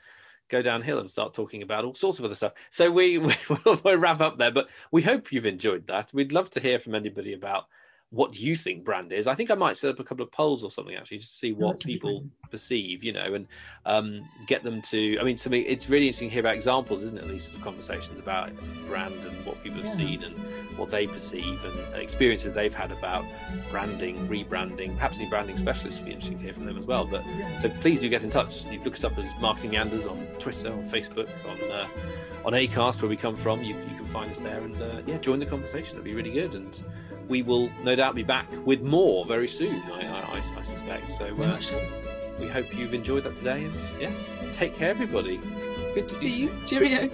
go 0.49 0.61
downhill 0.61 0.99
and 0.99 1.09
start 1.09 1.33
talking 1.33 1.61
about 1.61 1.85
all 1.85 1.93
sorts 1.93 2.19
of 2.19 2.25
other 2.25 2.35
stuff. 2.35 2.53
So 2.69 2.89
we 2.91 3.17
we 3.17 3.33
will 3.65 3.97
wrap 3.97 4.21
up 4.21 4.37
there, 4.37 4.51
but 4.51 4.69
we 4.91 5.01
hope 5.01 5.31
you've 5.31 5.45
enjoyed 5.45 5.87
that. 5.87 6.11
We'd 6.13 6.31
love 6.33 6.49
to 6.51 6.59
hear 6.59 6.79
from 6.79 6.95
anybody 6.95 7.33
about 7.33 7.65
what 8.11 8.39
you 8.39 8.55
think 8.55 8.85
brand 8.85 9.11
is. 9.11 9.27
I 9.27 9.35
think 9.35 9.51
I 9.51 9.55
might 9.55 9.75
set 9.75 9.89
up 9.89 9.99
a 9.99 10.03
couple 10.03 10.23
of 10.23 10.31
polls 10.31 10.63
or 10.63 10.71
something 10.71 10.95
actually 10.95 11.19
to 11.19 11.25
see 11.25 11.51
what 11.51 11.71
that's 11.73 11.83
people 11.83 12.25
perceive, 12.49 13.03
you 13.03 13.11
know, 13.11 13.33
and 13.33 13.47
um, 13.85 14.21
get 14.45 14.63
them 14.63 14.81
to. 14.83 15.19
I 15.19 15.23
mean, 15.23 15.35
to 15.35 15.49
me, 15.49 15.59
it's 15.59 15.89
really 15.89 16.05
interesting 16.05 16.29
to 16.29 16.33
hear 16.33 16.39
about 16.39 16.55
examples, 16.55 17.01
isn't 17.03 17.17
it? 17.17 17.27
These 17.27 17.43
sort 17.43 17.57
of 17.57 17.63
conversations 17.63 18.21
about 18.21 18.51
brand 18.87 19.25
and 19.25 19.45
what 19.45 19.61
people 19.61 19.79
have 19.79 19.87
Yeah. 19.87 19.91
seen 19.91 20.23
and 20.23 20.37
what 20.77 20.89
they 20.89 21.05
perceive 21.05 21.61
and 21.65 21.95
experiences 22.01 22.55
they've 22.55 22.73
had 22.73 22.91
about 22.93 23.25
branding, 23.71 24.25
rebranding, 24.29 24.93
perhaps 24.95 25.19
any 25.19 25.29
branding 25.29 25.57
specialists 25.57 25.99
would 25.99 26.05
be 26.05 26.13
interesting 26.13 26.37
to 26.37 26.43
hear 26.45 26.53
from 26.53 26.65
them 26.65 26.77
as 26.77 26.85
well. 26.85 27.05
But 27.05 27.23
so 27.61 27.69
please 27.81 27.99
do 27.99 28.07
get 28.07 28.23
in 28.23 28.29
touch. 28.29 28.65
You 28.67 28.81
look 28.85 28.93
us 28.93 29.03
up 29.03 29.17
as 29.17 29.29
Marketing 29.41 29.71
Meanders 29.71 30.07
on 30.07 30.25
Twitter, 30.39 30.71
on 30.71 30.83
Facebook, 30.83 31.27
on 31.49 31.71
uh, 31.71 31.87
on 32.45 32.53
Acast, 32.53 33.01
where 33.01 33.09
we 33.09 33.17
come 33.17 33.35
from. 33.35 33.61
You, 33.63 33.75
you 33.75 33.95
can 33.97 34.05
find 34.05 34.31
us 34.31 34.39
there 34.39 34.61
and 34.61 34.81
uh, 34.81 35.01
yeah, 35.05 35.17
join 35.17 35.39
the 35.39 35.45
conversation. 35.45 35.97
It'll 35.97 36.05
be 36.05 36.13
really 36.13 36.31
good, 36.31 36.55
and 36.55 36.79
we 37.27 37.41
will 37.41 37.69
no 37.83 37.93
doubt 37.97 38.15
be 38.15 38.23
back 38.23 38.47
with 38.65 38.81
more 38.81 39.25
very 39.25 39.47
soon. 39.47 39.81
I, 39.93 40.07
I, 40.07 40.37
I, 40.37 40.43
I 40.57 40.61
suspect. 40.61 41.11
So 41.11 41.25
uh, 41.25 41.59
so. 41.59 41.85
we 42.39 42.47
hope 42.47 42.73
you've 42.77 42.93
enjoyed 42.93 43.23
that 43.23 43.35
today, 43.35 43.65
and 43.65 43.73
yes, 43.99 44.31
take 44.51 44.75
care, 44.75 44.89
everybody. 44.89 45.39
Good 45.95 46.07
to 46.07 46.15
see 46.15 46.41
you. 46.41 46.51
Cheerio. 46.65 47.09